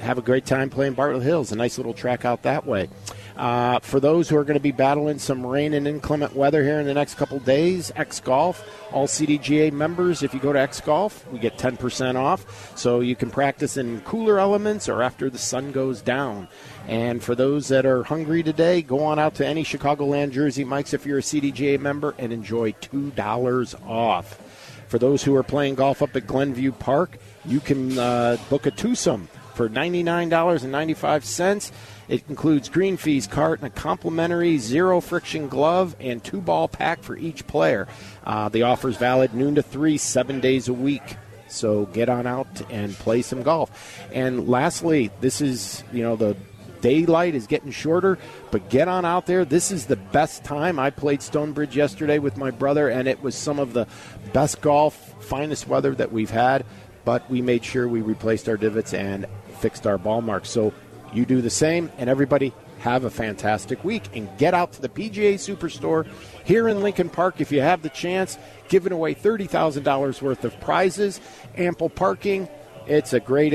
have 0.00 0.18
a 0.18 0.22
great 0.22 0.44
time 0.44 0.70
playing 0.70 0.94
Bartlett 0.94 1.22
Hills. 1.22 1.52
A 1.52 1.56
nice 1.56 1.78
little 1.78 1.94
track 1.94 2.24
out 2.24 2.42
that 2.42 2.66
way. 2.66 2.88
Uh, 3.36 3.78
for 3.80 4.00
those 4.00 4.28
who 4.28 4.36
are 4.36 4.44
going 4.44 4.58
to 4.58 4.62
be 4.62 4.72
battling 4.72 5.18
some 5.18 5.46
rain 5.46 5.74
and 5.74 5.86
inclement 5.86 6.34
weather 6.34 6.62
here 6.62 6.80
in 6.80 6.86
the 6.86 6.94
next 6.94 7.14
couple 7.14 7.38
days, 7.38 7.92
X 7.96 8.20
Golf, 8.20 8.66
all 8.92 9.06
CDGA 9.06 9.72
members, 9.72 10.22
if 10.22 10.34
you 10.34 10.40
go 10.40 10.52
to 10.52 10.60
X 10.60 10.80
Golf, 10.80 11.26
we 11.28 11.38
get 11.38 11.56
10% 11.56 12.16
off. 12.16 12.76
So 12.76 13.00
you 13.00 13.16
can 13.16 13.30
practice 13.30 13.76
in 13.76 14.00
cooler 14.02 14.38
elements 14.38 14.88
or 14.88 15.02
after 15.02 15.30
the 15.30 15.38
sun 15.38 15.72
goes 15.72 16.02
down. 16.02 16.48
And 16.86 17.22
for 17.22 17.34
those 17.34 17.68
that 17.68 17.86
are 17.86 18.02
hungry 18.02 18.42
today, 18.42 18.82
go 18.82 19.04
on 19.04 19.18
out 19.18 19.36
to 19.36 19.46
any 19.46 19.64
Chicagoland 19.64 20.32
Jersey 20.32 20.64
Mike's 20.64 20.92
if 20.92 21.06
you're 21.06 21.18
a 21.18 21.22
CDGA 21.22 21.78
member 21.78 22.14
and 22.18 22.32
enjoy 22.32 22.72
$2 22.72 23.88
off. 23.88 24.40
For 24.88 24.98
those 24.98 25.22
who 25.22 25.36
are 25.36 25.44
playing 25.44 25.76
golf 25.76 26.02
up 26.02 26.16
at 26.16 26.26
Glenview 26.26 26.72
Park, 26.72 27.18
you 27.44 27.60
can 27.60 27.96
uh, 27.96 28.38
book 28.48 28.66
a 28.66 28.72
twosome 28.72 29.28
for 29.54 29.68
$99.95. 29.68 31.70
It 32.10 32.24
includes 32.28 32.68
green 32.68 32.96
fees, 32.96 33.28
cart, 33.28 33.60
and 33.60 33.68
a 33.68 33.70
complimentary 33.70 34.58
zero 34.58 35.00
friction 35.00 35.46
glove 35.46 35.94
and 36.00 36.22
two 36.22 36.40
ball 36.40 36.66
pack 36.66 37.04
for 37.04 37.16
each 37.16 37.46
player. 37.46 37.86
Uh, 38.24 38.48
the 38.48 38.64
offer 38.64 38.88
is 38.88 38.96
valid 38.96 39.32
noon 39.32 39.54
to 39.54 39.62
3, 39.62 39.96
seven 39.96 40.40
days 40.40 40.66
a 40.66 40.74
week. 40.74 41.16
So 41.46 41.86
get 41.86 42.08
on 42.08 42.26
out 42.26 42.62
and 42.68 42.94
play 42.94 43.22
some 43.22 43.44
golf. 43.44 43.70
And 44.12 44.48
lastly, 44.48 45.12
this 45.20 45.40
is, 45.40 45.84
you 45.92 46.02
know, 46.02 46.16
the 46.16 46.36
daylight 46.80 47.36
is 47.36 47.46
getting 47.46 47.70
shorter, 47.70 48.18
but 48.50 48.68
get 48.70 48.88
on 48.88 49.04
out 49.04 49.26
there. 49.26 49.44
This 49.44 49.70
is 49.70 49.86
the 49.86 49.94
best 49.94 50.42
time. 50.42 50.80
I 50.80 50.90
played 50.90 51.22
Stonebridge 51.22 51.76
yesterday 51.76 52.18
with 52.18 52.36
my 52.36 52.50
brother, 52.50 52.88
and 52.88 53.06
it 53.06 53.22
was 53.22 53.36
some 53.36 53.60
of 53.60 53.72
the 53.72 53.86
best 54.32 54.60
golf, 54.60 54.96
finest 55.22 55.68
weather 55.68 55.94
that 55.94 56.10
we've 56.10 56.30
had. 56.30 56.66
But 57.04 57.30
we 57.30 57.40
made 57.40 57.64
sure 57.64 57.86
we 57.86 58.00
replaced 58.00 58.48
our 58.48 58.56
divots 58.56 58.94
and 58.94 59.26
fixed 59.60 59.86
our 59.86 59.96
ball 59.96 60.22
marks. 60.22 60.50
So 60.50 60.72
you 61.14 61.26
do 61.26 61.40
the 61.40 61.50
same, 61.50 61.90
and 61.98 62.10
everybody 62.10 62.52
have 62.80 63.04
a 63.04 63.10
fantastic 63.10 63.84
week 63.84 64.04
and 64.14 64.28
get 64.38 64.54
out 64.54 64.72
to 64.72 64.82
the 64.82 64.88
PGA 64.88 65.34
Superstore 65.34 66.08
here 66.44 66.66
in 66.66 66.80
Lincoln 66.80 67.10
Park 67.10 67.40
if 67.40 67.52
you 67.52 67.60
have 67.60 67.82
the 67.82 67.90
chance. 67.90 68.38
Giving 68.68 68.92
away 68.92 69.14
$30,000 69.14 70.22
worth 70.22 70.44
of 70.44 70.58
prizes, 70.60 71.20
ample 71.56 71.90
parking. 71.90 72.48
It's 72.86 73.12
a 73.12 73.20
great 73.20 73.52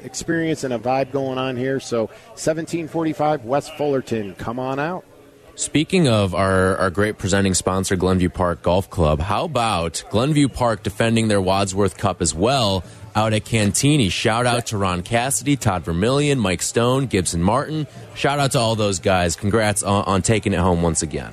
experience 0.00 0.64
and 0.64 0.72
a 0.72 0.78
vibe 0.78 1.10
going 1.10 1.38
on 1.38 1.56
here. 1.56 1.80
So, 1.80 2.02
1745 2.36 3.44
West 3.44 3.74
Fullerton, 3.76 4.34
come 4.36 4.58
on 4.58 4.78
out. 4.78 5.04
Speaking 5.56 6.08
of 6.08 6.34
our, 6.34 6.76
our 6.78 6.90
great 6.90 7.18
presenting 7.18 7.52
sponsor, 7.52 7.94
Glenview 7.94 8.30
Park 8.30 8.62
Golf 8.62 8.88
Club, 8.88 9.20
how 9.20 9.44
about 9.44 10.02
Glenview 10.08 10.48
Park 10.48 10.82
defending 10.82 11.28
their 11.28 11.40
Wadsworth 11.40 11.98
Cup 11.98 12.22
as 12.22 12.34
well 12.34 12.82
out 13.14 13.32
at 13.32 13.44
Cantigny. 13.44 14.10
Shout 14.10 14.46
out 14.46 14.66
to 14.66 14.78
Ron 14.78 15.02
Cassidy, 15.02 15.56
Todd 15.56 15.84
Vermillion, 15.84 16.38
Mike 16.38 16.62
Stone, 16.62 17.06
Gibson 17.06 17.42
Martin. 17.42 17.86
Shout 18.14 18.38
out 18.38 18.52
to 18.52 18.58
all 18.58 18.76
those 18.76 18.98
guys. 18.98 19.36
Congrats 19.36 19.82
on, 19.82 20.04
on 20.04 20.22
taking 20.22 20.52
it 20.52 20.58
home 20.60 20.82
once 20.82 21.02
again. 21.02 21.32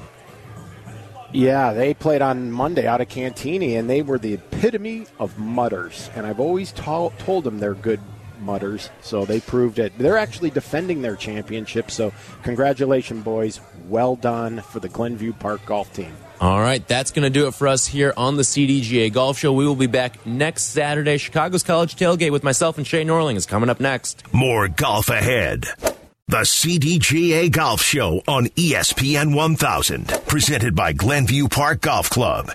Yeah, 1.34 1.74
they 1.74 1.94
played 1.94 2.22
on 2.22 2.52
Monday 2.52 2.88
out 2.88 3.02
of 3.02 3.10
Cantigny, 3.10 3.78
and 3.78 3.90
they 3.90 4.02
were 4.02 4.18
the 4.18 4.34
epitome 4.36 5.08
of 5.20 5.38
mutters. 5.38 6.10
And 6.16 6.26
I've 6.26 6.40
always 6.40 6.72
to- 6.74 7.12
told 7.20 7.44
them 7.44 7.60
they're 7.60 7.74
good 7.74 8.00
mutters, 8.40 8.90
so 9.02 9.26
they 9.26 9.40
proved 9.42 9.78
it. 9.78 9.92
They're 9.98 10.18
actually 10.18 10.52
defending 10.52 11.02
their 11.02 11.16
championship, 11.16 11.92
so 11.92 12.14
congratulations, 12.44 13.24
boys. 13.24 13.60
Well 13.90 14.16
done 14.16 14.62
for 14.62 14.80
the 14.80 14.90
Glenview 14.90 15.34
Park 15.34 15.66
golf 15.66 15.92
team. 15.94 16.14
All 16.40 16.60
right, 16.60 16.88
that's 16.88 17.12
going 17.12 17.24
to 17.24 17.30
do 17.30 17.48
it 17.48 17.56
for 17.56 17.68
us 17.68 17.88
here 17.88 18.14
on 18.16 18.38
the 18.38 18.44
CDGA 18.44 19.12
Golf 19.12 19.40
Show. 19.40 19.54
We 19.54 19.66
will 19.66 19.76
be 19.76 19.88
back 19.88 20.24
next 20.26 20.66
Saturday. 20.66 21.18
Chicago's 21.18 21.64
College 21.64 21.96
Tailgate 21.96 22.32
with 22.32 22.44
myself 22.44 22.78
and 22.78 22.86
Shay 22.86 23.04
Norling 23.04 23.36
is 23.36 23.46
coming 23.46 23.70
up 23.70 23.80
next. 23.80 24.24
More 24.34 24.68
golf 24.68 25.10
ahead. 25.10 25.66
The 26.28 26.42
CDGA 26.42 27.52
Golf 27.52 27.82
Show 27.82 28.22
on 28.28 28.48
ESPN 28.48 29.34
1000, 29.34 30.08
presented 30.28 30.76
by 30.76 30.94
Glenview 30.94 31.48
Park 31.48 31.82
Golf 31.82 32.10
Club. 32.10 32.52